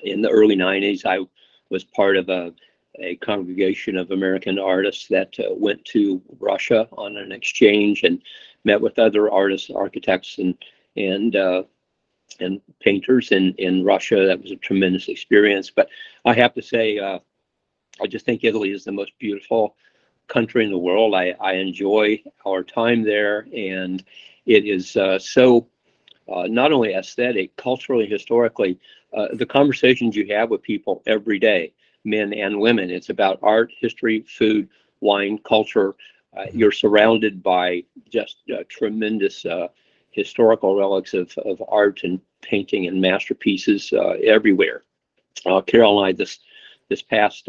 in 0.03 0.21
the 0.21 0.29
early 0.29 0.57
'90s, 0.57 1.07
I 1.07 1.21
was 1.71 1.85
part 1.85 2.17
of 2.17 2.29
a 2.29 2.53
a 2.99 3.17
congregation 3.17 3.97
of 3.97 4.11
American 4.11 4.59
artists 4.59 5.07
that 5.09 5.35
uh, 5.39 5.55
went 5.55 5.85
to 5.85 6.23
Russia 6.41 6.89
on 6.93 7.17
an 7.17 7.33
exchange 7.33 8.05
and 8.05 8.23
met 8.65 8.81
with 8.81 8.99
other 8.99 9.31
artists, 9.31 9.71
architects, 9.71 10.39
and 10.39 10.55
and 10.97 11.37
uh, 11.37 11.63
and 12.41 12.61
painters 12.81 13.33
in 13.33 13.55
in 13.59 13.85
Russia. 13.85 14.27
That 14.27 14.43
was 14.43 14.51
a 14.51 14.57
tremendous 14.57 15.09
experience. 15.09 15.71
But 15.71 15.89
I 16.25 16.35
have 16.35 16.55
to 16.55 16.63
say, 16.63 16.99
uh, 16.99 17.19
I 18.01 18.07
just 18.07 18.25
think 18.25 18.45
Italy 18.45 18.71
is 18.73 18.85
the 18.85 18.93
most 18.93 19.13
beautiful 19.19 19.77
country 20.29 20.65
in 20.65 20.71
the 20.73 20.79
world. 20.79 21.15
I, 21.15 21.35
I 21.41 21.53
enjoy 21.55 22.23
our 22.45 22.65
time 22.65 23.03
there, 23.03 23.47
and 23.55 24.03
it 24.45 24.65
is 24.65 24.97
uh, 24.97 25.19
so 25.19 25.69
uh, 26.29 26.47
not 26.49 26.73
only 26.73 26.95
aesthetic, 26.95 27.55
culturally, 27.57 28.07
historically, 28.07 28.79
uh, 29.17 29.29
the 29.33 29.47
conversations 29.47 30.17
you 30.17 30.27
have 30.35 30.51
with 30.51 30.63
people 30.63 31.03
every 31.07 31.39
day, 31.39 31.73
men 32.05 32.33
and 32.33 32.59
women. 32.59 32.91
It's 32.91 33.11
about 33.11 33.39
art, 33.43 33.73
history, 33.79 34.25
food, 34.29 34.69
wine, 35.01 35.39
culture. 35.39 35.95
Uh, 36.37 36.43
mm-hmm. 36.43 36.59
you're 36.59 36.73
surrounded 36.73 37.43
by 37.43 37.85
just 38.09 38.39
uh, 38.53 38.63
tremendous 38.69 39.45
uh, 39.47 39.69
historical 40.11 40.77
relics 40.77 41.15
of, 41.15 41.33
of 41.39 41.63
art 41.69 42.01
and 42.05 42.21
painting 42.43 42.87
and 42.87 43.01
masterpieces 43.01 43.93
everywhere. 44.25 44.83
Carol 45.67 46.03
and 46.03 46.09
I, 46.09 46.13
this 46.13 46.41
this 46.89 47.03
past 47.03 47.49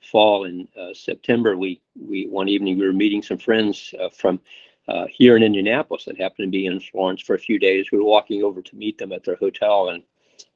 fall 0.00 0.44
in 0.44 0.66
uh, 0.78 0.92
September, 0.94 1.56
we 1.56 1.80
we 2.08 2.26
one 2.26 2.48
evening 2.48 2.78
we 2.78 2.86
were 2.86 2.92
meeting 2.92 3.22
some 3.22 3.38
friends 3.38 3.94
uh, 4.00 4.08
from 4.08 4.40
uh, 4.88 5.06
here 5.10 5.36
in 5.36 5.42
Indianapolis 5.42 6.04
that 6.04 6.20
happened 6.20 6.46
to 6.46 6.50
be 6.50 6.66
in 6.66 6.80
Florence 6.80 7.20
for 7.20 7.34
a 7.34 7.38
few 7.38 7.58
days. 7.58 7.86
We 7.90 7.98
were 7.98 8.04
walking 8.04 8.42
over 8.42 8.62
to 8.62 8.76
meet 8.76 8.98
them 8.98 9.12
at 9.12 9.24
their 9.24 9.36
hotel 9.36 9.90
and 9.90 10.02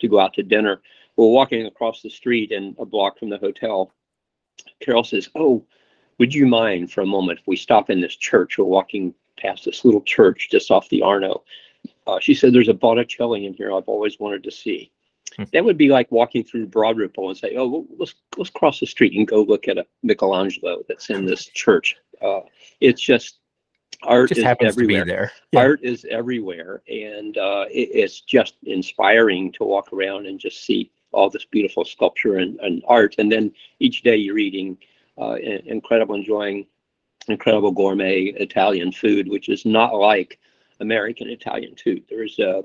to 0.01 0.09
go 0.09 0.18
out 0.18 0.35
to 0.35 0.43
dinner. 0.43 0.81
We 1.16 1.25
we're 1.25 1.31
walking 1.31 1.66
across 1.66 2.03
the 2.03 2.11
street 2.11 2.51
and 2.51 2.75
a 2.79 2.85
block 2.85 3.18
from 3.18 3.31
the 3.31 3.39
hotel. 3.39 3.93
Carol 4.81 5.05
says, 5.05 5.29
"Oh, 5.35 5.64
would 6.18 6.35
you 6.35 6.47
mind 6.47 6.91
for 6.91 7.03
a 7.03 7.07
moment 7.07 7.41
if 7.41 7.47
we 7.47 7.57
stop 7.57 7.91
in 7.91 8.01
this 8.01 8.16
church? 8.16 8.59
We're 8.59 8.64
walking 8.64 9.14
past 9.39 9.64
this 9.64 9.85
little 9.85 10.03
church 10.03 10.49
just 10.51 10.70
off 10.70 10.89
the 10.89 11.03
Arno." 11.03 11.45
Uh, 12.07 12.18
she 12.20 12.35
said, 12.35 12.53
"There's 12.53 12.68
a 12.68 12.75
Botticelli 12.75 13.47
in 13.47 13.55
here 13.55 13.72
I've 13.72 13.89
always 13.89 14.18
wanted 14.18 14.43
to 14.45 14.51
see." 14.51 14.91
Hmm. 15.37 15.45
That 15.53 15.64
would 15.64 15.79
be 15.79 15.89
like 15.89 16.11
walking 16.11 16.45
through 16.45 16.66
Broad 16.66 16.97
Ripple 16.97 17.29
and 17.29 17.39
say, 17.39 17.57
"Oh, 17.57 17.87
let's 17.99 18.14
let's 18.37 18.51
cross 18.51 18.81
the 18.81 18.87
street 18.87 19.14
and 19.14 19.29
go 19.29 19.43
look 19.43 19.68
at 19.68 19.79
a 19.79 19.87
Michelangelo 20.03 20.83
that's 20.89 21.11
in 21.11 21.25
this 21.25 21.47
church." 21.47 21.97
Uh, 22.20 22.41
it's 22.81 23.01
just 23.01 23.39
art 24.03 24.28
just 24.30 24.40
is 24.40 24.47
everywhere. 24.61 25.05
there. 25.05 25.32
Yeah. 25.53 25.61
Art 25.61 25.80
is 25.82 26.07
everywhere, 26.11 26.82
and 26.88 27.36
uh, 27.38 27.66
it, 27.70 27.90
it's 27.92 28.20
just 28.20 28.57
inspiring 28.64 29.53
to 29.53 29.64
walk 29.64 29.92
around 29.92 30.26
and 30.26 30.38
just 30.38 30.64
see 30.64 30.90
all 31.12 31.30
this 31.30 31.45
beautiful 31.45 31.84
sculpture 31.84 32.38
and, 32.38 32.59
and 32.61 32.82
art. 32.86 33.14
And 33.18 33.30
then 33.30 33.53
each 33.78 34.03
day 34.03 34.16
you're 34.16 34.38
eating 34.38 34.76
uh, 35.16 35.36
incredible, 35.36 36.14
enjoying 36.14 36.66
incredible 37.28 37.70
gourmet 37.70 38.24
Italian 38.24 38.92
food, 38.92 39.28
which 39.28 39.49
is 39.49 39.64
not 39.64 39.95
like 39.95 40.38
American 40.80 41.28
Italian 41.28 41.76
food. 41.76 42.03
There's 42.09 42.38
uh, 42.38 42.62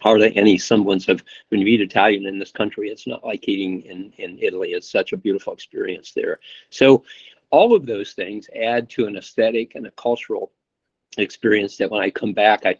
hardly 0.00 0.36
any 0.36 0.58
semblance 0.58 1.08
of 1.08 1.22
when 1.48 1.60
you 1.60 1.66
eat 1.66 1.80
Italian 1.80 2.26
in 2.26 2.38
this 2.38 2.52
country, 2.52 2.88
it's 2.88 3.06
not 3.06 3.24
like 3.24 3.48
eating 3.48 3.82
in, 3.82 4.12
in 4.18 4.38
Italy. 4.40 4.72
It's 4.72 4.90
such 4.90 5.12
a 5.12 5.16
beautiful 5.16 5.52
experience 5.52 6.12
there. 6.12 6.40
So 6.70 7.04
all 7.50 7.74
of 7.74 7.86
those 7.86 8.12
things 8.12 8.48
add 8.54 8.88
to 8.90 9.06
an 9.06 9.16
aesthetic 9.16 9.74
and 9.74 9.86
a 9.86 9.90
cultural 9.92 10.52
experience 11.18 11.76
that 11.76 11.90
when 11.90 12.02
I 12.02 12.10
come 12.10 12.32
back, 12.32 12.66
I 12.66 12.76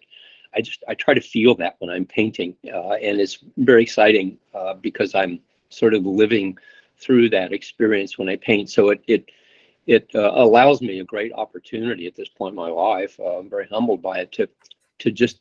I 0.54 0.60
just 0.60 0.82
I 0.88 0.94
try 0.94 1.14
to 1.14 1.20
feel 1.20 1.54
that 1.56 1.76
when 1.78 1.90
I'm 1.90 2.06
painting, 2.06 2.56
uh, 2.72 2.94
and 2.94 3.20
it's 3.20 3.38
very 3.56 3.82
exciting 3.82 4.38
uh, 4.54 4.74
because 4.74 5.14
I'm 5.14 5.40
sort 5.68 5.94
of 5.94 6.04
living 6.04 6.58
through 6.98 7.30
that 7.30 7.52
experience 7.52 8.18
when 8.18 8.28
I 8.28 8.36
paint. 8.36 8.70
So 8.70 8.90
it 8.90 9.02
it 9.06 9.30
it 9.86 10.10
uh, 10.14 10.32
allows 10.34 10.82
me 10.82 11.00
a 11.00 11.04
great 11.04 11.32
opportunity 11.32 12.06
at 12.06 12.16
this 12.16 12.28
point 12.28 12.52
in 12.52 12.56
my 12.56 12.68
life. 12.68 13.18
Uh, 13.18 13.38
I'm 13.38 13.50
very 13.50 13.66
humbled 13.66 14.02
by 14.02 14.20
it 14.20 14.32
to 14.32 14.48
to 14.98 15.10
just 15.10 15.38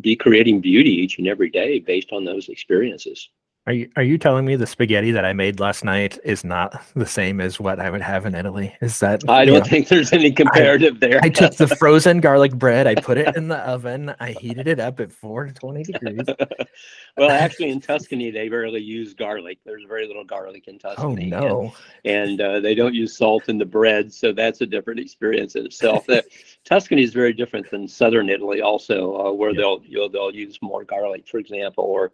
be 0.00 0.16
creating 0.16 0.60
beauty 0.60 0.90
each 0.90 1.18
and 1.18 1.28
every 1.28 1.50
day 1.50 1.78
based 1.78 2.12
on 2.12 2.24
those 2.24 2.48
experiences. 2.48 3.28
Are 3.64 3.72
you 3.72 3.88
are 3.94 4.02
you 4.02 4.18
telling 4.18 4.44
me 4.44 4.56
the 4.56 4.66
spaghetti 4.66 5.12
that 5.12 5.24
I 5.24 5.32
made 5.34 5.60
last 5.60 5.84
night 5.84 6.18
is 6.24 6.42
not 6.42 6.82
the 6.96 7.06
same 7.06 7.40
as 7.40 7.60
what 7.60 7.78
I 7.78 7.90
would 7.90 8.00
have 8.00 8.26
in 8.26 8.34
Italy? 8.34 8.74
Is 8.80 8.98
that 8.98 9.22
I 9.28 9.44
don't 9.44 9.60
know, 9.60 9.64
think 9.64 9.86
there's 9.86 10.12
any 10.12 10.32
comparative 10.42 10.96
I, 10.96 10.98
there. 10.98 11.20
I 11.22 11.28
took 11.28 11.54
the 11.54 11.68
frozen 11.76 12.18
garlic 12.20 12.54
bread, 12.54 12.88
I 12.88 12.96
put 12.96 13.18
it 13.18 13.36
in 13.36 13.46
the 13.46 13.58
oven, 13.58 14.16
I 14.18 14.32
heated 14.32 14.66
it 14.66 14.80
up 14.80 14.98
at 14.98 15.12
420 15.12 15.84
degrees. 15.84 16.26
well, 17.16 17.30
actually, 17.30 17.70
in 17.70 17.80
Tuscany, 17.80 18.32
they 18.32 18.48
rarely 18.48 18.80
use 18.80 19.14
garlic. 19.14 19.58
There's 19.64 19.84
very 19.86 20.08
little 20.08 20.24
garlic 20.24 20.66
in 20.66 20.80
Tuscany. 20.80 21.32
Oh 21.32 21.40
no. 21.40 21.74
And, 22.04 22.30
and 22.32 22.40
uh, 22.40 22.58
they 22.58 22.74
don't 22.74 22.94
use 22.94 23.16
salt 23.16 23.48
in 23.48 23.58
the 23.58 23.64
bread, 23.64 24.12
so 24.12 24.32
that's 24.32 24.60
a 24.62 24.66
different 24.66 24.98
experience 24.98 25.54
in 25.54 25.66
itself. 25.66 26.04
That 26.06 26.24
Tuscany 26.64 27.04
is 27.04 27.12
very 27.12 27.32
different 27.32 27.70
than 27.70 27.86
southern 27.86 28.28
Italy, 28.28 28.60
also, 28.60 29.14
uh, 29.24 29.32
where 29.32 29.50
Yeah. 29.50 29.58
they'll 29.60 29.82
you'll, 29.84 30.08
they'll 30.08 30.34
use 30.34 30.58
more 30.62 30.82
garlic, 30.82 31.28
for 31.28 31.38
example, 31.38 31.84
or 31.84 32.10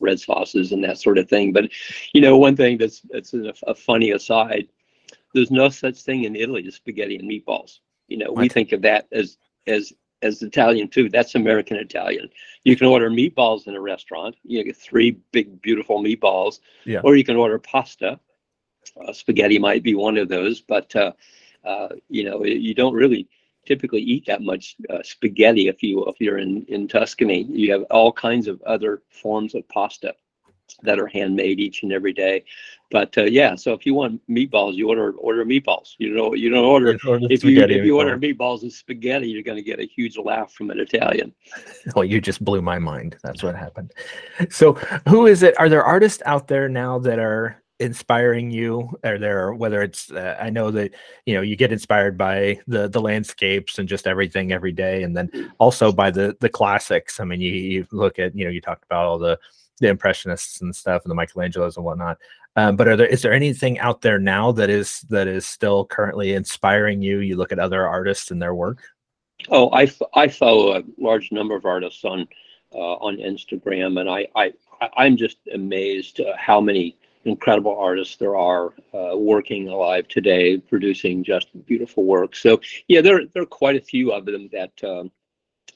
red 0.00 0.20
sauces 0.20 0.72
and 0.72 0.82
that 0.84 0.98
sort 0.98 1.18
of 1.18 1.28
thing. 1.28 1.52
But 1.52 1.70
you 2.12 2.20
know, 2.20 2.36
one 2.36 2.56
thing 2.56 2.78
that's 2.78 3.00
that's 3.10 3.34
a, 3.34 3.52
a 3.66 3.74
funny 3.74 4.10
aside, 4.10 4.68
there's 5.34 5.50
no 5.50 5.68
such 5.68 6.02
thing 6.02 6.24
in 6.24 6.36
Italy 6.36 6.66
as 6.66 6.74
spaghetti 6.74 7.16
and 7.16 7.28
meatballs. 7.28 7.78
You 8.08 8.18
know, 8.18 8.32
we 8.32 8.48
think 8.48 8.72
of 8.72 8.82
that 8.82 9.06
as 9.12 9.38
as 9.66 9.92
as 10.22 10.42
Italian 10.42 10.88
food. 10.88 11.12
That's 11.12 11.34
American 11.34 11.76
Italian. 11.76 12.28
You 12.64 12.76
can 12.76 12.86
order 12.86 13.10
meatballs 13.10 13.66
in 13.66 13.74
a 13.74 13.80
restaurant. 13.80 14.36
You 14.44 14.62
get 14.62 14.76
three 14.76 15.12
big, 15.32 15.60
beautiful 15.62 16.02
meatballs, 16.02 16.60
Yeah. 16.84 17.00
or 17.02 17.16
you 17.16 17.24
can 17.24 17.36
order 17.36 17.58
pasta. 17.58 18.20
Uh, 19.00 19.12
spaghetti 19.12 19.58
might 19.58 19.82
be 19.82 19.94
one 19.94 20.16
of 20.16 20.28
those, 20.28 20.60
but 20.60 20.94
uh, 20.96 21.12
uh, 21.64 21.88
you 22.08 22.24
know, 22.24 22.44
you 22.44 22.74
don't 22.74 22.94
really 22.94 23.28
typically 23.66 24.00
eat 24.00 24.26
that 24.26 24.42
much 24.42 24.76
uh, 24.90 25.02
spaghetti 25.02 25.68
if 25.68 25.82
you 25.82 26.04
if 26.06 26.16
you're 26.20 26.38
in 26.38 26.64
in 26.68 26.88
Tuscany. 26.88 27.42
You 27.44 27.72
have 27.72 27.82
all 27.90 28.12
kinds 28.12 28.48
of 28.48 28.60
other 28.62 29.02
forms 29.10 29.54
of 29.54 29.68
pasta 29.68 30.14
that 30.82 30.98
are 30.98 31.06
handmade 31.06 31.60
each 31.60 31.82
and 31.82 31.92
every 31.92 32.12
day. 32.12 32.44
But 32.90 33.16
uh, 33.16 33.24
yeah, 33.24 33.54
so 33.54 33.72
if 33.72 33.86
you 33.86 33.94
want 33.94 34.20
meatballs, 34.28 34.74
you 34.74 34.88
order 34.88 35.12
order 35.12 35.44
meatballs. 35.44 35.94
You 35.98 36.14
know, 36.14 36.34
you 36.34 36.50
don't 36.50 36.64
order 36.64 36.98
Or 37.06 37.18
the 37.18 37.28
if 37.30 37.42
you 37.44 37.60
if 37.62 37.84
you 37.84 37.96
order 37.98 38.16
meatballs. 38.18 38.36
meatballs 38.36 38.62
and 38.62 38.72
spaghetti, 38.72 39.28
you're 39.28 39.42
going 39.42 39.56
to 39.56 39.62
get 39.62 39.80
a 39.80 39.84
huge 39.86 40.18
laugh 40.18 40.52
from 40.52 40.70
an 40.70 40.78
Italian. 40.80 41.34
Well, 41.94 42.04
you 42.04 42.20
just 42.20 42.44
blew 42.44 42.62
my 42.62 42.78
mind. 42.78 43.16
That's 43.22 43.42
what 43.42 43.54
happened. 43.56 43.92
So, 44.50 44.74
who 45.08 45.26
is 45.26 45.42
it? 45.42 45.58
Are 45.58 45.68
there 45.68 45.82
artists 45.84 46.22
out 46.26 46.48
there 46.48 46.68
now 46.68 46.98
that 47.00 47.18
are 47.18 47.61
inspiring 47.80 48.50
you? 48.50 48.90
or 49.04 49.18
there 49.18 49.52
whether 49.54 49.82
it's 49.82 50.10
uh, 50.12 50.36
I 50.40 50.50
know 50.50 50.70
that 50.70 50.92
you 51.26 51.34
know 51.34 51.42
you 51.42 51.56
get 51.56 51.72
inspired 51.72 52.16
by 52.16 52.60
the 52.66 52.88
the 52.88 53.00
landscapes 53.00 53.78
and 53.78 53.88
just 53.88 54.06
everything 54.06 54.52
every 54.52 54.72
day, 54.72 55.02
and 55.02 55.16
then 55.16 55.52
also 55.58 55.92
by 55.92 56.10
the 56.10 56.36
the 56.40 56.48
classics. 56.48 57.20
I 57.20 57.24
mean, 57.24 57.40
you, 57.40 57.52
you 57.52 57.86
look 57.92 58.18
at 58.18 58.34
you 58.36 58.44
know 58.44 58.50
you 58.50 58.60
talked 58.60 58.84
about 58.84 59.06
all 59.06 59.18
the 59.18 59.38
the 59.80 59.88
impressionists 59.88 60.60
and 60.60 60.74
stuff 60.74 61.02
and 61.04 61.10
the 61.10 61.14
Michelangelos 61.16 61.76
and 61.76 61.84
whatnot. 61.84 62.18
Um, 62.54 62.76
but 62.76 62.86
are 62.86 62.96
there 62.96 63.06
is 63.06 63.22
there 63.22 63.32
anything 63.32 63.78
out 63.78 64.02
there 64.02 64.18
now 64.18 64.52
that 64.52 64.68
is 64.70 65.00
that 65.08 65.26
is 65.26 65.46
still 65.46 65.86
currently 65.86 66.34
inspiring 66.34 67.00
you? 67.02 67.20
You 67.20 67.36
look 67.36 67.50
at 67.52 67.58
other 67.58 67.86
artists 67.86 68.30
and 68.30 68.40
their 68.40 68.54
work. 68.54 68.78
Oh, 69.48 69.70
I, 69.70 69.84
f- 69.84 70.00
I 70.14 70.28
follow 70.28 70.76
a 70.78 70.82
large 70.98 71.32
number 71.32 71.56
of 71.56 71.64
artists 71.64 72.04
on 72.04 72.28
uh, 72.74 72.94
on 73.00 73.16
Instagram, 73.16 73.98
and 74.00 74.08
I, 74.08 74.28
I 74.36 74.52
I- 74.80 74.90
I'm 74.98 75.16
just 75.16 75.38
amazed 75.52 76.20
uh, 76.20 76.34
how 76.38 76.60
many 76.60 76.96
incredible 77.24 77.76
artists 77.78 78.16
there 78.16 78.36
are 78.36 78.72
uh, 78.94 79.16
working 79.16 79.68
alive 79.68 80.08
today, 80.08 80.58
producing 80.58 81.24
just 81.24 81.48
beautiful 81.66 82.04
work. 82.04 82.34
So 82.34 82.60
yeah, 82.88 83.00
there 83.00 83.26
there 83.32 83.42
are 83.42 83.46
quite 83.46 83.76
a 83.76 83.80
few 83.80 84.12
of 84.12 84.26
them 84.26 84.48
that 84.52 84.72
um, 84.84 85.10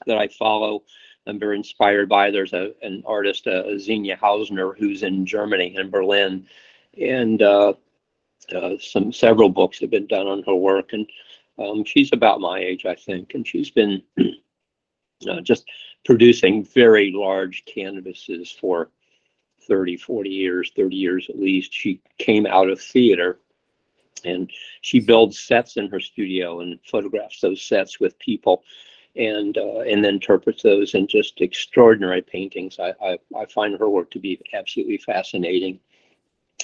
that 0.05 0.17
I 0.17 0.27
follow. 0.27 0.83
I'm 1.25 1.39
very 1.39 1.57
inspired 1.57 2.07
by. 2.07 2.31
There's 2.31 2.53
a 2.53 2.73
an 2.81 3.03
artist, 3.05 3.47
uh, 3.47 3.77
Xenia 3.77 4.17
Hausner, 4.17 4.77
who's 4.77 5.03
in 5.03 5.25
Germany 5.25 5.75
in 5.75 5.89
Berlin, 5.89 6.47
and 6.99 7.41
uh, 7.41 7.73
uh, 8.55 8.71
some 8.79 9.11
several 9.11 9.49
books 9.49 9.79
have 9.79 9.89
been 9.89 10.07
done 10.07 10.27
on 10.27 10.43
her 10.43 10.55
work, 10.55 10.93
and 10.93 11.07
um, 11.59 11.83
she's 11.83 12.11
about 12.13 12.39
my 12.39 12.59
age, 12.59 12.85
I 12.85 12.95
think, 12.95 13.33
and 13.33 13.45
she's 13.45 13.71
been 13.71 14.01
uh, 15.29 15.41
just 15.41 15.65
producing 16.05 16.63
very 16.63 17.11
large 17.11 17.65
canvases 17.65 18.51
for 18.51 18.89
30, 19.67 19.97
40 19.97 20.29
years, 20.29 20.71
30 20.75 20.95
years 20.95 21.29
at 21.29 21.39
least. 21.39 21.73
She 21.73 22.01
came 22.17 22.45
out 22.45 22.69
of 22.69 22.81
theater 22.81 23.39
and 24.25 24.51
she 24.81 24.99
builds 24.99 25.39
sets 25.39 25.77
in 25.77 25.89
her 25.89 25.99
studio 25.99 26.61
and 26.61 26.79
photographs 26.89 27.41
those 27.41 27.61
sets 27.61 27.99
with 27.99 28.17
people 28.19 28.63
and 29.15 29.57
uh, 29.57 29.79
and 29.79 30.03
then 30.03 30.15
interprets 30.15 30.63
those 30.63 30.93
in 30.93 31.07
just 31.07 31.41
extraordinary 31.41 32.21
paintings. 32.21 32.79
I, 32.79 32.93
I, 33.01 33.17
I 33.37 33.45
find 33.45 33.77
her 33.79 33.89
work 33.89 34.11
to 34.11 34.19
be 34.19 34.39
absolutely 34.53 34.97
fascinating. 34.97 35.79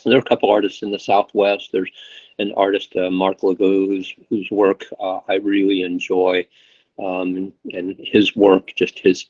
There 0.06 0.16
are 0.16 0.22
a 0.22 0.24
couple 0.24 0.49
artists 0.49 0.84
in 0.84 0.91
the 0.91 0.99
Southwest. 0.99 1.70
There's 1.72 1.91
an 2.39 2.51
artist, 2.58 2.95
uh, 2.95 3.10
Mark 3.10 3.39
Legault, 3.39 3.88
whose, 3.88 4.14
whose 4.30 4.49
work 4.51 4.86
uh, 4.99 5.20
I 5.28 5.36
really 5.36 5.84
enjoy. 5.84 6.45
Um, 6.99 7.54
and 7.72 7.95
his 7.97 8.36
work, 8.36 8.74
just 8.76 8.99
his 8.99 9.26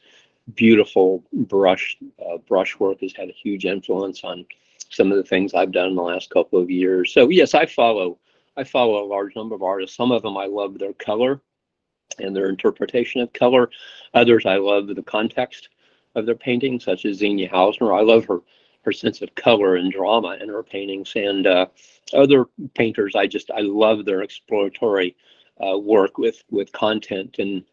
beautiful 0.56 1.24
brush 1.34 1.98
uh, 2.20 2.38
brush 2.38 2.78
work 2.80 3.00
has 3.02 3.14
had 3.16 3.30
a 3.30 3.34
huge 3.34 3.66
influence 3.66 4.24
on 4.24 4.46
some 4.90 5.12
of 5.12 5.18
the 5.18 5.24
things 5.24 5.54
I've 5.54 5.72
done 5.72 5.90
in 5.90 5.96
the 5.96 6.02
last 6.02 6.30
couple 6.30 6.60
of 6.60 6.70
years. 6.70 7.14
So 7.14 7.30
yes, 7.30 7.54
I 7.54 7.66
follow 7.66 8.18
I 8.58 8.64
follow 8.64 9.04
a 9.04 9.08
large 9.08 9.36
number 9.36 9.56
of 9.56 9.64
artists. 9.64 9.96
Some 9.96 10.12
of 10.12 10.22
them 10.22 10.38
I 10.38 10.46
love 10.46 10.78
their 10.78 10.94
color 10.94 11.42
and 12.20 12.36
their 12.36 12.50
interpretation 12.50 13.22
of 13.22 13.34
color. 13.34 13.70
Others 14.14 14.46
I 14.46 14.58
love 14.58 14.88
the 14.88 15.02
context 15.04 15.70
of 16.16 16.26
their 16.26 16.36
paintings, 16.36 16.84
such 16.84 17.06
as 17.06 17.18
Xenia 17.18 17.50
Hausner. 17.50 17.98
I 17.98 18.02
love 18.02 18.26
her 18.26 18.40
her 18.84 18.92
sense 18.92 19.22
of 19.22 19.34
color 19.36 19.78
and 19.78 19.92
drama 19.92 20.38
in 20.42 20.50
her 20.50 20.62
paintings. 20.62 21.14
And 21.16 21.48
uh, 21.48 21.68
other 22.14 22.46
painters, 22.76 23.16
I 23.16 23.28
just 23.28 23.50
I 23.52 23.62
love 23.62 24.06
their 24.06 24.22
exploratory 24.22 25.16
uh, 25.66 25.78
work 25.78 26.18
with 26.18 26.44
with 26.52 26.72
content 26.72 27.38
and 27.40 27.64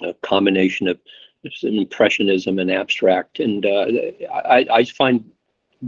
a 0.00 0.14
combination 0.14 0.88
of 0.88 0.98
just 1.44 1.64
an 1.64 1.76
impressionism 1.76 2.58
and 2.58 2.70
abstract. 2.70 3.40
And 3.40 3.64
uh, 3.66 3.86
I, 4.32 4.66
I 4.70 4.84
find 4.84 5.24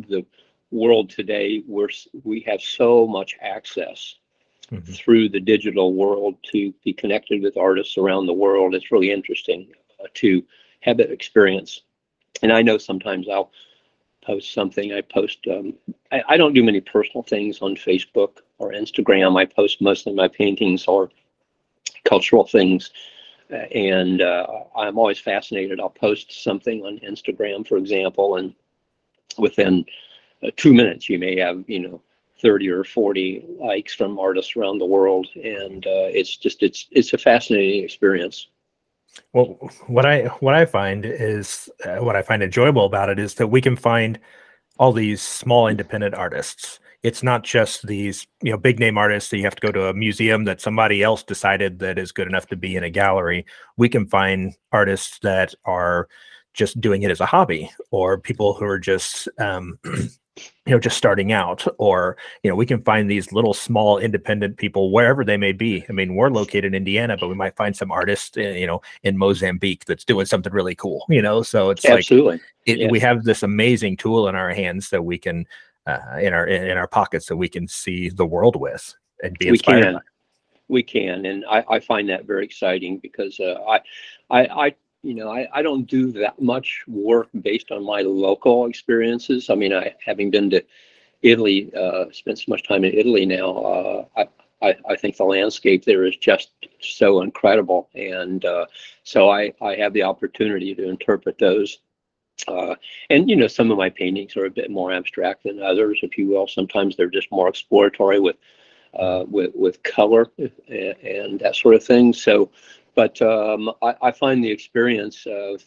the 0.09 0.25
world 0.71 1.11
today 1.11 1.63
where 1.67 1.89
we 2.25 2.41
have 2.41 2.61
so 2.61 3.07
much 3.07 3.37
access 3.41 4.17
Mhm. 4.71 4.97
through 4.97 5.29
the 5.29 5.41
digital 5.41 5.93
world 5.93 6.37
to 6.53 6.73
be 6.85 6.93
connected 6.93 7.43
with 7.43 7.57
artists 7.57 7.99
around 7.99 8.27
the 8.27 8.33
world. 8.33 8.75
It's 8.75 8.91
really 8.91 9.11
interesting 9.11 9.69
uh, 10.03 10.07
to 10.15 10.43
have 10.81 10.97
that 10.97 11.11
experience. 11.11 11.83
And 12.43 12.53
I 12.53 12.63
know 12.63 12.79
sometimes 12.79 13.29
I'll 13.29 13.53
post 14.23 14.53
something. 14.53 14.93
I 14.93 15.03
post, 15.03 15.47
um, 15.51 15.75
I, 16.13 16.23
I 16.31 16.37
don't 16.37 16.55
do 16.55 16.65
many 16.65 16.81
personal 16.81 17.23
things 17.23 17.61
on 17.61 17.77
Facebook 17.77 18.39
or 18.59 18.73
Instagram. 18.73 19.39
I 19.39 19.45
post 19.45 19.83
mostly 19.83 20.15
my 20.15 20.29
paintings 20.29 20.87
or 20.87 21.11
cultural 22.05 22.47
things. 22.47 22.91
And 23.51 24.23
uh, 24.23 24.47
I'm 24.77 24.99
always 24.99 25.19
fascinated. 25.19 25.81
I'll 25.81 25.91
post 25.91 26.43
something 26.43 26.83
on 26.83 26.99
Instagram, 27.01 27.67
for 27.67 27.77
example, 27.77 28.37
and 28.37 28.55
within 29.39 29.85
uh, 30.43 30.51
two 30.57 30.73
minutes, 30.73 31.09
you 31.09 31.19
may 31.19 31.39
have, 31.39 31.65
you 31.67 31.81
know, 31.81 32.01
30 32.41 32.69
or 32.71 32.85
40 32.85 33.45
likes 33.61 33.95
from 33.95 34.19
artists 34.19 34.57
around 34.57 34.79
the 34.79 34.87
world. 34.87 35.29
And 35.35 35.87
uh, 35.87 36.09
it's 36.11 36.37
just, 36.37 36.63
it's, 36.63 36.87
it's 36.91 37.13
a 37.13 37.19
fascinating 37.19 37.85
experience. 37.85 38.49
Well, 39.33 39.59
what 39.87 40.07
I 40.07 40.25
what 40.41 40.55
I 40.55 40.65
find 40.65 41.05
is 41.07 41.71
uh, 41.85 41.99
what 41.99 42.17
I 42.17 42.23
find 42.23 42.43
enjoyable 42.43 42.85
about 42.85 43.09
it 43.09 43.19
is 43.19 43.35
that 43.35 43.47
we 43.47 43.61
can 43.61 43.77
find 43.77 44.19
all 44.79 44.93
these 44.93 45.23
small 45.23 45.69
independent 45.69 46.15
artists. 46.15 46.81
It's 47.05 47.23
not 47.23 47.45
just 47.45 47.87
these 47.87 48.27
you 48.43 48.51
know 48.51 48.59
big 48.59 48.81
name 48.81 48.99
artists 48.99 49.31
that 49.31 49.37
you 49.37 49.45
have 49.45 49.55
to 49.55 49.67
go 49.67 49.71
to 49.73 49.89
a 49.89 49.95
museum 49.95 50.45
that 50.45 50.61
somebody 50.61 51.03
else 51.03 51.23
decided 51.23 51.79
that 51.79 51.99
is 51.99 52.11
good 52.11 52.27
enough 52.27 52.47
to 52.49 52.57
be 52.57 52.75
in 52.75 52.83
a 52.83 52.91
gallery. 52.91 53.47
We 53.77 53.89
can 53.89 54.07
find 54.09 54.57
artists 54.73 55.19
that 55.21 55.55
are 55.65 56.09
just 56.55 56.81
doing 56.81 57.03
it 57.03 57.11
as 57.11 57.21
a 57.21 57.27
hobby, 57.27 57.71
or 57.91 58.19
people 58.19 58.55
who 58.55 58.65
are 58.65 58.79
just 58.79 59.29
um, 59.39 59.79
you 60.37 60.73
know 60.73 60.81
just 60.81 60.97
starting 60.97 61.31
out 61.31 61.65
or 61.79 62.17
you 62.43 62.51
know 62.51 62.57
we 62.57 62.67
can 62.67 62.83
find 62.83 63.09
these 63.09 63.33
little 63.33 63.55
small 63.55 63.99
independent 63.99 64.57
people 64.57 64.91
wherever 64.91 65.25
they 65.25 65.37
may 65.37 65.53
be 65.53 65.85
i 65.89 65.93
mean 65.93 66.17
we're 66.17 66.29
located 66.29 66.65
in 66.65 66.75
indiana 66.75 67.17
but 67.17 67.29
we 67.29 67.37
might 67.37 67.55
find 67.55 67.77
some 67.77 67.93
artist 67.93 68.37
eh, 68.37 68.57
you 68.57 68.67
know 68.67 68.81
in 69.05 69.17
mozambique 69.17 69.85
that's 69.85 70.05
doing 70.05 70.27
something 70.27 70.53
really 70.53 70.75
cool 70.75 71.07
you 71.09 71.23
know 71.23 71.43
so 71.43 71.71
it's 71.71 71.85
Absolutely. 71.85 72.33
like 72.33 72.41
it, 72.67 72.91
we 72.91 72.99
have 72.99 73.23
this 73.23 73.43
amazing 73.43 73.97
tool 73.97 74.27
in 74.27 74.35
our 74.35 74.51
hands 74.51 74.91
that 74.91 75.05
we 75.05 75.19
can 75.19 75.47
uh, 75.87 76.19
in 76.21 76.33
our 76.33 76.47
in, 76.47 76.77
our 76.77 76.87
pockets 76.87 77.27
that 77.27 77.37
we 77.37 77.49
can 77.49 77.69
see 77.69 78.09
the 78.09 78.27
world 78.27 78.57
with 78.57 78.95
and 79.23 79.39
be 79.39 79.49
inspired. 79.49 79.77
we 79.77 79.83
can 79.83 80.01
we 80.69 80.83
can 80.83 81.27
and 81.27 81.45
i, 81.51 81.65
I 81.69 81.81
find 81.81 82.09
that 82.09 82.25
very 82.25 82.45
exciting 82.45 82.99
because 82.99 83.39
uh, 83.41 83.57
I, 83.69 83.81
I 84.31 84.47
i 84.67 84.75
you 85.03 85.15
know 85.15 85.31
I, 85.31 85.47
I 85.53 85.63
don't 85.63 85.85
do 85.85 86.11
that 86.13 86.41
much 86.41 86.83
work 86.89 87.29
based 87.43 87.71
on 87.71 87.85
my 87.85 88.01
local 88.01 88.67
experiences. 88.67 89.51
I 89.51 89.55
mean 89.55 89.73
i 89.75 89.95
having 90.05 90.31
been 90.31 90.51
to 90.51 90.63
italy 91.23 91.71
uh, 91.75 92.07
spent 92.13 92.39
so 92.39 92.45
much 92.49 92.67
time 92.67 92.85
in 92.85 92.95
italy 92.95 93.27
now 93.27 93.51
uh, 93.57 94.05
I, 94.17 94.29
I, 94.65 94.77
I 94.89 94.97
think 94.97 95.17
the 95.17 95.25
landscape 95.25 95.85
there 95.85 96.05
is 96.07 96.17
just 96.17 96.51
so 96.81 97.21
incredible. 97.21 97.91
And 97.95 98.45
uh, 98.45 98.67
so 99.03 99.31
I, 99.31 99.53
I 99.61 99.75
have 99.77 99.93
the 99.93 100.03
opportunity 100.03 100.75
to 100.75 100.89
interpret 100.89 101.39
those 101.39 101.79
uh, 102.49 102.75
and 103.11 103.31
you 103.31 103.37
know 103.37 103.47
some 103.47 103.71
of 103.71 103.79
my 103.79 103.89
paintings 103.89 104.37
are 104.37 104.47
a 104.47 104.51
bit 104.51 104.71
more 104.71 104.93
abstract 104.93 105.45
than 105.45 105.63
others 105.63 106.01
if 106.03 106.19
you 106.19 106.27
will 106.27 106.49
sometimes 106.49 106.97
they're 106.97 107.09
just 107.09 107.31
more 107.31 107.49
exploratory 107.49 108.21
with 108.21 108.37
uh, 108.99 109.25
with 109.29 109.53
with 109.55 109.83
color 109.83 110.31
and, 110.39 110.53
and 110.69 111.41
that 111.41 111.57
sort 111.57 111.75
of 111.75 111.85
thing. 111.85 112.13
So, 112.13 112.51
but 112.95 113.21
um, 113.23 113.71
I, 113.83 113.95
I 114.03 114.11
find 114.13 114.43
the 114.43 114.51
experience 114.51 115.27
of 115.27 115.63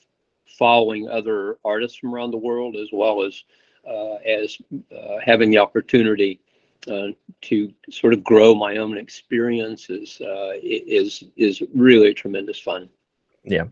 following 0.58 1.10
other 1.10 1.58
artists 1.66 1.98
from 1.98 2.14
around 2.14 2.32
the 2.32 2.38
world, 2.38 2.76
as 2.76 2.90
well 2.92 3.24
as 3.24 3.44
uh, 3.88 4.16
as 4.16 4.58
uh, 4.96 5.18
having 5.24 5.50
the 5.50 5.58
opportunity 5.58 6.40
uh, 6.90 7.08
to 7.42 7.74
sort 7.90 8.14
of 8.14 8.24
grow 8.24 8.56
my 8.56 8.78
own 8.78 8.98
experiences, 8.98 10.22
uh, 10.22 10.54
is 10.64 11.24
is 11.36 11.62
really 11.74 12.14
tremendous 12.14 12.60
fun. 12.60 12.90
Yeah. 13.44 13.66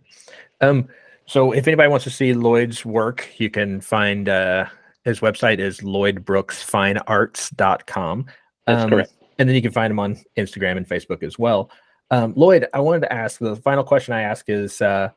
Um, 0.62 0.88
so 1.28 1.52
if 1.52 1.68
anybody 1.68 1.90
wants 1.90 2.06
to 2.06 2.10
see 2.10 2.34
Lloyd's 2.34 2.86
work, 2.86 3.30
you 3.38 3.50
can 3.50 3.82
find 3.82 4.30
uh, 4.30 4.66
his 5.04 5.20
website 5.20 5.60
is 5.60 5.82
lloydbrooksfinearts.com. 5.82 8.26
That's 8.68 8.84
Um, 8.84 8.90
correct. 8.90 9.12
And 9.38 9.50
then 9.50 9.56
you 9.56 9.62
can 9.62 9.72
find 9.72 9.92
him 9.92 10.00
on 10.00 10.18
Instagram 10.38 10.78
and 10.78 10.88
Facebook 10.88 11.24
as 11.24 11.38
well. 11.38 11.70
Um, 12.12 12.34
Lloyd, 12.36 12.68
I 12.74 12.80
wanted 12.80 13.02
to 13.02 13.14
ask 13.14 13.40
the 13.40 13.56
final 13.58 13.84
question 13.84 14.14
I 14.14 14.22
ask 14.22 14.50
is 14.50 14.82
uh, 14.82 15.10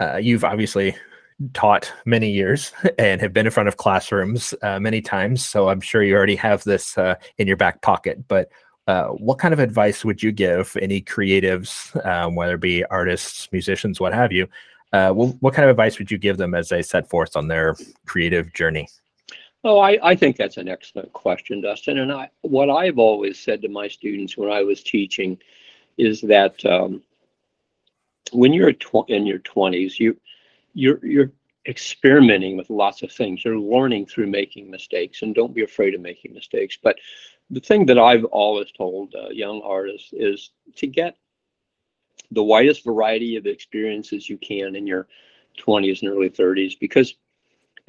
uh, 0.00 0.16
you've 0.16 0.44
obviously 0.44 0.96
taught 1.52 1.92
many 2.04 2.30
years 2.30 2.72
and 2.98 3.20
have 3.20 3.32
been 3.32 3.46
in 3.46 3.52
front 3.52 3.68
of 3.68 3.76
classrooms 3.76 4.54
uh, 4.62 4.80
many 4.80 5.00
times. 5.00 5.44
So 5.44 5.68
I'm 5.68 5.80
sure 5.80 6.02
you 6.02 6.16
already 6.16 6.36
have 6.36 6.64
this 6.64 6.96
uh, 6.96 7.16
in 7.38 7.46
your 7.46 7.56
back 7.56 7.82
pocket. 7.82 8.26
But 8.28 8.50
uh, 8.86 9.08
what 9.08 9.38
kind 9.38 9.52
of 9.52 9.60
advice 9.60 10.04
would 10.04 10.22
you 10.22 10.32
give 10.32 10.76
any 10.80 11.02
creatives, 11.02 11.94
um, 12.06 12.34
whether 12.34 12.54
it 12.54 12.60
be 12.60 12.84
artists, 12.86 13.48
musicians, 13.52 14.00
what 14.00 14.14
have 14.14 14.32
you? 14.32 14.48
Uh, 14.92 15.12
what, 15.12 15.54
kind 15.54 15.64
of 15.64 15.70
advice 15.70 15.98
would 15.98 16.10
you 16.10 16.18
give 16.18 16.38
them 16.38 16.54
as 16.54 16.68
they 16.68 16.80
set 16.80 17.08
forth 17.08 17.36
on 17.36 17.46
their 17.46 17.76
creative 18.06 18.52
journey? 18.54 18.88
Oh, 19.64 19.80
I, 19.80 19.98
I 20.02 20.16
think 20.16 20.36
that's 20.36 20.56
an 20.56 20.68
excellent 20.68 21.12
question, 21.12 21.60
Dustin. 21.60 21.98
And 21.98 22.12
I, 22.12 22.30
what 22.42 22.70
I've 22.70 22.98
always 22.98 23.38
said 23.38 23.60
to 23.62 23.68
my 23.68 23.88
students 23.88 24.36
when 24.36 24.50
I 24.50 24.62
was 24.62 24.82
teaching 24.82 25.36
is 25.98 26.20
that 26.22 26.64
um, 26.64 27.02
when 28.32 28.52
you're 28.52 28.72
tw- 28.72 29.08
in 29.08 29.26
your 29.26 29.40
20s, 29.40 29.98
you 29.98 30.18
you're 30.74 31.04
you're 31.04 31.32
experimenting 31.66 32.56
with 32.56 32.70
lots 32.70 33.02
of 33.02 33.10
things. 33.10 33.44
You're 33.44 33.58
learning 33.58 34.06
through 34.06 34.28
making 34.28 34.70
mistakes, 34.70 35.22
and 35.22 35.34
don't 35.34 35.54
be 35.54 35.64
afraid 35.64 35.94
of 35.94 36.00
making 36.00 36.34
mistakes. 36.34 36.78
But 36.80 36.96
the 37.50 37.60
thing 37.60 37.84
that 37.86 37.98
I've 37.98 38.24
always 38.26 38.70
told 38.72 39.14
uh, 39.14 39.30
young 39.30 39.60
artists 39.64 40.10
is 40.12 40.50
to 40.76 40.86
get 40.86 41.16
the 42.30 42.42
widest 42.42 42.84
variety 42.84 43.36
of 43.36 43.46
experiences 43.46 44.28
you 44.28 44.38
can 44.38 44.76
in 44.76 44.86
your 44.86 45.06
20s 45.58 46.02
and 46.02 46.10
early 46.10 46.30
30s, 46.30 46.78
because 46.78 47.14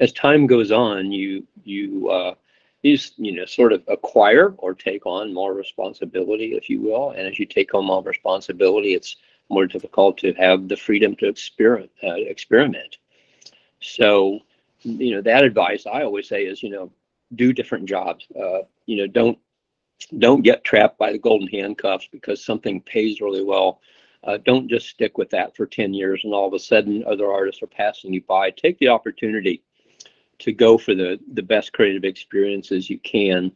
as 0.00 0.12
time 0.12 0.46
goes 0.46 0.72
on, 0.72 1.12
you 1.12 1.46
you 1.64 2.08
uh, 2.08 2.34
you 2.82 2.98
you 3.16 3.32
know 3.32 3.44
sort 3.44 3.72
of 3.72 3.82
acquire 3.88 4.54
or 4.58 4.74
take 4.74 5.06
on 5.06 5.32
more 5.32 5.54
responsibility, 5.54 6.54
if 6.54 6.70
you 6.70 6.80
will. 6.80 7.10
And 7.10 7.26
as 7.26 7.38
you 7.38 7.46
take 7.46 7.74
on 7.74 7.84
more 7.84 8.02
responsibility, 8.02 8.94
it's 8.94 9.16
more 9.50 9.66
difficult 9.66 10.16
to 10.18 10.32
have 10.34 10.68
the 10.68 10.76
freedom 10.76 11.14
to 11.16 11.28
experiment. 11.28 11.90
Uh, 12.02 12.14
experiment. 12.14 12.96
So, 13.80 14.40
you 14.82 15.14
know, 15.14 15.22
that 15.22 15.44
advice 15.44 15.86
I 15.86 16.02
always 16.02 16.28
say 16.28 16.44
is, 16.44 16.62
you 16.62 16.70
know, 16.70 16.90
do 17.34 17.52
different 17.52 17.86
jobs. 17.86 18.26
Uh, 18.34 18.60
you 18.86 18.96
know, 18.96 19.06
don't 19.06 19.38
don't 20.18 20.42
get 20.42 20.64
trapped 20.64 20.98
by 20.98 21.12
the 21.12 21.18
golden 21.18 21.48
handcuffs 21.48 22.08
because 22.10 22.44
something 22.44 22.80
pays 22.80 23.20
really 23.20 23.44
well. 23.44 23.80
Uh, 24.22 24.38
don't 24.44 24.68
just 24.68 24.88
stick 24.88 25.16
with 25.16 25.30
that 25.30 25.56
for 25.56 25.66
10 25.66 25.94
years 25.94 26.20
and 26.24 26.34
all 26.34 26.46
of 26.46 26.52
a 26.52 26.58
sudden 26.58 27.02
other 27.06 27.32
artists 27.32 27.62
are 27.62 27.66
passing 27.66 28.12
you 28.12 28.20
by. 28.22 28.50
Take 28.50 28.78
the 28.78 28.88
opportunity 28.88 29.62
to 30.40 30.52
go 30.52 30.76
for 30.76 30.94
the 30.94 31.18
the 31.34 31.42
best 31.42 31.72
creative 31.72 32.04
experiences 32.04 32.90
you 32.90 32.98
can 32.98 33.52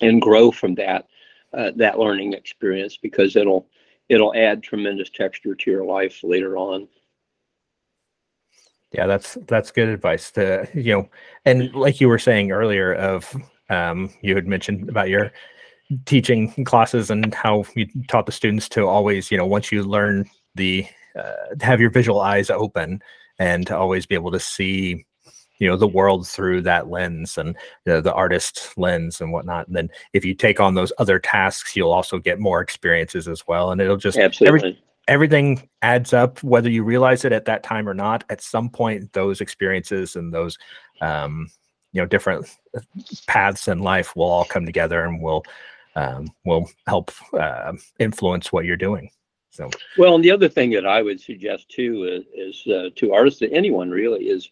and 0.00 0.20
grow 0.20 0.50
from 0.50 0.74
that 0.76 1.06
uh, 1.52 1.70
that 1.76 1.98
learning 1.98 2.34
experience 2.34 2.96
because 2.96 3.36
it'll 3.36 3.66
it'll 4.08 4.34
add 4.34 4.62
tremendous 4.62 5.10
texture 5.10 5.54
to 5.54 5.70
your 5.70 5.84
life 5.84 6.20
later 6.22 6.56
on. 6.56 6.88
Yeah, 8.92 9.06
that's 9.06 9.36
that's 9.46 9.70
good 9.70 9.88
advice. 9.88 10.30
To 10.32 10.68
you 10.74 10.94
know, 10.94 11.08
and 11.44 11.74
like 11.74 12.00
you 12.00 12.08
were 12.08 12.18
saying 12.18 12.52
earlier, 12.52 12.94
of 12.94 13.34
um, 13.70 14.10
you 14.22 14.34
had 14.34 14.46
mentioned 14.46 14.88
about 14.88 15.08
your 15.08 15.32
teaching 16.04 16.52
classes 16.64 17.10
and 17.10 17.34
how 17.34 17.64
you 17.74 17.86
taught 18.08 18.26
the 18.26 18.32
students 18.32 18.68
to 18.70 18.86
always, 18.86 19.30
you 19.30 19.38
know, 19.38 19.46
once 19.46 19.72
you 19.72 19.82
learn 19.82 20.28
the 20.54 20.86
uh, 21.18 21.32
have 21.60 21.80
your 21.80 21.90
visual 21.90 22.20
eyes 22.20 22.50
open 22.50 23.02
and 23.38 23.66
to 23.66 23.76
always 23.76 24.06
be 24.06 24.14
able 24.14 24.30
to 24.30 24.40
see, 24.40 25.04
you 25.58 25.68
know, 25.68 25.76
the 25.76 25.88
world 25.88 26.28
through 26.28 26.62
that 26.62 26.88
lens 26.88 27.38
and 27.38 27.56
you 27.86 27.92
know, 27.92 28.00
the 28.00 28.12
artist 28.12 28.76
lens 28.76 29.20
and 29.20 29.32
whatnot. 29.32 29.66
And 29.66 29.76
then 29.76 29.88
if 30.12 30.24
you 30.24 30.34
take 30.34 30.60
on 30.60 30.74
those 30.74 30.92
other 30.98 31.18
tasks, 31.18 31.74
you'll 31.74 31.92
also 31.92 32.18
get 32.18 32.38
more 32.38 32.60
experiences 32.60 33.26
as 33.26 33.46
well, 33.46 33.70
and 33.70 33.80
it'll 33.80 33.96
just 33.96 34.18
Absolutely. 34.18 34.78
everything 35.08 35.68
adds 35.82 36.12
up 36.12 36.42
whether 36.42 36.70
you 36.70 36.84
realize 36.84 37.24
it 37.24 37.32
at 37.32 37.46
that 37.46 37.62
time 37.62 37.88
or 37.88 37.94
not 37.94 38.24
at 38.28 38.42
some 38.42 38.68
point 38.68 39.12
those 39.14 39.40
experiences 39.40 40.16
and 40.16 40.34
those 40.34 40.58
um, 41.00 41.48
you 41.92 42.00
know 42.00 42.06
different 42.06 42.46
paths 43.26 43.68
in 43.68 43.78
life 43.78 44.14
will 44.14 44.28
all 44.28 44.44
come 44.44 44.66
together 44.66 45.04
and 45.04 45.22
will 45.22 45.42
um, 45.98 46.28
will 46.44 46.68
help 46.86 47.10
uh, 47.34 47.72
influence 47.98 48.52
what 48.52 48.64
you're 48.64 48.76
doing 48.76 49.10
so 49.58 49.68
Well, 49.96 50.14
and 50.14 50.24
the 50.24 50.30
other 50.30 50.48
thing 50.48 50.70
that 50.70 50.86
I 50.86 51.02
would 51.02 51.20
suggest 51.20 51.68
too 51.68 52.04
is, 52.04 52.24
is 52.62 52.72
uh, 52.72 52.90
to 52.94 53.12
artists, 53.12 53.42
anyone 53.42 53.90
really, 53.90 54.28
is 54.28 54.50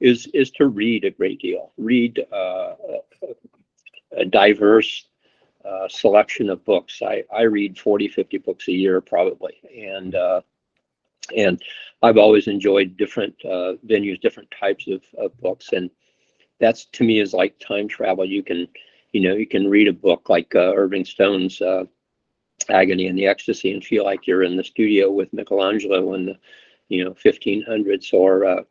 is 0.00 0.26
is 0.34 0.50
to 0.52 0.66
read 0.66 1.04
a 1.04 1.10
great 1.10 1.40
deal. 1.40 1.72
Read 1.76 2.24
uh, 2.32 2.74
a, 4.16 4.24
diverse 4.24 5.06
uh, 5.64 5.88
selection 5.88 6.50
of 6.50 6.64
books. 6.64 7.00
I, 7.02 7.24
I 7.34 7.42
read 7.42 7.78
40, 7.78 8.08
50 8.08 8.38
books 8.38 8.68
a 8.68 8.72
year 8.72 9.00
probably, 9.00 9.54
and 9.76 10.14
uh, 10.14 10.42
and 11.36 11.60
I've 12.02 12.18
always 12.18 12.46
enjoyed 12.46 12.96
different 12.96 13.34
uh, 13.44 13.74
venues, 13.86 14.20
different 14.20 14.52
types 14.52 14.86
of, 14.88 15.02
of 15.18 15.36
books, 15.40 15.72
and 15.72 15.90
that's 16.60 16.84
to 16.86 17.02
me 17.02 17.18
is 17.18 17.32
like 17.32 17.58
time 17.58 17.88
travel. 17.88 18.24
You 18.24 18.42
can, 18.42 18.68
you 19.14 19.22
know, 19.22 19.34
you 19.34 19.46
can 19.46 19.70
read 19.70 19.88
a 19.88 19.92
book 19.92 20.28
like 20.28 20.54
uh, 20.54 20.74
Irving 20.74 21.06
Stone's. 21.06 21.60
Uh, 21.62 21.84
agony 22.68 23.08
and 23.08 23.18
the 23.18 23.26
ecstasy 23.26 23.72
and 23.72 23.84
feel 23.84 24.04
like 24.04 24.26
you're 24.26 24.42
in 24.44 24.56
the 24.56 24.64
studio 24.64 25.10
with 25.10 25.32
Michelangelo 25.32 26.14
in 26.14 26.26
the 26.26 26.38
you 26.88 27.04
know 27.04 27.12
1500s 27.12 28.12
or 28.12 28.44
uh, 28.44 28.62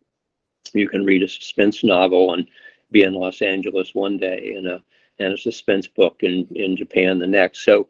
you 0.74 0.88
can 0.88 1.06
read 1.06 1.24
a 1.24 1.28
suspense 1.28 1.84
novel 1.84 2.34
and 2.34 2.48
be 2.92 3.04
in 3.04 3.14
Los 3.14 3.42
Angeles 3.42 3.94
one 3.94 4.18
day 4.18 4.54
and 4.56 4.68
a 4.68 4.84
and 5.20 5.34
a 5.34 5.38
suspense 5.38 5.88
book 5.88 6.18
in 6.22 6.48
in 6.56 6.76
Japan 6.76 7.20
the 7.20 7.28
next 7.28 7.66
so 7.66 7.88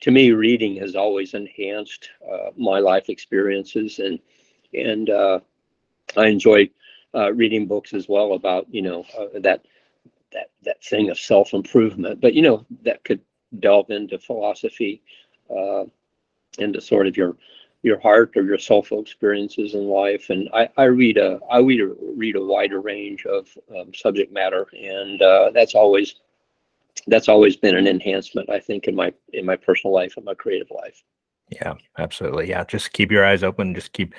to 0.00 0.10
me 0.10 0.32
reading 0.32 0.76
has 0.76 0.94
always 0.94 1.34
enhanced 1.34 2.10
uh, 2.30 2.50
my 2.56 2.78
life 2.78 3.08
experiences 3.08 3.98
and 3.98 4.18
and 4.74 5.10
uh, 5.10 5.40
I 6.16 6.26
enjoy 6.26 6.70
uh, 7.14 7.32
reading 7.32 7.66
books 7.66 7.94
as 7.94 8.08
well 8.08 8.34
about 8.34 8.66
you 8.70 8.82
know 8.82 9.04
that 9.40 9.64
that 10.32 10.50
that 10.62 10.82
thing 10.84 11.10
of 11.10 11.18
self 11.18 11.54
improvement 11.54 12.20
but 12.20 12.34
you 12.34 12.42
know 12.42 12.64
that 12.82 13.02
could 13.04 13.20
delve 13.60 13.90
into 13.90 14.18
philosophy, 14.18 15.02
uh, 15.50 15.84
into 16.58 16.80
sort 16.80 17.06
of 17.06 17.16
your 17.16 17.36
your 17.82 18.00
heart 18.00 18.32
or 18.36 18.42
your 18.42 18.58
soulful 18.58 19.00
experiences 19.00 19.74
in 19.74 19.86
life. 19.86 20.30
And 20.30 20.48
I, 20.52 20.68
I 20.76 20.84
read 20.84 21.18
a 21.18 21.38
I 21.50 21.58
read 21.58 21.80
a 21.80 21.94
read 22.16 22.36
a 22.36 22.44
wider 22.44 22.80
range 22.80 23.26
of 23.26 23.48
um, 23.76 23.92
subject 23.94 24.32
matter, 24.32 24.66
and 24.72 25.20
uh, 25.22 25.50
that's 25.52 25.74
always 25.74 26.16
that's 27.06 27.28
always 27.28 27.56
been 27.56 27.76
an 27.76 27.86
enhancement, 27.86 28.50
I 28.50 28.60
think, 28.60 28.88
in 28.88 28.94
my 28.94 29.12
in 29.32 29.44
my 29.44 29.56
personal 29.56 29.94
life 29.94 30.16
and 30.16 30.24
my 30.24 30.34
creative 30.34 30.70
life. 30.70 31.02
yeah 31.50 31.74
absolutely 31.98 32.48
yeah 32.48 32.64
just 32.64 32.92
keep 32.92 33.12
your 33.12 33.24
eyes 33.24 33.44
open 33.44 33.72
just 33.72 33.92
keep 33.92 34.14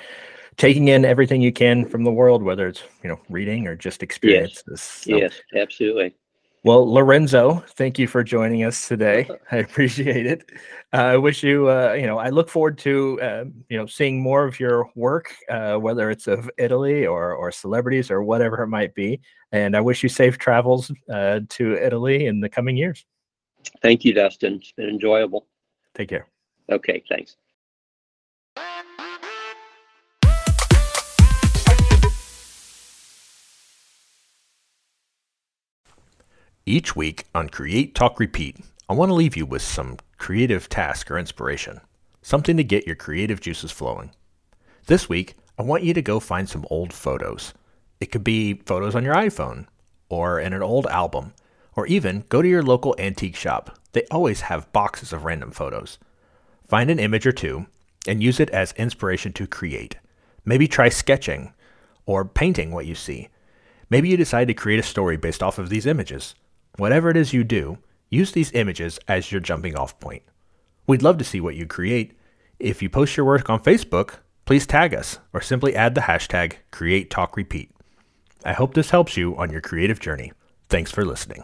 taking 0.58 0.88
in 0.88 1.04
everything 1.04 1.40
you 1.40 1.52
can 1.52 1.86
from 1.86 2.04
the 2.04 2.12
world 2.12 2.42
whether 2.42 2.68
it's 2.68 2.82
you 3.02 3.08
know 3.08 3.18
reading 3.30 3.66
or 3.66 3.74
just 3.74 4.02
experiences 4.02 4.80
so- 4.80 5.16
Yes, 5.16 5.40
absolutely. 5.54 6.14
Well, 6.64 6.92
Lorenzo, 6.92 7.64
thank 7.76 8.00
you 8.00 8.08
for 8.08 8.24
joining 8.24 8.64
us 8.64 8.88
today. 8.88 9.30
I 9.52 9.58
appreciate 9.58 10.26
it. 10.26 10.50
Uh, 10.92 10.96
I 10.96 11.16
wish 11.16 11.44
you, 11.44 11.70
uh, 11.70 11.92
you 11.92 12.06
know, 12.06 12.18
I 12.18 12.30
look 12.30 12.48
forward 12.50 12.76
to, 12.78 13.18
uh, 13.22 13.44
you 13.68 13.78
know, 13.78 13.86
seeing 13.86 14.20
more 14.20 14.44
of 14.44 14.58
your 14.58 14.90
work, 14.96 15.32
uh, 15.48 15.76
whether 15.76 16.10
it's 16.10 16.26
of 16.26 16.50
Italy 16.58 17.06
or 17.06 17.32
or 17.32 17.52
celebrities 17.52 18.10
or 18.10 18.24
whatever 18.24 18.60
it 18.64 18.66
might 18.66 18.92
be. 18.94 19.20
And 19.52 19.76
I 19.76 19.80
wish 19.80 20.02
you 20.02 20.08
safe 20.08 20.36
travels 20.36 20.90
uh, 21.10 21.40
to 21.48 21.74
Italy 21.76 22.26
in 22.26 22.40
the 22.40 22.48
coming 22.48 22.76
years. 22.76 23.06
Thank 23.80 24.04
you, 24.04 24.12
Dustin. 24.12 24.54
It's 24.54 24.72
been 24.72 24.88
enjoyable. 24.88 25.46
Take 25.94 26.08
care. 26.08 26.26
Okay, 26.70 27.04
thanks. 27.08 27.36
Each 36.68 36.94
week 36.94 37.24
on 37.34 37.48
Create, 37.48 37.94
Talk, 37.94 38.20
Repeat, 38.20 38.58
I 38.90 38.92
want 38.92 39.08
to 39.08 39.14
leave 39.14 39.38
you 39.38 39.46
with 39.46 39.62
some 39.62 39.96
creative 40.18 40.68
task 40.68 41.10
or 41.10 41.18
inspiration, 41.18 41.80
something 42.20 42.58
to 42.58 42.62
get 42.62 42.86
your 42.86 42.94
creative 42.94 43.40
juices 43.40 43.72
flowing. 43.72 44.10
This 44.84 45.08
week, 45.08 45.34
I 45.58 45.62
want 45.62 45.82
you 45.82 45.94
to 45.94 46.02
go 46.02 46.20
find 46.20 46.46
some 46.46 46.66
old 46.68 46.92
photos. 46.92 47.54
It 48.00 48.12
could 48.12 48.22
be 48.22 48.60
photos 48.66 48.94
on 48.94 49.02
your 49.02 49.14
iPhone, 49.14 49.66
or 50.10 50.38
in 50.38 50.52
an 50.52 50.62
old 50.62 50.86
album, 50.88 51.32
or 51.74 51.86
even 51.86 52.24
go 52.28 52.42
to 52.42 52.48
your 52.48 52.62
local 52.62 52.94
antique 52.98 53.36
shop. 53.36 53.78
They 53.92 54.02
always 54.10 54.42
have 54.42 54.70
boxes 54.74 55.10
of 55.14 55.24
random 55.24 55.52
photos. 55.52 55.96
Find 56.66 56.90
an 56.90 56.98
image 56.98 57.26
or 57.26 57.32
two 57.32 57.64
and 58.06 58.22
use 58.22 58.40
it 58.40 58.50
as 58.50 58.72
inspiration 58.72 59.32
to 59.32 59.46
create. 59.46 59.96
Maybe 60.44 60.68
try 60.68 60.90
sketching 60.90 61.54
or 62.04 62.26
painting 62.26 62.72
what 62.72 62.84
you 62.84 62.94
see. 62.94 63.30
Maybe 63.88 64.10
you 64.10 64.18
decide 64.18 64.48
to 64.48 64.52
create 64.54 64.80
a 64.80 64.82
story 64.82 65.16
based 65.16 65.42
off 65.42 65.58
of 65.58 65.70
these 65.70 65.86
images. 65.86 66.34
Whatever 66.78 67.10
it 67.10 67.16
is 67.16 67.32
you 67.32 67.42
do, 67.42 67.78
use 68.08 68.30
these 68.30 68.52
images 68.52 69.00
as 69.08 69.32
your 69.32 69.40
jumping 69.40 69.76
off 69.76 69.98
point. 69.98 70.22
We'd 70.86 71.02
love 71.02 71.18
to 71.18 71.24
see 71.24 71.40
what 71.40 71.56
you 71.56 71.66
create. 71.66 72.16
If 72.60 72.80
you 72.82 72.88
post 72.88 73.16
your 73.16 73.26
work 73.26 73.50
on 73.50 73.60
Facebook, 73.60 74.18
please 74.44 74.64
tag 74.64 74.94
us 74.94 75.18
or 75.32 75.40
simply 75.40 75.74
add 75.74 75.96
the 75.96 76.02
hashtag 76.02 76.54
CreateTalkRepeat. 76.70 77.70
I 78.44 78.52
hope 78.52 78.74
this 78.74 78.90
helps 78.90 79.16
you 79.16 79.36
on 79.36 79.50
your 79.50 79.60
creative 79.60 79.98
journey. 79.98 80.32
Thanks 80.68 80.92
for 80.92 81.04
listening. 81.04 81.42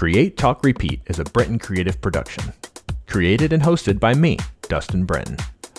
Create, 0.00 0.38
Talk, 0.38 0.64
Repeat 0.64 1.02
is 1.08 1.18
a 1.18 1.24
Brenton 1.24 1.58
Creative 1.58 2.00
production. 2.00 2.54
Created 3.06 3.52
and 3.52 3.62
hosted 3.62 4.00
by 4.00 4.14
me, 4.14 4.38
Dustin 4.62 5.04
Brenton. 5.04 5.36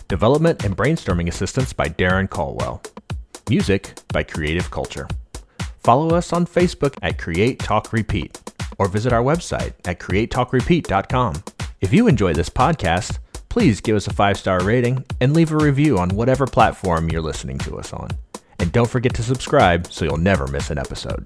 Development 0.08 0.64
and 0.64 0.78
brainstorming 0.78 1.28
assistance 1.28 1.74
by 1.74 1.88
Darren 1.88 2.30
Caldwell. 2.30 2.84
Music 3.50 4.00
by 4.14 4.22
Creative 4.22 4.70
Culture. 4.70 5.08
Follow 5.80 6.16
us 6.16 6.34
on 6.34 6.46
Facebook 6.46 6.96
at 7.02 7.18
Create 7.18 7.58
Talk 7.58 7.92
Repeat 7.92 8.40
or 8.78 8.88
visit 8.88 9.12
our 9.12 9.24
website 9.24 9.74
at 9.86 10.00
createtalkrepeat.com. 10.00 11.44
If 11.82 11.92
you 11.92 12.08
enjoy 12.08 12.34
this 12.34 12.50
podcast, 12.50 13.18
please 13.50 13.82
give 13.82 13.96
us 13.96 14.06
a 14.06 14.14
five 14.14 14.38
star 14.38 14.64
rating 14.64 15.04
and 15.20 15.34
leave 15.34 15.52
a 15.52 15.58
review 15.58 15.98
on 15.98 16.10
whatever 16.10 16.46
platform 16.46 17.10
you're 17.10 17.24
listening 17.24 17.58
to 17.58 17.80
us 17.80 17.92
on. 17.92 18.10
And 18.60 18.72
don't 18.72 18.88
forget 18.88 19.16
to 19.16 19.24
subscribe 19.24 19.88
so 19.88 20.06
you'll 20.06 20.18
never 20.18 20.46
miss 20.46 20.70
an 20.70 20.78
episode. 20.78 21.26